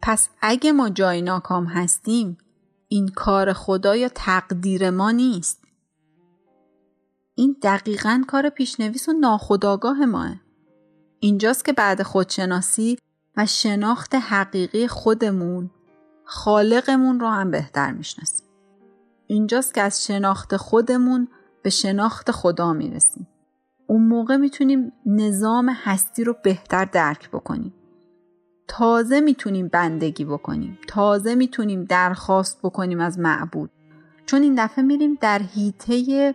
پس 0.03 0.29
اگه 0.41 0.73
ما 0.73 0.89
جای 0.89 1.23
ناکام 1.23 1.67
هستیم 1.67 2.39
این 2.89 3.09
کار 3.09 3.53
خدا 3.53 3.97
یا 3.97 4.09
تقدیر 4.15 4.91
ما 4.91 5.11
نیست؟ 5.11 5.65
این 7.35 7.57
دقیقا 7.63 8.23
کار 8.29 8.49
پیشنویس 8.49 9.09
و 9.09 9.13
ناخداگاه 9.13 10.05
ماه. 10.05 10.35
اینجاست 11.21 11.65
که 11.65 11.73
بعد 11.73 12.03
خودشناسی 12.03 12.99
و 13.37 13.47
شناخت 13.47 14.15
حقیقی 14.15 14.89
خودمون 14.89 15.71
خالقمون 16.25 17.21
رو 17.21 17.29
هم 17.29 17.51
بهتر 17.51 17.93
می‌شناسیم. 17.93 18.47
اینجاست 19.27 19.75
که 19.75 19.81
از 19.81 20.07
شناخت 20.07 20.57
خودمون 20.57 21.29
به 21.63 21.71
شناخت 21.71 22.31
خدا 22.31 22.73
می‌رسیم. 22.73 23.29
اون 23.87 24.03
موقع 24.03 24.37
می‌تونیم 24.37 24.93
نظام 25.07 25.69
هستی 25.69 26.25
رو 26.25 26.37
بهتر 26.43 26.85
درک 26.85 27.31
بکنیم. 27.31 27.75
تازه 28.69 29.21
می‌تونیم 29.21 29.69
بندگی 29.69 30.25
بکنیم. 30.25 30.79
تازه 30.89 31.35
می‌تونیم 31.35 31.85
درخواست 31.85 32.59
بکنیم 32.63 33.01
از 33.01 33.19
معبود. 33.19 33.71
چون 34.27 34.43
این 34.43 34.55
دفعه 34.65 34.85
میریم 34.85 35.19
در 35.21 35.43
هیته 35.55 36.35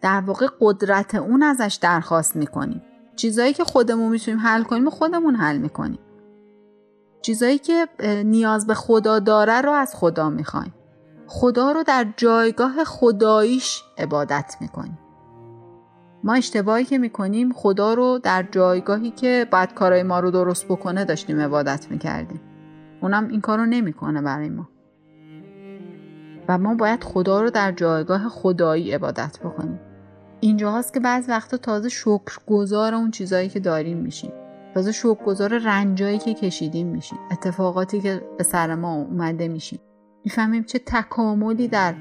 در 0.00 0.20
واقع 0.20 0.46
قدرت 0.60 1.14
اون 1.14 1.42
ازش 1.42 1.78
درخواست 1.82 2.36
می‌کنیم. 2.36 2.82
چیزایی 3.16 3.52
که 3.52 3.64
خودمون 3.64 4.12
می‌تونیم 4.12 4.40
حل 4.40 4.62
کنیم 4.62 4.90
خودمون 4.90 5.34
حل 5.34 5.58
می‌کنیم. 5.58 5.98
چیزایی 7.22 7.58
که 7.58 7.88
نیاز 8.24 8.66
به 8.66 8.74
خدا 8.74 9.18
داره 9.18 9.60
رو 9.60 9.72
از 9.72 9.94
خدا 9.96 10.30
می‌خوایم. 10.30 10.74
خدا 11.26 11.72
رو 11.72 11.82
در 11.82 12.06
جایگاه 12.16 12.84
خداییش 12.84 13.82
عبادت 13.98 14.56
می‌کنیم. 14.60 14.98
ما 16.24 16.34
اشتباهی 16.34 16.84
که 16.84 16.98
می‌کنیم 16.98 17.52
خدا 17.52 17.94
رو 17.94 18.20
در 18.22 18.44
جایگاهی 18.52 19.10
که 19.10 19.46
باید 19.50 19.74
کارای 19.74 20.02
ما 20.02 20.20
رو 20.20 20.30
درست 20.30 20.66
بکنه 20.66 21.04
داشتیم 21.04 21.40
عبادت 21.40 21.86
می‌کردیم. 21.90 22.40
اونم 23.02 23.28
این 23.28 23.40
کار 23.40 23.58
رو 23.58 23.66
نمی‌کنه 23.66 24.22
برای 24.22 24.48
ما. 24.48 24.68
و 26.48 26.58
ما 26.58 26.74
باید 26.74 27.04
خدا 27.04 27.40
رو 27.40 27.50
در 27.50 27.72
جایگاه 27.72 28.28
خدایی 28.28 28.92
عبادت 28.92 29.38
بکنیم. 29.44 29.80
اینجا 30.40 30.72
هست 30.72 30.94
که 30.94 31.00
بعض 31.00 31.28
وقتا 31.28 31.56
تازه 31.56 31.88
شکر 31.88 32.38
گذار 32.46 32.94
اون 32.94 33.10
چیزایی 33.10 33.48
که 33.48 33.60
داریم 33.60 33.98
میشیم. 33.98 34.32
تازه 34.74 34.92
شکر 34.92 35.24
گذار 35.24 35.58
رنجایی 35.58 36.18
که 36.18 36.34
کشیدیم 36.34 36.86
میشیم. 36.86 37.18
اتفاقاتی 37.30 38.00
که 38.00 38.22
به 38.38 38.44
سر 38.44 38.74
ما 38.74 38.94
اومده 38.94 39.48
میشیم. 39.48 39.80
می‌فهمیم 40.24 40.62
چه 40.62 40.78
تکاملی 40.86 41.68
در 41.68 41.94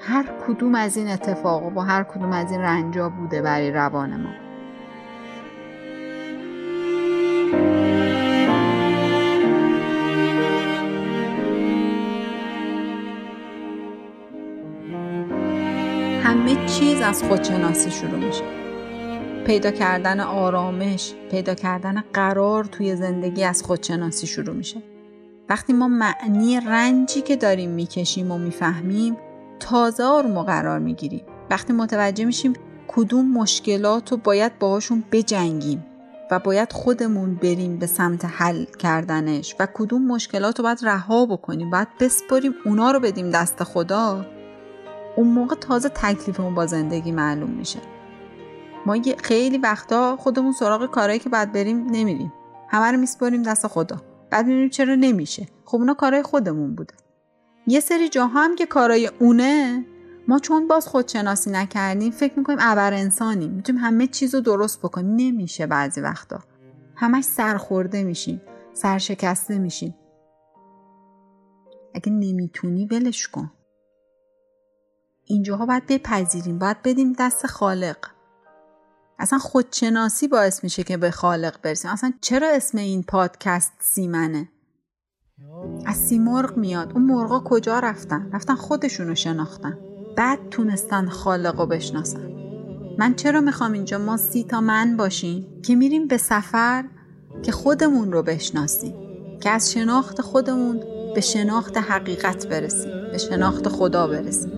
هر 0.00 0.24
کدوم 0.46 0.74
از 0.74 0.96
این 0.96 1.08
اتفاق 1.08 1.76
و 1.76 1.80
هر 1.80 2.02
کدوم 2.02 2.32
از 2.32 2.52
این 2.52 2.60
رنجا 2.60 3.08
بوده 3.08 3.42
برای 3.42 3.70
روان 3.70 4.22
ما. 4.22 4.30
همه 16.22 16.66
چیز 16.66 17.00
از 17.00 17.22
خودشناسی 17.22 17.90
شروع 17.90 18.18
میشه. 18.18 18.44
پیدا 19.46 19.70
کردن 19.70 20.20
آرامش 20.20 21.14
پیدا 21.30 21.54
کردن 21.54 22.04
قرار 22.12 22.64
توی 22.64 22.96
زندگی 22.96 23.44
از 23.44 23.62
خودشناسی 23.62 24.26
شروع 24.26 24.54
میشه. 24.54 24.82
وقتی 25.48 25.72
ما 25.72 25.88
معنی 25.88 26.60
رنجی 26.60 27.20
که 27.20 27.36
داریم 27.36 27.70
می‌کشیم 27.70 28.30
و 28.30 28.38
می‌فهمیم 28.38 29.16
تازه 29.60 30.04
آروم 30.04 30.42
قرار 30.42 30.78
می‌گیریم. 30.78 31.24
وقتی 31.50 31.72
متوجه 31.72 32.24
میشیم 32.24 32.52
کدوم 32.88 33.32
مشکلات 33.32 34.12
رو 34.12 34.16
باید 34.16 34.58
باهاشون 34.58 35.04
بجنگیم 35.12 35.86
و 36.30 36.38
باید 36.38 36.72
خودمون 36.72 37.34
بریم 37.34 37.76
به 37.76 37.86
سمت 37.86 38.24
حل 38.24 38.64
کردنش 38.64 39.56
و 39.60 39.66
کدوم 39.74 40.06
مشکلات 40.06 40.58
رو 40.58 40.62
باید 40.62 40.78
رها 40.82 41.26
بکنیم 41.26 41.70
باید 41.70 41.88
بسپاریم 42.00 42.54
اونا 42.64 42.90
رو 42.90 43.00
بدیم 43.00 43.30
دست 43.30 43.64
خدا 43.64 44.26
اون 45.16 45.28
موقع 45.28 45.54
تازه 45.54 45.88
تکلیفمون 45.88 46.54
با 46.54 46.66
زندگی 46.66 47.12
معلوم 47.12 47.50
میشه. 47.50 47.78
ما 48.86 48.96
خیلی 49.22 49.58
وقتا 49.58 50.16
خودمون 50.16 50.52
سراغ 50.52 50.90
کارهایی 50.90 51.18
که 51.18 51.28
باید 51.28 51.52
بریم 51.52 51.86
نمیریم. 51.90 52.32
همه 52.68 52.92
رو 52.92 52.98
میسپاریم 52.98 53.42
دست 53.42 53.66
خدا. 53.66 53.96
بعد 54.30 54.46
می‌بینیم 54.46 54.68
چرا 54.68 54.94
نمیشه. 54.94 55.46
خب 55.64 55.76
اونا 55.76 55.94
کارهای 55.94 56.22
خودمون 56.22 56.74
بوده. 56.74 56.94
یه 57.68 57.80
سری 57.80 58.08
جاها 58.08 58.44
هم 58.44 58.56
که 58.56 58.66
کارای 58.66 59.10
اونه 59.18 59.84
ما 60.28 60.38
چون 60.38 60.68
باز 60.68 60.86
خودشناسی 60.86 61.50
نکردیم 61.50 62.10
فکر 62.10 62.38
می‌کنیم 62.38 62.58
ابر 62.60 62.92
انسانیم. 62.92 63.50
می‌تونیم 63.50 63.84
همه 63.84 64.06
چیز 64.06 64.34
رو 64.34 64.40
درست 64.40 64.78
بکنیم. 64.78 65.14
نمیشه 65.16 65.66
بعضی 65.66 66.00
وقتا. 66.00 66.38
همش 66.96 67.24
سرخورده 67.24 68.02
میشیم 68.04 68.42
سرشکسته 68.72 69.58
میشیم. 69.58 69.94
اگه 71.94 72.12
نمی‌تونی 72.12 72.86
ولش 72.86 73.28
کن. 73.28 73.52
اینجاها 75.24 75.66
باید 75.66 75.86
بپذیریم 75.86 76.58
باید 76.58 76.82
بدیم 76.82 77.12
دست 77.18 77.46
خالق. 77.46 77.96
اصلا 79.18 79.38
خودشناسی 79.38 80.28
باعث 80.28 80.64
میشه 80.64 80.82
که 80.82 80.96
به 80.96 81.10
خالق 81.10 81.60
برسیم. 81.62 81.90
اصلا 81.90 82.12
چرا 82.20 82.48
اسم 82.48 82.78
این 82.78 83.02
پادکست 83.02 83.72
سیمنه؟ 83.80 84.48
از 85.86 85.96
سیمرغ 85.96 86.56
میاد. 86.56 86.92
اون 86.94 87.02
مرغا 87.02 87.40
کجا 87.40 87.78
رفتن؟ 87.78 88.30
رفتن 88.32 88.54
خودشونو 88.54 89.14
شناختن. 89.14 89.78
بعد 90.16 90.38
تونستن 90.50 91.08
خالق 91.08 91.68
بشناسن. 91.68 92.30
من 92.98 93.14
چرا 93.14 93.40
می‌خوام 93.40 93.72
اینجا؟ 93.72 93.98
ما 93.98 94.16
سی 94.16 94.44
تا 94.44 94.60
من 94.60 94.96
باشیم 94.96 95.46
که 95.62 95.74
میریم 95.74 96.08
به 96.08 96.16
سفر 96.16 96.84
که 97.42 97.52
خودمون 97.52 98.12
رو 98.12 98.22
بشناسیم. 98.22 98.94
که 99.40 99.50
از 99.50 99.72
شناخت 99.72 100.20
خودمون 100.20 100.80
به 101.14 101.20
شناخت 101.20 101.76
حقیقت 101.76 102.46
برسیم 102.46 102.90
به 103.12 103.18
شناخت 103.18 103.68
خدا 103.68 104.06
برسیم. 104.06 104.57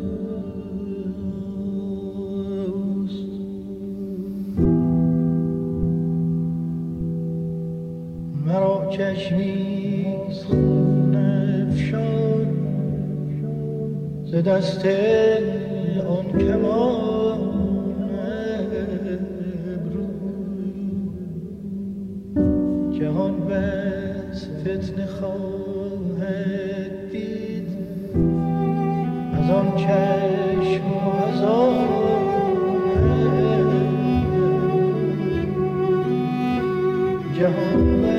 ز 14.30 14.34
دست 14.34 14.86
آن 16.08 16.38
کمان 16.38 17.40
جهان 23.00 23.40
بس 23.40 24.48
فتنه 24.60 25.06
خواهد 25.06 26.30
دید. 27.12 27.68
از 29.32 29.50
آن 29.50 29.76
چشم 29.76 30.92
و 30.92 31.26
از 31.26 31.42
آن 31.42 31.88
جهان 37.38 38.09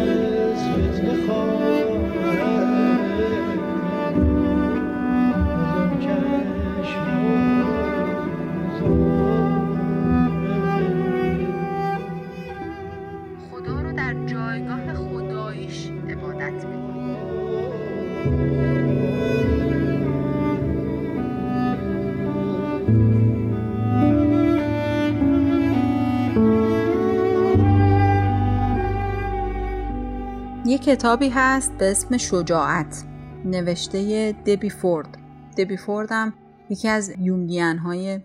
کتابی 30.82 31.30
هست 31.30 31.72
به 31.78 31.92
اسم 31.92 32.18
شجاعت 32.18 33.04
نوشته 33.46 34.32
دبی 34.32 34.70
فورد. 34.70 35.18
دبی 35.58 35.78
فورد 35.78 36.12
هم 36.12 36.34
یکی 36.70 36.88
از 36.88 37.14
یونگیان 37.20 37.78
های 37.78 38.22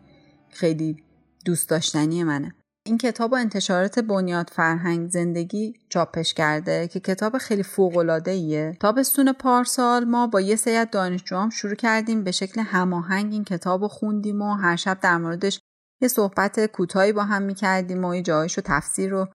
خیلی 0.51 1.05
دوست 1.45 1.69
داشتنی 1.69 2.25
منه. 2.25 2.55
این 2.87 2.99
کتاب 2.99 3.33
و 3.33 3.35
انتشارات 3.35 3.99
بنیاد 3.99 4.51
فرهنگ 4.53 5.11
زندگی 5.11 5.75
چاپش 5.89 6.35
کرده 6.35 6.89
که 6.89 7.01
کتاب 7.01 7.39
خیلی 7.39 7.63
فوق 7.63 8.23
ایه 8.27 8.77
تابستون 8.81 9.33
پارسال 9.33 10.05
ما 10.05 10.27
با 10.27 10.41
یه 10.41 10.57
سری 10.57 10.85
دانشجوام 10.93 11.51
شروع 11.51 11.75
کردیم 11.75 12.25
به 12.25 12.31
شکل 12.31 12.61
هماهنگ 12.61 13.33
این 13.33 13.45
کتاب 13.45 13.83
رو 13.83 13.89
خوندیم 13.89 14.43
و 14.43 14.55
هر 14.55 14.77
شب 14.77 14.99
در 15.01 15.19
موردش 15.19 15.61
یه 16.03 16.09
صحبت 16.09 16.67
کوتاهی 16.67 17.13
با 17.13 17.25
هم 17.25 17.43
می‌کردیم 17.43 18.05
و 18.05 18.15
یه 18.15 18.23
جایش 18.23 18.55
رو 18.55 18.63
تفسیر 18.67 19.11
رو 19.11 19.29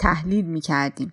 تحلیل 0.00 0.44
می‌کردیم. 0.44 1.12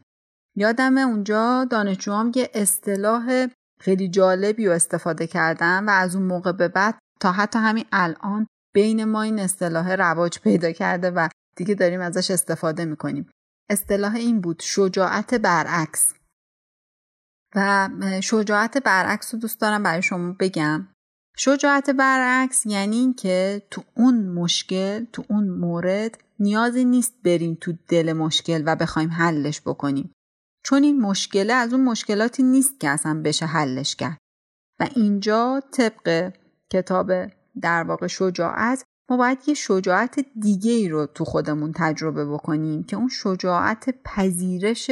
یادم 0.55 0.97
اونجا 0.97 1.65
دانشجوام 1.65 2.31
یه 2.35 2.49
اصطلاح 2.53 3.47
خیلی 3.79 4.07
جالبی 4.07 4.65
رو 4.65 4.71
استفاده 4.71 5.27
کردن 5.27 5.85
و 5.85 5.89
از 5.89 6.15
اون 6.15 6.25
موقع 6.25 6.51
به 6.51 6.67
بعد 6.67 6.99
تا 7.19 7.31
حتی 7.31 7.59
همین 7.59 7.85
الان 7.91 8.47
بین 8.73 9.03
ما 9.03 9.21
این 9.21 9.39
اصطلاح 9.39 9.95
رواج 9.95 10.39
پیدا 10.39 10.71
کرده 10.71 11.11
و 11.11 11.29
دیگه 11.55 11.75
داریم 11.75 12.01
ازش 12.01 12.31
استفاده 12.31 12.85
می‌کنیم. 12.85 13.29
اصطلاح 13.69 14.15
این 14.15 14.41
بود 14.41 14.61
شجاعت 14.61 15.33
برعکس. 15.33 16.13
و 17.55 17.89
شجاعت 18.23 18.77
برعکس 18.77 19.33
رو 19.33 19.39
دوست 19.39 19.61
دارم 19.61 19.83
برای 19.83 20.01
شما 20.01 20.35
بگم. 20.39 20.87
شجاعت 21.37 21.89
برعکس 21.89 22.65
یعنی 22.65 22.95
اینکه 22.95 23.67
تو 23.71 23.83
اون 23.95 24.27
مشکل 24.27 25.05
تو 25.05 25.25
اون 25.29 25.49
مورد 25.49 26.23
نیازی 26.39 26.85
نیست 26.85 27.13
بریم 27.23 27.57
تو 27.61 27.73
دل 27.87 28.13
مشکل 28.13 28.63
و 28.65 28.75
بخوایم 28.75 29.09
حلش 29.09 29.61
بکنیم. 29.61 30.13
چون 30.63 30.83
این 30.83 31.01
مشکله 31.01 31.53
از 31.53 31.73
اون 31.73 31.83
مشکلاتی 31.83 32.43
نیست 32.43 32.79
که 32.79 32.89
اصلا 32.89 33.21
بشه 33.21 33.45
حلش 33.45 33.95
کرد. 33.95 34.17
و 34.79 34.89
اینجا 34.95 35.61
طبق 35.71 36.33
کتاب 36.69 37.11
در 37.61 37.83
واقع 37.83 38.07
شجاعت 38.07 38.83
ما 39.09 39.17
باید 39.17 39.37
یه 39.47 39.53
شجاعت 39.53 40.25
دیگه 40.39 40.71
ای 40.71 40.89
رو 40.89 41.05
تو 41.05 41.25
خودمون 41.25 41.71
تجربه 41.75 42.25
بکنیم 42.25 42.83
که 42.83 42.95
اون 42.95 43.09
شجاعت 43.09 43.95
پذیرش 44.05 44.91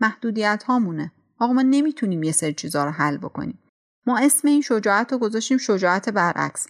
محدودیت 0.00 0.62
هامونه 0.66 1.12
آقا 1.38 1.52
ما 1.52 1.62
نمی‌تونیم 1.62 2.22
یه 2.22 2.32
سری 2.32 2.54
چیزها 2.54 2.84
رو 2.84 2.90
حل 2.90 3.16
بکنیم. 3.16 3.58
ما 4.06 4.18
اسم 4.18 4.48
این 4.48 4.60
شجاعت 4.60 5.12
رو 5.12 5.18
گذاشتیم 5.18 5.58
شجاعت 5.58 6.08
برعکس. 6.08 6.66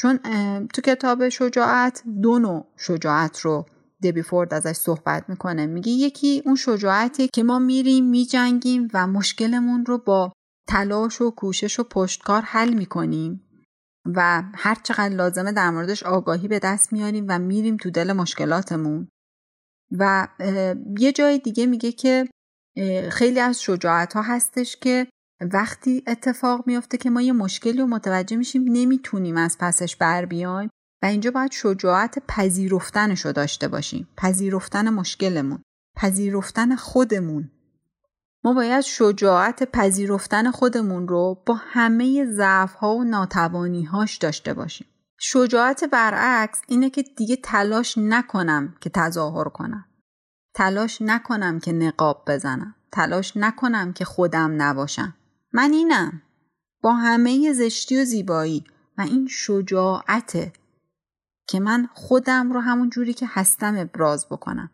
چون 0.00 0.18
تو 0.66 0.82
کتاب 0.82 1.28
شجاعت 1.28 2.02
دو 2.22 2.38
نوع 2.38 2.66
شجاعت 2.76 3.40
رو 3.40 3.66
دبی 4.02 4.22
فورد 4.22 4.54
ازش 4.54 4.72
صحبت 4.72 5.28
می‌کنه. 5.28 5.66
میگه 5.66 5.92
یکی 5.92 6.42
اون 6.46 6.54
شجاعتی 6.54 7.28
که 7.34 7.42
ما 7.42 7.58
میریم 7.58 8.04
میجنگیم 8.10 8.88
و 8.94 9.06
مشکلمون 9.06 9.86
رو 9.86 9.98
با 9.98 10.32
تلاش 10.68 11.20
و 11.20 11.30
کوشش 11.30 11.80
و 11.80 11.84
پشتکار 11.84 12.42
حل 12.42 12.74
می‌کنیم 12.74 13.48
و 14.06 14.42
هر 14.54 14.74
چقدر 14.82 15.14
لازمه 15.14 15.52
در 15.52 15.70
موردش 15.70 16.02
آگاهی 16.02 16.48
به 16.48 16.58
دست 16.58 16.92
میاریم 16.92 17.26
و 17.28 17.38
میریم 17.38 17.76
تو 17.76 17.90
دل 17.90 18.12
مشکلاتمون. 18.12 19.08
و 19.98 20.28
یه 20.98 21.12
جای 21.12 21.38
دیگه 21.38 21.66
میگه 21.66 21.92
که 21.92 22.28
خیلی 23.10 23.40
از 23.40 23.62
شجاعت 23.62 24.12
ها 24.12 24.22
هستش 24.22 24.76
که 24.76 25.06
وقتی 25.52 26.02
اتفاق 26.06 26.66
میافته 26.66 26.98
که 26.98 27.10
ما 27.10 27.22
یه 27.22 27.32
مشکلی 27.32 27.78
رو 27.78 27.86
متوجه 27.86 28.36
میشیم 28.36 28.64
نمی‌تونیم 28.66 29.36
از 29.36 29.56
پسش 29.60 29.96
بر 29.96 30.24
بیایم. 30.24 30.70
و 31.02 31.06
اینجا 31.06 31.30
باید 31.30 31.52
شجاعت 31.52 32.18
پذیرفتنش 32.28 33.20
رو 33.20 33.32
داشته 33.32 33.68
باشیم. 33.68 34.08
پذیرفتن 34.16 34.90
مشکلمون. 34.90 35.62
پذیرفتن 35.96 36.76
خودمون. 36.76 37.50
ما 38.44 38.54
باید 38.54 38.80
شجاعت 38.80 39.62
پذیرفتن 39.62 40.50
خودمون 40.50 41.08
رو 41.08 41.42
با 41.46 41.54
همه 41.54 42.26
ضعف 42.26 42.74
ها 42.74 42.94
و 42.94 43.04
ناتوانی 43.04 43.84
هاش 43.84 44.16
داشته 44.16 44.54
باشیم. 44.54 44.86
شجاعت 45.18 45.84
برعکس 45.84 46.62
اینه 46.68 46.90
که 46.90 47.02
دیگه 47.02 47.36
تلاش 47.36 47.98
نکنم 47.98 48.74
که 48.80 48.90
تظاهر 48.90 49.48
کنم. 49.48 49.84
تلاش 50.54 51.02
نکنم 51.02 51.60
که 51.60 51.72
نقاب 51.72 52.24
بزنم. 52.26 52.74
تلاش 52.92 53.36
نکنم 53.36 53.92
که 53.92 54.04
خودم 54.04 54.62
نباشم. 54.62 55.14
من 55.52 55.72
اینم. 55.72 56.22
با 56.82 56.92
همه 56.92 57.52
زشتی 57.52 58.02
و 58.02 58.04
زیبایی. 58.04 58.64
و 58.98 59.02
این 59.02 59.28
شجاعته. 59.30 60.52
که 61.48 61.60
من 61.60 61.88
خودم 61.94 62.52
رو 62.52 62.60
همون 62.60 62.90
جوری 62.90 63.14
که 63.14 63.26
هستم 63.28 63.78
ابراز 63.78 64.26
بکنم. 64.28 64.70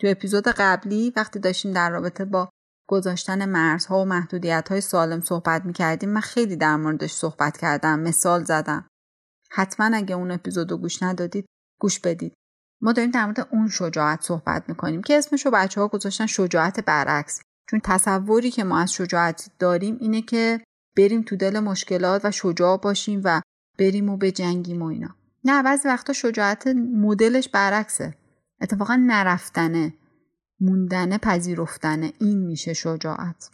تو 0.00 0.06
اپیزود 0.06 0.48
قبلی 0.48 1.12
وقتی 1.16 1.38
داشتیم 1.38 1.72
در 1.72 1.90
رابطه 1.90 2.24
با 2.24 2.50
گذاشتن 2.88 3.44
مرزها 3.48 4.02
و 4.02 4.04
محدودیت 4.04 4.68
های 4.68 4.80
سالم 4.80 5.20
صحبت 5.20 5.64
می 5.64 5.72
کردیم 5.72 6.08
من 6.08 6.20
خیلی 6.20 6.56
در 6.56 6.76
موردش 6.76 7.12
صحبت 7.12 7.56
کردم 7.56 8.00
مثال 8.00 8.44
زدم. 8.44 8.88
حتما 9.50 9.96
اگه 9.96 10.14
اون 10.14 10.30
اپیزود 10.30 10.70
رو 10.70 10.76
گوش 10.76 11.02
ندادید 11.02 11.46
گوش 11.80 12.00
بدید. 12.00 12.34
ما 12.82 12.92
داریم 12.92 13.10
در 13.10 13.24
مورد 13.24 13.48
اون 13.50 13.68
شجاعت 13.68 14.22
صحبت 14.22 14.68
می‌کنیم 14.68 15.02
که 15.02 15.18
اسمش 15.18 15.46
رو 15.46 15.50
بچه 15.50 15.80
ها 15.80 15.88
گذاشتن 15.88 16.26
شجاعت 16.26 16.80
برعکس. 16.80 17.42
چون 17.70 17.80
تصوری 17.84 18.50
که 18.50 18.64
ما 18.64 18.78
از 18.78 18.92
شجاعت 18.92 19.50
داریم 19.58 19.98
اینه 20.00 20.22
که 20.22 20.60
بریم 20.96 21.22
تو 21.22 21.36
دل 21.36 21.60
مشکلات 21.60 22.24
و 22.24 22.30
شجاع 22.30 22.76
باشیم 22.76 23.20
و 23.24 23.40
بریم 23.78 24.08
و 24.08 24.16
بجنگیم 24.16 24.82
و 24.82 24.84
اینا. 24.84 25.19
نه 25.44 25.62
بعضی 25.62 25.88
وقتا 25.88 26.12
شجاعت 26.12 26.66
مدلش 26.94 27.48
برعکسه. 27.48 28.14
اتفاقا 28.60 28.96
نرفتنه 28.96 29.94
موندنه 30.60 31.18
پذیرفتنه. 31.18 32.12
این 32.18 32.38
میشه 32.38 32.72
شجاعت. 32.72 33.50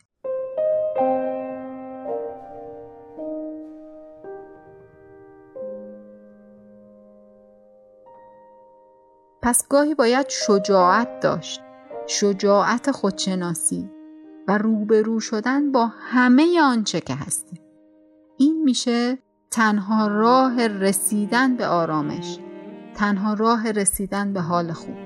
پس 9.42 9.68
گاهی 9.68 9.94
باید 9.94 10.28
شجاعت 10.28 11.20
داشت. 11.20 11.60
شجاعت 12.06 12.90
خودشناسی 12.90 13.90
و 14.48 14.58
روبرو 14.58 15.20
شدن 15.20 15.72
با 15.72 15.86
همه 15.86 16.60
آنچه 16.62 17.00
که 17.00 17.14
هستی. 17.14 17.60
این 18.38 18.62
میشه 18.62 19.18
تنها 19.56 20.06
راه 20.06 20.66
رسیدن 20.66 21.56
به 21.56 21.66
آرامش 21.66 22.38
تنها 22.94 23.34
راه 23.34 23.70
رسیدن 23.70 24.32
به 24.32 24.40
حال 24.40 24.72
خوب. 24.72 24.96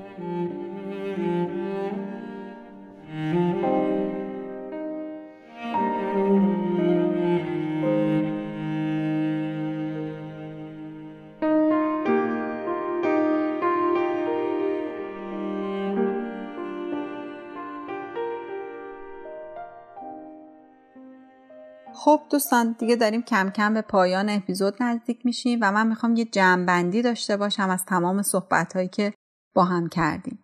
خب 22.03 22.20
دوستان 22.30 22.76
دیگه 22.78 22.96
داریم 22.96 23.22
کم 23.22 23.51
کم 23.51 23.74
به 23.74 23.82
پایان 23.82 24.28
اپیزود 24.28 24.82
نزدیک 24.82 25.26
میشیم 25.26 25.59
و 25.62 25.72
من 25.72 25.86
می‌خوام 25.86 26.16
یه 26.16 26.24
جمعبندی 26.24 27.03
داشته 27.03 27.36
باشم 27.36 27.70
از 27.70 27.84
تمام 27.84 28.22
صحبت 28.22 28.72
هایی 28.72 28.88
که 28.88 29.12
با 29.55 29.64
هم 29.64 29.88
کردیم. 29.88 30.38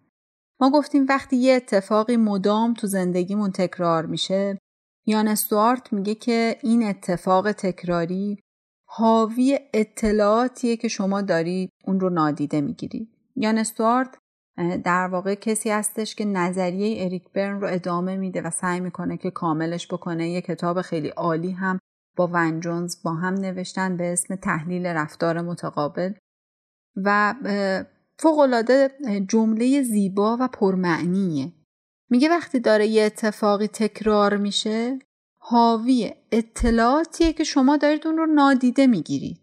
ما 0.61 0.71
گفتیم 0.71 1.07
وقتی 1.09 1.37
یه 1.37 1.55
اتفاقی 1.55 2.17
مدام 2.17 2.75
تو 2.75 2.87
زندگیمون 2.87 3.51
تکرار 3.51 4.07
میشه 4.07 4.59
یان 5.07 5.29
استوارت 5.29 5.93
میگه 5.93 6.15
که 6.15 6.59
این 6.63 6.83
اتفاق 6.83 7.53
تکراری 7.53 8.39
حاوی 8.89 9.59
اطلاعاتیه 9.75 10.77
که 10.77 10.89
شما 10.89 11.23
دارید 11.23 11.71
اون 11.85 12.01
رو 12.01 12.11
نادیده 12.11 12.61
می‌گیرید. 12.61 13.09
یان 13.37 13.59
استوارت 13.59 14.19
در 14.85 15.07
واقع 15.07 15.35
کسی 15.35 15.71
هستش 15.71 16.15
که 16.15 16.25
نظریه 16.25 17.05
اریک 17.05 17.33
برن 17.35 17.61
رو 17.61 17.69
ادامه 17.71 18.17
میده 18.17 18.43
و 18.43 18.51
سعی 18.51 18.81
می‌کنه 18.81 19.17
که 19.17 19.31
کاملش 19.31 19.87
بکنه. 19.87 20.31
یه 20.31 20.41
کتاب 20.41 20.83
خیلی 20.83 21.09
عالی 21.09 21.51
هم 21.51 21.79
با 22.17 22.31
ون 22.33 22.61
جونز 22.61 23.03
با 23.03 23.15
هم 23.15 23.35
نوشتن 23.35 23.97
به 23.97 24.13
اسم 24.13 24.37
تحلیل 24.37 24.87
رفتار 24.87 25.41
متقابل 25.41 26.13
و 26.97 27.35
فوقالعاده 28.19 28.91
جمله 29.29 29.83
زیبا 29.83 30.37
و 30.41 30.49
پرمعنیه. 30.49 31.53
میگه 32.11 32.29
وقتی 32.29 32.61
داره 32.61 32.87
یه 32.87 33.03
اتفاقی 33.03 33.67
تکرار 33.67 34.37
میشه 34.37 34.99
حاوی 35.39 36.13
اطلاعاتیه 36.33 37.33
که 37.33 37.45
شما 37.45 37.77
دارید 37.77 38.07
اون 38.07 38.17
رو 38.17 38.27
نادیده 38.27 38.87
می‌گیرید. 38.87 39.41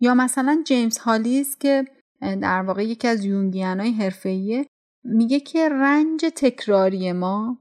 یا 0.00 0.14
مثلا 0.14 0.62
جیمز 0.66 0.98
هالیز 0.98 1.58
که 1.58 1.84
در 2.22 2.62
واقع 2.62 2.84
یکی 2.84 3.08
از 3.08 3.24
یونگیان 3.24 3.80
های 3.80 3.92
حرفه‌ایه 3.92 4.66
میگه 5.04 5.40
که 5.40 5.68
رنج 5.68 6.24
تکراری 6.36 7.12
ما 7.12 7.58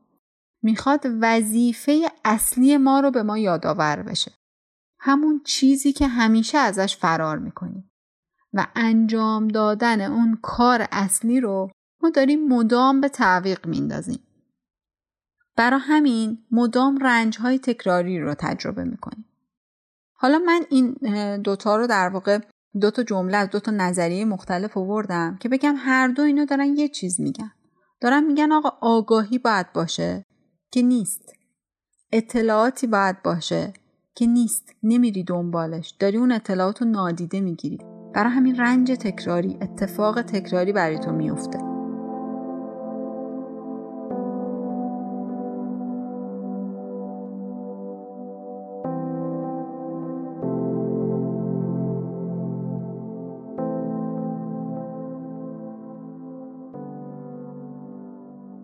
می‌خواد 0.63 1.05
وظیفه 1.21 2.11
اصلی 2.25 2.77
ما 2.77 2.99
رو 2.99 3.11
به 3.11 3.23
ما 3.23 3.37
یادآور 3.37 4.03
بشه. 4.03 4.31
همون 4.99 5.41
چیزی 5.45 5.93
که 5.93 6.07
همیشه 6.07 6.57
ازش 6.57 6.97
فرار 6.97 7.37
می‌کنیم. 7.39 7.91
و 8.53 8.67
انجام 8.75 9.47
دادن 9.47 10.01
اون 10.01 10.39
کار 10.41 10.87
اصلی 10.91 11.39
رو 11.39 11.71
ما 12.03 12.09
داریم 12.09 12.47
مدام 12.47 13.01
به 13.01 13.09
تعویق 13.09 13.67
میندازیم. 13.67 14.19
برا 15.57 15.77
همین 15.77 16.45
مدام 16.51 16.97
رنج 16.97 17.37
های 17.37 17.59
تکراری 17.59 18.19
رو 18.19 18.33
تجربه 18.33 18.83
می‌کنیم. 18.83 19.25
حالا 20.13 20.39
من 20.39 20.61
این 20.69 20.91
دوتا 21.41 21.75
رو 21.75 21.87
در 21.87 22.09
واقع 22.09 22.39
دو 22.81 22.91
تا 22.91 23.03
جمله 23.03 23.37
از 23.37 23.49
دو 23.49 23.59
تا 23.59 23.71
نظریه 23.71 24.25
مختلف 24.25 24.77
آوردم 24.77 25.37
که 25.39 25.49
بگم 25.49 25.75
هر 25.77 26.07
دو 26.07 26.21
اینا 26.21 26.45
دارن 26.45 26.77
یه 26.77 26.87
چیز 26.87 27.21
میگن. 27.21 27.51
دارن 28.01 28.23
میگن 28.23 28.51
آقا 28.51 28.69
آگاهی 28.81 29.37
باید 29.37 29.73
باشه 29.73 30.25
که 30.71 30.81
نیست. 30.81 31.33
اطلاعاتی 32.11 32.87
باید 32.87 33.23
باشه 33.23 33.73
که 34.15 34.25
نیست 34.25 34.75
نمیری 34.83 35.23
دنبالش 35.23 35.89
داری 35.99 36.17
اون 36.17 36.31
اطلاعات 36.31 36.81
نادیده 36.81 37.41
می‌گیری 37.41 37.77
برای 38.13 38.31
همین 38.31 38.55
رنج 38.55 38.91
تکراری 38.91 39.57
اتفاق 39.61 40.21
تکراری 40.21 40.73
برای 40.73 40.99
تو 40.99 41.11
میفته 41.11 41.70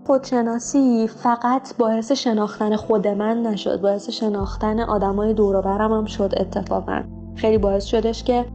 خودشناسی 0.08 1.08
فقط 1.08 1.78
باعث 1.78 2.12
شناختن 2.12 2.76
خود 2.76 3.08
من 3.08 3.41
نشد. 3.41 3.82
باعث 3.82 4.10
شناختن 4.10 4.80
آدمای 4.80 5.34
دور 5.34 5.62
برم 5.62 5.93
هم 5.93 6.05
شد 6.05 6.34
اتفاقا. 6.38 7.03
خیلی 7.36 7.58
باعث 7.58 7.86
شدش 7.86 8.24
که 8.24 8.45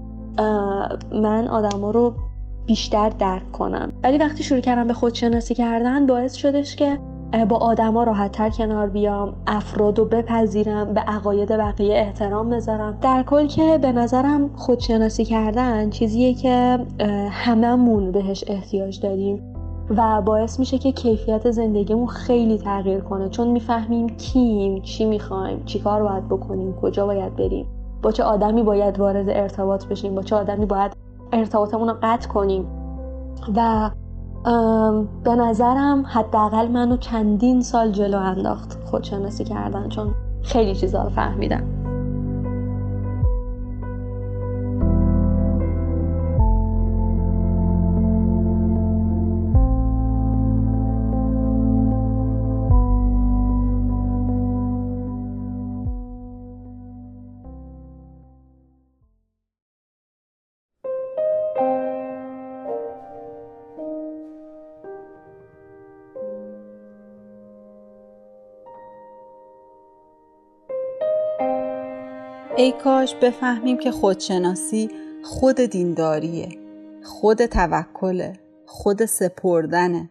من 1.13 1.49
آدما 1.49 1.91
رو 1.91 2.15
بیشتر 2.67 3.09
درک 3.09 3.53
کنم. 3.53 3.93
ولی 4.05 4.19
وقتی 4.19 4.43
شروع 4.43 4.61
کردم 4.61 4.87
به 4.87 4.95
خودشناسی 4.95 5.55
کردن 5.55 6.07
باعث 6.07 6.35
شدش 6.35 6.77
که 6.77 6.99
با 7.49 7.57
آدما 7.57 8.05
راحتتر 8.05 8.51
کنار 8.51 8.89
بیام 8.89 9.35
افراد 9.47 9.99
رو 9.99 10.05
بپذیرم 10.05 10.95
به 10.95 11.01
عقاید 11.01 11.49
بقیه 11.49 11.95
احترام 11.95 12.51
بذارم. 12.51 12.99
در 13.01 13.23
کل 13.23 13.47
که 13.47 13.79
به 13.79 13.93
نظرم 13.93 14.51
خودشناسی 14.57 15.25
کردن 15.25 15.91
چیزیه 15.91 16.35
که 16.35 16.79
هممون 17.31 18.13
بهش 18.13 18.45
احتیاج 18.47 19.01
داریم. 19.01 19.52
و 19.91 20.23
باعث 20.23 20.59
میشه 20.59 20.79
که 20.79 20.93
کیفیت 20.93 21.51
زندگیمون 21.51 22.07
خیلی 22.07 22.59
تغییر 22.59 23.01
کنه. 23.01 23.29
چون 23.29 23.49
می‌فهمیم 23.49 24.09
کیم 24.09 24.83
چی 24.83 25.05
می‌خوایم 25.05 25.65
چی 25.65 25.79
کار 25.79 26.03
باید 26.03 26.29
بکنیم 26.29 26.75
کجا 26.83 27.07
باید 27.07 27.37
بریم 27.37 27.67
با 28.03 28.13
چه 28.13 28.25
آدمی 28.25 28.63
باید 28.63 29.01
وارد 29.01 29.29
ارتباط 29.29 29.87
بشیم 29.87 30.15
با 30.15 30.23
چه 30.23 30.37
آدمی 30.37 30.67
باید 30.67 30.93
ارتباطمون 31.33 31.89
رو 31.89 31.95
قطع 32.03 32.29
کنیم. 32.29 32.67
و 33.57 33.91
به 35.25 35.35
نظرم 35.35 36.05
حداقل 36.07 36.69
منو 36.69 36.97
چندین 36.97 37.63
سال 37.63 37.93
جلو 37.93 38.19
انداخت 38.19 38.79
خودشناسی 38.85 39.45
کردن 39.45 39.89
چون 39.89 40.15
خیلی 40.43 40.75
چیزا 40.75 41.03
رو 41.03 41.09
فهمیدم. 41.09 41.82
ای 72.63 72.73
کاش 72.73 73.15
بفهمیم 73.15 73.79
که 73.79 73.91
خودشناسی 73.91 74.91
خود 75.23 75.57
دینداریه 75.57 76.49
خود 77.03 77.47
توکله 77.47 78.33
خود 78.67 79.05
سپردنه. 79.05 80.09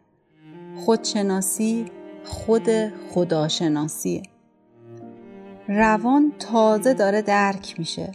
خودشناسی 0.76 1.86
خود 2.24 2.68
خداشناسیه. 3.10 4.24
روان 5.68 6.32
تازه 6.40 6.94
داره 6.94 7.22
درک 7.22 7.76
میشه. 7.78 8.12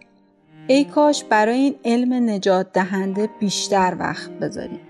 ای 0.67 0.85
کاش 0.85 1.25
برای 1.25 1.59
این 1.59 1.75
علم 1.85 2.31
نجات 2.31 2.73
دهنده 2.73 3.29
بیشتر 3.41 3.97
وقت 3.99 4.31
بذاریم. 4.31 4.81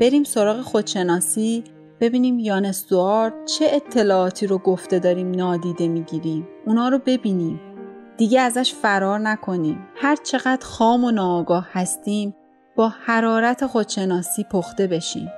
بریم 0.00 0.24
سراغ 0.24 0.60
خودشناسی 0.60 1.64
ببینیم 2.00 2.38
یانس 2.38 2.86
چه 3.46 3.66
اطلاعاتی 3.68 4.46
رو 4.46 4.58
گفته 4.58 4.98
داریم 4.98 5.30
نادیده 5.30 5.88
می‌گیریم. 5.88 6.48
اونا 6.66 6.88
رو 6.88 6.98
ببینیم. 7.06 7.60
دیگه 8.16 8.40
ازش 8.40 8.74
فرار 8.74 9.18
نکنیم. 9.18 9.88
هر 9.96 10.16
چقدر 10.16 10.66
خام 10.66 11.04
و 11.04 11.10
ناآگاه 11.10 11.68
هستیم 11.72 12.34
با 12.76 12.88
حرارت 12.88 13.66
خودشناسی 13.66 14.44
پخته 14.44 14.86
بشیم. 14.86 15.30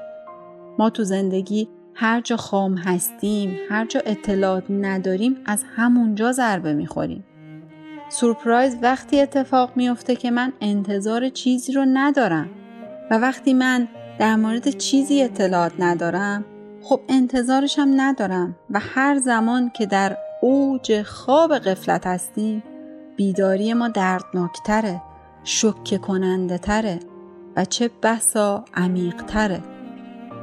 ما 0.78 0.90
تو 0.90 1.04
زندگی 1.04 1.68
هر 1.94 2.20
جا 2.20 2.36
خام 2.36 2.74
هستیم 2.74 3.58
هر 3.70 3.86
جا 3.86 4.00
اطلاعات 4.06 4.64
نداریم 4.70 5.36
از 5.46 5.64
همونجا 5.76 6.32
ضربه 6.32 6.74
می‌خوریم. 6.74 7.24
سورپرایز 8.10 8.76
وقتی 8.82 9.20
اتفاق 9.20 9.72
میفته 9.76 10.16
که 10.16 10.30
من 10.30 10.52
انتظار 10.60 11.28
چیزی 11.28 11.72
رو 11.72 11.84
ندارم 11.92 12.48
و 13.10 13.18
وقتی 13.18 13.54
من 13.54 13.88
در 14.18 14.36
مورد 14.36 14.68
چیزی 14.68 15.22
اطلاعات 15.22 15.72
ندارم 15.78 16.44
خب 16.82 17.00
انتظارشم 17.08 17.88
ندارم 17.96 18.56
و 18.70 18.80
هر 18.82 19.18
زمان 19.18 19.70
که 19.70 19.86
در 19.86 20.16
اوج 20.42 21.02
خواب 21.02 21.58
قفلت 21.58 22.06
هستیم 22.06 22.62
بیداری 23.18 23.74
ما 23.74 23.88
دردناکتره 23.88 25.02
شکه 25.44 25.98
کننده 25.98 26.58
تره 26.58 27.00
و 27.56 27.64
چه 27.64 27.90
بسا 28.02 28.64
عمیق 28.74 29.22
تره 29.22 29.60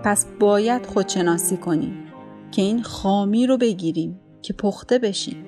پس 0.03 0.25
باید 0.39 0.85
خودشناسی 0.85 1.57
کنیم 1.57 2.03
که 2.51 2.61
این 2.61 2.83
خامی 2.83 3.47
رو 3.47 3.57
بگیریم 3.57 4.19
که 4.41 4.53
پخته 4.53 4.99
بشیم. 4.99 5.45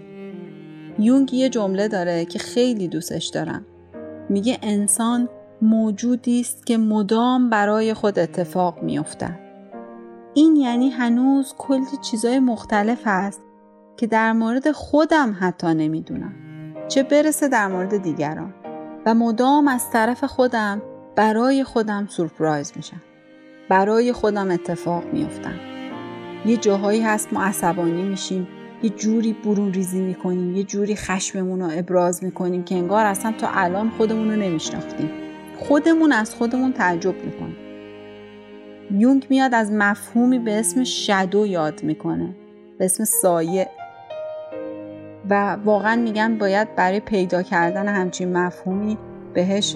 یونگ 0.99 1.33
یه 1.33 1.49
جمله 1.49 1.87
داره 1.87 2.25
که 2.25 2.39
خیلی 2.39 2.87
دوستش 2.87 3.27
دارم. 3.27 3.65
میگه 4.29 4.57
انسان 4.61 5.29
موجودی 5.61 6.39
است 6.39 6.65
که 6.65 6.77
مدام 6.77 7.49
برای 7.49 7.93
خود 7.93 8.19
اتفاق 8.19 8.83
میافتد 8.83 9.39
این 10.33 10.55
یعنی 10.55 10.89
هنوز 10.89 11.53
کلی 11.57 11.97
چیزای 12.01 12.39
مختلف 12.39 13.01
هست 13.05 13.41
که 13.97 14.07
در 14.07 14.33
مورد 14.33 14.71
خودم 14.71 15.35
حتی 15.39 15.73
نمی‌دونم. 15.73 16.46
چه 16.87 17.03
برسه 17.03 17.47
در 17.47 17.67
مورد 17.67 17.97
دیگران. 17.97 18.53
و 19.05 19.13
مدام 19.13 19.67
از 19.67 19.89
طرف 19.89 20.23
خودم 20.23 20.81
برای 21.15 21.63
خودم 21.63 22.07
سورپرایز 22.09 22.73
میشم. 22.75 23.01
برای 23.69 24.13
خودم 24.13 24.51
اتفاق 24.51 25.03
میفتم 25.13 25.55
یه 26.45 26.57
جاهایی 26.57 27.01
هست 27.01 27.33
ما 27.33 27.43
عصبانی 27.43 28.03
میشیم 28.03 28.47
یه 28.83 28.89
جوری 28.89 29.33
برون 29.33 29.73
ریزی 29.73 30.01
می‌کنیم 30.01 30.55
یه 30.55 30.63
جوری 30.63 30.95
خشممون 30.95 31.59
رو 31.59 31.69
ابراز 31.73 32.23
می‌کنیم 32.23 32.63
که 32.63 32.75
انگار 32.75 33.05
اصلا 33.05 33.33
تا 33.37 33.47
الان 33.53 33.89
خودمون 33.89 34.31
رو 34.31 34.35
نمیشناختیم. 34.35 35.09
خودمون 35.59 36.11
از 36.11 36.35
خودمون 36.35 36.73
تعجب 36.73 37.15
می‌کنیم. 37.25 37.57
یونگ 38.91 39.27
میاد 39.29 39.53
از 39.53 39.71
مفهومی 39.71 40.39
به 40.39 40.59
اسم 40.59 40.83
شدو 40.83 41.45
یاد 41.45 41.83
می‌کنه. 41.83 42.35
به 42.79 42.85
اسم 42.85 43.03
سایه. 43.03 43.69
و 45.29 45.57
واقعا 45.65 45.95
میگن 45.95 46.37
باید 46.37 46.75
برای 46.75 46.99
پیدا 46.99 47.43
کردن 47.43 47.87
همچین 47.87 48.37
مفهومی 48.37 48.97
بهش 49.33 49.75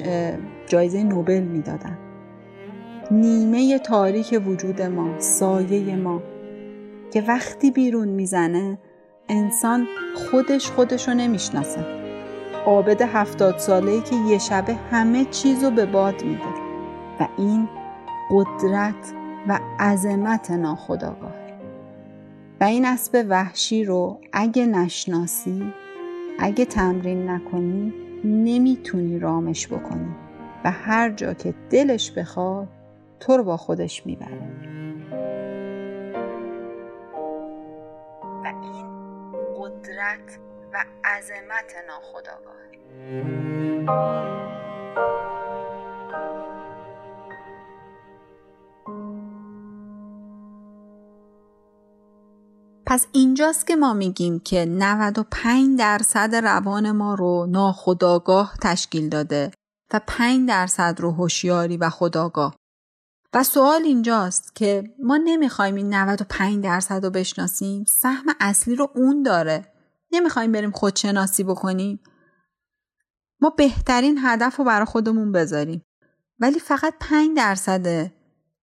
جایزه 0.68 1.04
نوبل 1.04 1.40
می‌دادن. 1.40 1.98
نیمه 3.12 3.80
تاریک 3.80 4.42
وجود 4.48 4.82
ما 4.82 5.20
سایه 5.20 5.96
ما 5.96 6.22
که 7.14 7.22
وقتی 7.28 7.72
بیرون 7.72 8.08
می‌زنه 8.08 8.78
انسان 9.30 9.88
خودش 10.16 10.72
خودش 10.72 11.08
رو 11.08 11.14
نمی‌شناسه. 11.14 11.86
عابد 12.66 13.02
هفتاد 13.02 13.58
ساله 13.58 14.02
که 14.02 14.16
یه 14.16 14.38
شبه 14.38 14.76
همه 14.92 15.26
چیز 15.26 15.64
رو 15.64 15.72
به 15.72 15.86
باد 15.86 16.24
میده 16.24 16.44
و 17.20 17.28
این 17.38 17.70
قدرت 18.32 19.14
و 19.48 19.60
عظمت 19.80 20.52
ناخداگاه. 20.52 21.31
و 22.62 22.64
این 22.64 22.86
اسب 22.86 23.26
وحشی 23.30 23.86
رو 23.86 24.22
اگه 24.34 24.66
نشناسی 24.66 25.74
اگه 26.40 26.66
تمرین 26.66 27.30
نکنی 27.30 27.94
نمی‌تونی 28.24 29.20
رامش 29.20 29.68
بکنی 29.68 30.16
و 30.66 30.72
هر 30.72 31.10
جا 31.10 31.34
که 31.34 31.54
دلش 31.70 32.12
بخواد 32.12 32.68
تو 33.20 33.38
رو 33.38 33.44
با 33.44 33.58
خودش 33.58 34.06
می‌بره. 34.06 34.42
و 38.44 38.48
این 38.64 38.86
قدرت 39.58 40.40
و 40.74 40.86
عظمت 41.04 41.74
ناخداگاه 41.88 42.62
پس 52.92 53.08
اینجاست 53.12 53.68
که 53.68 53.76
ما 53.76 53.94
میگیم 53.94 54.40
که 54.40 54.66
95 54.66 55.80
درصد 55.80 56.36
روان 56.36 56.92
ما 56.92 57.16
رو 57.16 57.48
ناخداگاه 57.50 58.54
تشکیل 58.62 59.10
داده 59.10 59.52
و 59.94 60.02
5 60.08 60.48
درصد 60.48 60.96
رو 61.00 61.12
هوشیاری 61.12 61.78
و 61.78 61.90
خداگاه. 61.90 62.56
و 63.34 63.44
سوال 63.44 63.82
اینجاست 63.82 64.56
که 64.56 64.84
ما 65.00 65.18
نمی‌خوایم 65.18 65.76
این 65.76 65.94
95 65.94 66.64
درصد 66.64 67.04
رو 67.04 67.10
بشناسیم 67.10 67.84
سهم 67.88 68.26
اصلی 68.40 68.76
رو 68.76 68.92
اون 68.96 69.24
داره. 69.24 69.74
نمی‌خوایم 70.12 70.52
بریم 70.52 70.72
خودشناسی 70.72 71.44
بکنیم. 71.44 72.00
ما 73.42 73.50
بهترین 73.50 74.20
هدف 74.24 74.56
رو 74.56 74.64
برای 74.64 74.86
خودمون 74.86 75.32
بذاریم. 75.32 75.82
ولی 76.40 76.60
فقط 76.60 76.94
5 77.00 77.38
درصد 77.38 78.12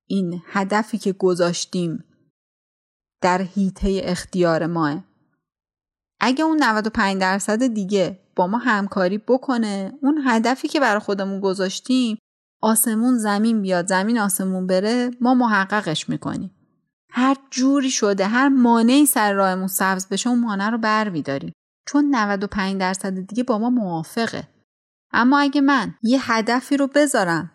این 0.07 0.43
هدفی 0.47 0.99
که 0.99 1.13
گذاشتیم 1.13 2.05
در 3.21 3.43
حیطه 3.43 4.01
اختیار 4.05 4.67
ماه. 4.67 5.05
اگه 6.21 6.45
اون 6.45 6.63
95 6.63 7.21
درصد 7.21 7.67
دیگه 7.67 8.21
با 8.37 8.47
ما 8.47 8.59
همکاری 8.59 9.19
بکنه 9.19 9.93
اون 10.03 10.23
هدفی 10.27 10.69
که 10.69 10.81
برای 10.81 11.01
خودمون 11.01 11.41
گذاشتیم 11.41 12.19
آسمون 12.63 13.19
زمین 13.19 13.63
بیاد 13.63 13.87
زمین 13.87 14.19
آسمون 14.19 14.67
بره 14.67 15.11
ما 15.21 15.35
محققش 15.35 16.09
می‌کنیم. 16.09 16.51
هر 17.11 17.37
جوری 17.51 17.91
شده 17.91 18.27
هر 18.27 18.49
مانعی 18.49 19.07
سر 19.07 19.33
راهمون 19.33 19.67
سبز 19.67 20.09
بشه 20.09 20.31
اون 20.31 20.41
مانع 20.41 20.71
رو 20.71 20.79
بر 20.79 21.09
میداریم. 21.09 21.53
چون 21.87 22.15
95 22.15 22.81
درصد 22.81 23.27
دیگه 23.27 23.43
با 23.43 23.59
ما 23.59 23.71
موافقه. 23.71 24.49
اما 25.13 25.39
اگه 25.39 25.61
من 25.61 25.95
یه 26.03 26.33
هدفی 26.33 26.77
رو 26.77 26.87
بذارم 26.87 27.51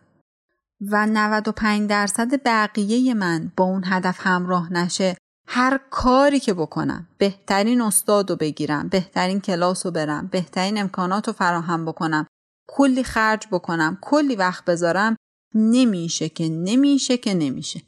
و 0.91 1.07
95 1.07 1.89
درصد 1.89 2.43
بقیه 2.45 3.13
من 3.13 3.51
با 3.57 3.63
اون 3.63 3.83
هدف 3.85 4.17
همراه 4.19 4.73
نشه 4.73 5.17
هر 5.47 5.79
کاری 5.89 6.39
که 6.39 6.53
بکنم 6.53 7.07
بهترین 7.17 7.81
استاد 7.81 8.29
رو 8.29 8.35
بگیرم 8.35 8.87
بهترین 8.87 9.41
کلاس 9.41 9.85
رو 9.85 9.91
برم 9.91 10.27
بهترین 10.27 10.77
امکانات 10.77 11.27
رو 11.27 11.33
فراهم 11.33 11.85
بکنم 11.85 12.27
کلی 12.67 13.03
خرج 13.03 13.47
بکنم 13.51 13.97
کلی 14.01 14.35
وقت 14.35 14.65
بذارم 14.65 15.15
نمیشه 15.55 16.29
که 16.29 16.49
نمیشه 16.49 17.17
که 17.17 17.33
نمیشه. 17.33 17.81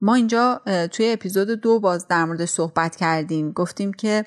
ما 0.00 0.14
اینجا 0.14 0.62
توی 0.92 1.12
اپیزود 1.12 1.48
دو 1.48 1.80
باز 1.80 2.08
در 2.08 2.24
مورد 2.24 2.44
صحبت 2.44 2.96
کردیم. 2.96 3.52
گفتیم 3.52 3.92
که 3.92 4.26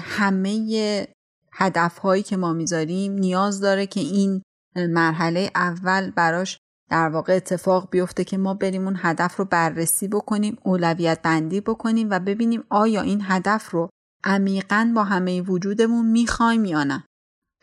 همه 0.00 1.06
هدف 1.52 1.98
هایی 1.98 2.22
که 2.22 2.36
ما 2.36 2.52
می‌ذاریم 2.52 3.12
نیاز 3.12 3.60
داره 3.60 3.86
که 3.86 4.00
این 4.00 4.42
مرحله 4.76 5.50
اول 5.54 6.10
براش 6.10 6.58
در 6.90 7.08
واقع 7.08 7.36
اتفاق 7.36 7.90
بیفته 7.90 8.24
که 8.24 8.38
ما 8.38 8.54
بریم 8.54 8.84
اون 8.84 8.96
هدف 8.98 9.36
رو 9.36 9.44
بررسی 9.44 10.08
بکنیم 10.08 10.58
اولویت 10.62 11.22
بندی 11.22 11.60
بکنیم 11.60 12.10
و 12.10 12.18
ببینیم 12.18 12.64
آیا 12.68 13.00
این 13.00 13.20
هدف 13.24 13.70
رو 13.70 13.90
عمیقا 14.24 14.92
با 14.94 15.04
همه 15.04 15.40
وجودمون 15.40 16.06
می‌خوایم 16.06 16.64
یا 16.64 16.84
نه. 16.84 17.04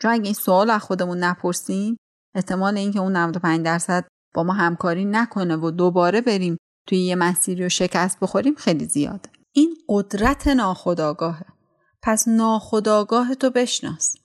چون 0.02 0.10
اگه 0.10 0.24
این 0.24 0.34
سوال 0.34 0.70
از 0.70 0.82
خودمون 0.82 1.18
نپرسیم 1.18 1.96
احتمال 2.34 2.76
اینکه 2.76 3.00
اون 3.00 3.16
95 3.16 3.64
درصد 3.64 4.04
با 4.34 4.42
ما 4.42 4.52
همکاری 4.52 5.04
نکنه 5.04 5.56
و 5.56 5.70
دوباره 5.70 6.20
بریم 6.20 6.56
توی 6.88 6.98
یه 6.98 7.14
مسیری 7.14 7.62
رو 7.62 7.68
شکست 7.68 8.20
بخوریم 8.20 8.54
خیلی 8.54 8.84
زیاده 8.84 9.30
این 9.52 9.76
قدرت 9.88 10.48
ناخداگاهه 10.48 11.46
پس 12.02 12.28
ناخداگاه 12.28 13.34
تو 13.34 13.50
بشناس. 13.50 14.16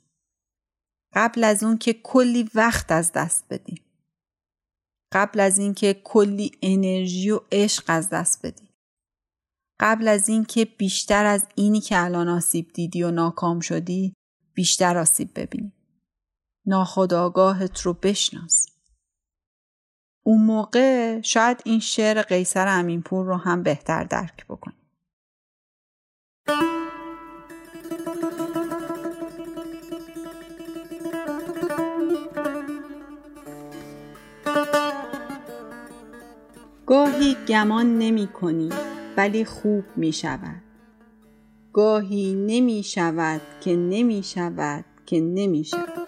قبل 1.14 1.44
از 1.44 1.64
اون 1.64 1.78
که 1.78 1.94
کلی 1.94 2.50
وقت 2.56 2.92
از 2.92 3.12
دست 3.12 3.46
بدیم. 3.50 3.83
قبل 5.14 5.40
از 5.40 5.58
اینکه 5.58 6.02
کلی 6.04 6.52
انرژی 6.62 7.30
و 7.30 7.40
عشق 7.52 7.84
از 7.88 8.10
دست 8.10 8.46
بدی. 8.46 8.70
قبل 9.80 10.08
از 10.08 10.30
اینکه 10.30 10.66
بیشتر 10.66 11.26
از 11.26 11.48
اینی 11.56 11.82
که 11.82 12.04
الان 12.04 12.30
آسیب 12.30 12.72
دیدی 12.74 13.04
و 13.04 13.12
ناکام 13.12 13.60
شدی 13.60 14.14
بیشتر 14.54 14.98
آسیب 14.98 15.30
ببینی. 15.36 15.74
ناخداگاهت 16.66 17.82
رو 17.82 17.94
بشناس. 17.94 18.66
اون 20.26 20.46
موقع 20.46 21.22
شاید 21.22 21.62
این 21.66 21.80
شعر 21.80 22.22
قیصر 22.22 22.68
امینپور 22.68 23.26
رو 23.26 23.38
هم 23.38 23.64
بهتر 23.64 24.04
درک 24.04 24.48
بکنی. 24.48 24.84
گاهی 36.86 37.38
گمان 37.48 37.98
نمی 37.98 38.28
کنی 38.28 38.70
ولی 39.18 39.46
خوب 39.46 39.84
می 39.96 40.14
شود. 40.14 40.62
گاهی 41.74 42.34
نمی 42.34 42.84
شود 42.84 43.42
که 43.62 43.76
نمی 43.76 44.24
شود 44.24 44.86
که 45.06 45.22
نمی 45.22 45.64
شود. 45.64 46.08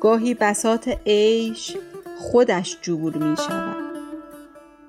گاهی 0.00 0.34
بسات 0.34 0.88
عیش 1.06 1.76
خودش 2.18 2.78
جور 2.82 3.16
می 3.16 3.36
شود. 3.36 3.76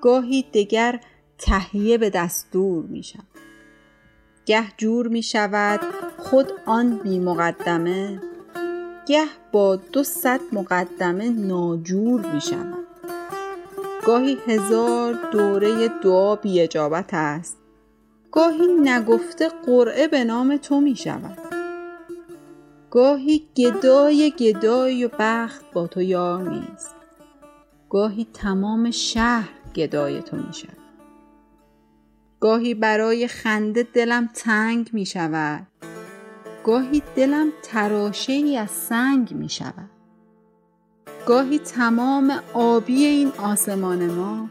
گاهی 0.00 0.44
دگر 0.54 1.00
تهیه 1.38 1.98
به 1.98 2.10
دستور 2.10 2.84
می 2.84 3.02
شود. 3.02 3.24
گه 4.46 4.64
جور 4.76 5.08
می 5.08 5.22
شود 5.22 5.80
خود 6.18 6.52
آن 6.66 6.98
بی 6.98 7.18
مقدمه 7.18 8.20
گه 9.08 9.24
با 9.52 9.76
دو 9.76 10.02
صد 10.02 10.40
مقدمه 10.52 11.28
ناجور 11.28 12.32
می 12.34 12.40
شود. 12.40 12.77
گاهی 14.08 14.38
هزار 14.46 15.18
دوره 15.32 15.88
دعا 15.88 16.36
بی 16.36 16.60
اجابت 16.60 17.10
است. 17.12 17.56
گاهی 18.32 18.66
نگفته 18.66 19.48
قرعه 19.66 20.08
به 20.08 20.24
نام 20.24 20.56
تو 20.56 20.80
می 20.80 20.96
شود 20.96 21.38
گاهی 22.90 23.48
گدای 23.56 24.32
گدای 24.38 25.04
و 25.04 25.10
بخت 25.18 25.64
با 25.72 25.86
تو 25.86 26.02
یار 26.02 26.50
نیست. 26.50 26.94
گاهی 27.90 28.26
تمام 28.34 28.90
شهر 28.90 29.48
گدای 29.74 30.22
تو 30.22 30.36
می 30.36 30.52
شود 30.52 30.78
گاهی 32.40 32.74
برای 32.74 33.28
خنده 33.28 33.82
دلم 33.82 34.30
تنگ 34.34 34.90
می 34.92 35.06
شود 35.06 35.66
گاهی 36.64 37.02
دلم 37.16 37.52
تراشه 37.62 38.32
ای 38.32 38.56
از 38.56 38.70
سنگ 38.70 39.34
می 39.34 39.48
شود 39.48 39.97
گاهی 41.28 41.58
تمام 41.58 42.40
آبی 42.54 43.04
این 43.04 43.32
آسمان 43.38 44.06
ما 44.06 44.48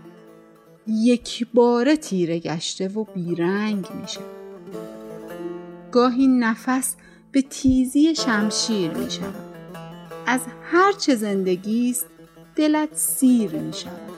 یک 0.87 1.47
باره 1.53 1.95
تیره 1.95 2.39
گشته 2.39 2.87
و 2.87 3.03
بیرنگ 3.03 3.87
میشه. 4.01 4.19
گاهی 5.91 6.27
نفس 6.27 6.95
به 7.31 7.41
تیزی 7.41 8.15
شمشیر 8.15 8.91
می 8.91 9.11
شود 9.11 9.35
از 10.25 10.41
هر 10.71 10.91
چه 10.91 11.15
زندگی 11.15 11.89
است 11.89 12.05
دلت 12.55 12.89
سیر 12.93 13.51
می 13.51 13.73
شود 13.73 14.11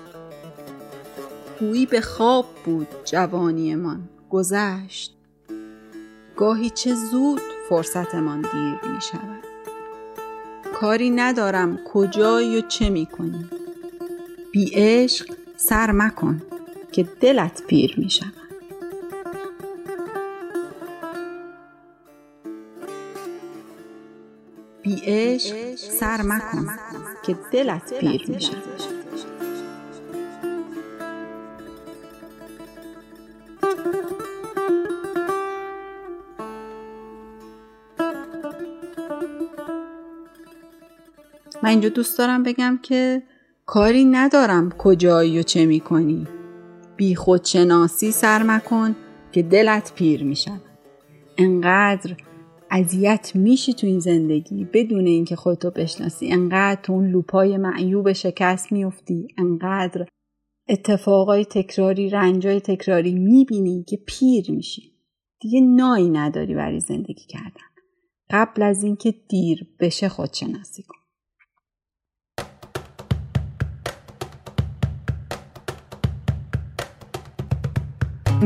گویی 1.60 1.86
به 1.86 2.02
خواب 2.02 2.46
بود 2.66 2.88
جوانیمان 3.06 4.10
گذشت. 4.30 5.16
گاهی 6.36 6.70
چه 6.70 6.96
زود 6.96 7.42
فرصتمان 7.70 8.42
دیر 8.42 8.92
می 8.92 9.02
شود 9.02 9.49
کاری 10.74 11.10
ندارم 11.10 11.80
کجایی 11.86 12.58
و 12.58 12.62
چه 12.62 12.90
می‌کنی. 12.90 13.50
بی 14.52 14.72
عشق 14.74 15.36
سر 15.58 15.92
مکن 15.92 16.42
که 16.92 17.08
دلت 17.22 17.64
پیر 17.68 17.96
می 17.98 18.10
شود 18.10 18.34
بی 24.82 25.02
عشق 25.06 25.76
سر 25.76 26.22
مکن 26.22 26.68
که 27.26 27.36
دلت 27.52 27.94
پیر 27.94 28.26
می 28.28 28.40
من 41.64 41.70
اینجا 41.70 41.90
دوست 41.90 42.18
دارم 42.18 42.44
بگم 42.44 42.80
که 42.84 43.24
کاری 43.66 44.06
ندارم 44.06 44.70
کجایی 44.70 45.40
و 45.40 45.44
چه 45.44 45.66
می‌کنی. 45.66 46.28
بی 46.98 47.16
خودشناسی 47.16 48.12
سر 48.12 48.44
مکن 48.44 48.96
که 49.32 49.42
دلت 49.42 49.94
پیر 49.96 50.24
میشن 50.24 50.62
انقدر 51.38 52.16
اذیت 52.72 53.32
میشی 53.36 53.74
تو 53.74 53.88
این 53.88 54.00
زندگی 54.00 54.68
بدون 54.74 55.06
اینکه 55.06 55.36
خودتو 55.36 55.72
بشناسی. 55.72 56.32
انقدر 56.32 56.82
تو 56.82 56.94
اون 56.94 57.08
لوپای 57.08 57.58
معیوب 57.58 58.12
شکست 58.12 58.72
میفتی 58.72 59.28
انقدر 59.38 60.06
اتفاقای 60.70 61.46
تکراری 61.46 62.10
رنجای 62.10 62.60
تکراری 62.60 63.16
می‌بینی 63.16 63.84
که 63.88 64.00
پیر 64.08 64.52
میشی. 64.52 64.92
دیگه 65.40 65.62
نایی 65.62 66.10
نداری 66.10 66.56
برای 66.56 66.80
زندگی 66.80 67.26
کردن. 67.28 67.70
قبل 68.30 68.62
از 68.62 68.84
اینکه 68.84 69.14
دیر 69.30 69.68
بشه 69.80 70.10
خودشناسی 70.10 70.84
کن. 70.84 70.99
خب 78.40 78.46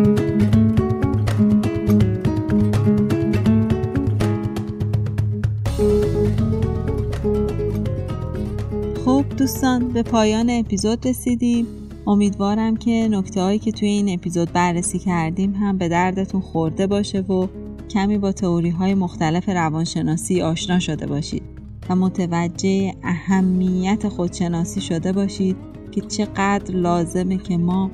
دوستان 9.38 9.88
به 9.88 10.04
پایان 10.04 10.50
اپیزود 10.50 11.08
رسیدیم. 11.08 11.68
امیدوارم 12.08 12.78
که 12.78 13.08
نکته 13.12 13.42
هایی 13.42 13.60
که 13.60 13.72
توی 13.72 13.88
این 13.88 14.14
اپیزود 14.14 14.52
بررسی 14.54 15.00
کردیم 15.00 15.54
هم 15.54 15.78
به 15.78 15.88
دردتون 15.88 16.42
خورده 16.42 16.88
باشه 16.88 17.22
و 17.22 17.48
کمی 17.90 18.18
با 18.18 18.32
تئوری 18.32 18.70
های 18.70 18.94
مختلف 18.94 19.50
روانشناسی 19.50 20.42
آشنا 20.42 20.80
شده 20.80 21.08
باشید 21.08 21.44
و 21.90 21.96
متوجه 21.96 22.94
اهمیت 23.04 24.10
خودشناسی 24.10 24.82
شده 24.82 25.12
باشید 25.12 25.56
که 25.92 26.02
چقدر 26.02 26.76
لازمه 26.76 27.38
که 27.38 27.58
ما 27.58 27.92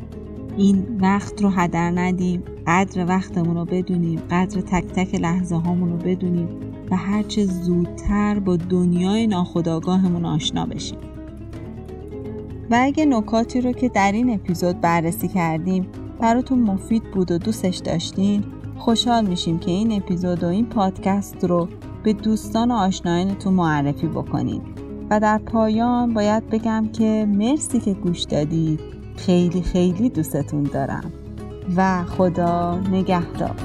این 0.58 0.97
وقت 1.02 1.41
رو 1.41 1.50
هدر 1.50 1.91
ندیم 1.91 2.43
قدر 2.68 3.06
وقتمون 3.06 3.56
رو 3.56 3.66
بدونیم 3.66 4.20
قدر 4.32 4.62
تک 4.62 4.86
تک 4.86 5.16
لحظه 5.16 5.56
هامون 5.56 5.89
رو 5.91 5.97
بدونیم 5.97 6.47
و 6.91 6.95
هرچه 6.95 7.45
زودتر 7.45 8.39
با 8.39 8.56
دنیای 8.56 9.28
ناخودآگاهمون 9.28 10.26
آشنا 10.26 10.66
بشیم. 10.66 10.97
و 12.72 12.80
اگه 12.82 13.06
نکاتی 13.06 13.62
رو 13.62 13.72
که 13.72 13.89
در 13.89 14.12
این 14.12 14.34
اپیزود 14.34 14.82
بررسی 14.82 15.28
کردیم 15.28 15.88
براتون 16.20 16.60
مفید 16.60 17.04
بود 17.04 17.32
و 17.32 17.38
دوستش 17.38 17.78
داشتین 17.78 18.43
خوشحال 18.78 19.28
میشیم 19.28 19.60
که 19.60 19.72
این 19.72 19.91
اپیزود 19.91 20.43
و 20.43 20.47
این 20.47 20.66
پادکست 20.66 21.45
رو 21.45 21.68
به 22.04 22.14
دوستان 22.14 22.72
و 22.72 22.74
آشنایانتون 22.74 23.54
معرفی 23.54 24.08
بکنید 24.08 24.62
و 25.10 25.20
در 25.20 25.38
پایان 25.38 26.14
باید 26.14 26.50
بگم 26.50 26.89
که 26.93 27.28
مرسی 27.30 27.80
که 27.80 27.93
گوش 27.93 28.24
دادید. 28.24 28.99
خیلی 29.26 29.61
خیلی 29.61 30.09
دوستتون 30.09 30.63
دارم. 30.63 31.11
و 31.76 32.03
خدا 32.03 32.80
نگهدار. 32.91 33.55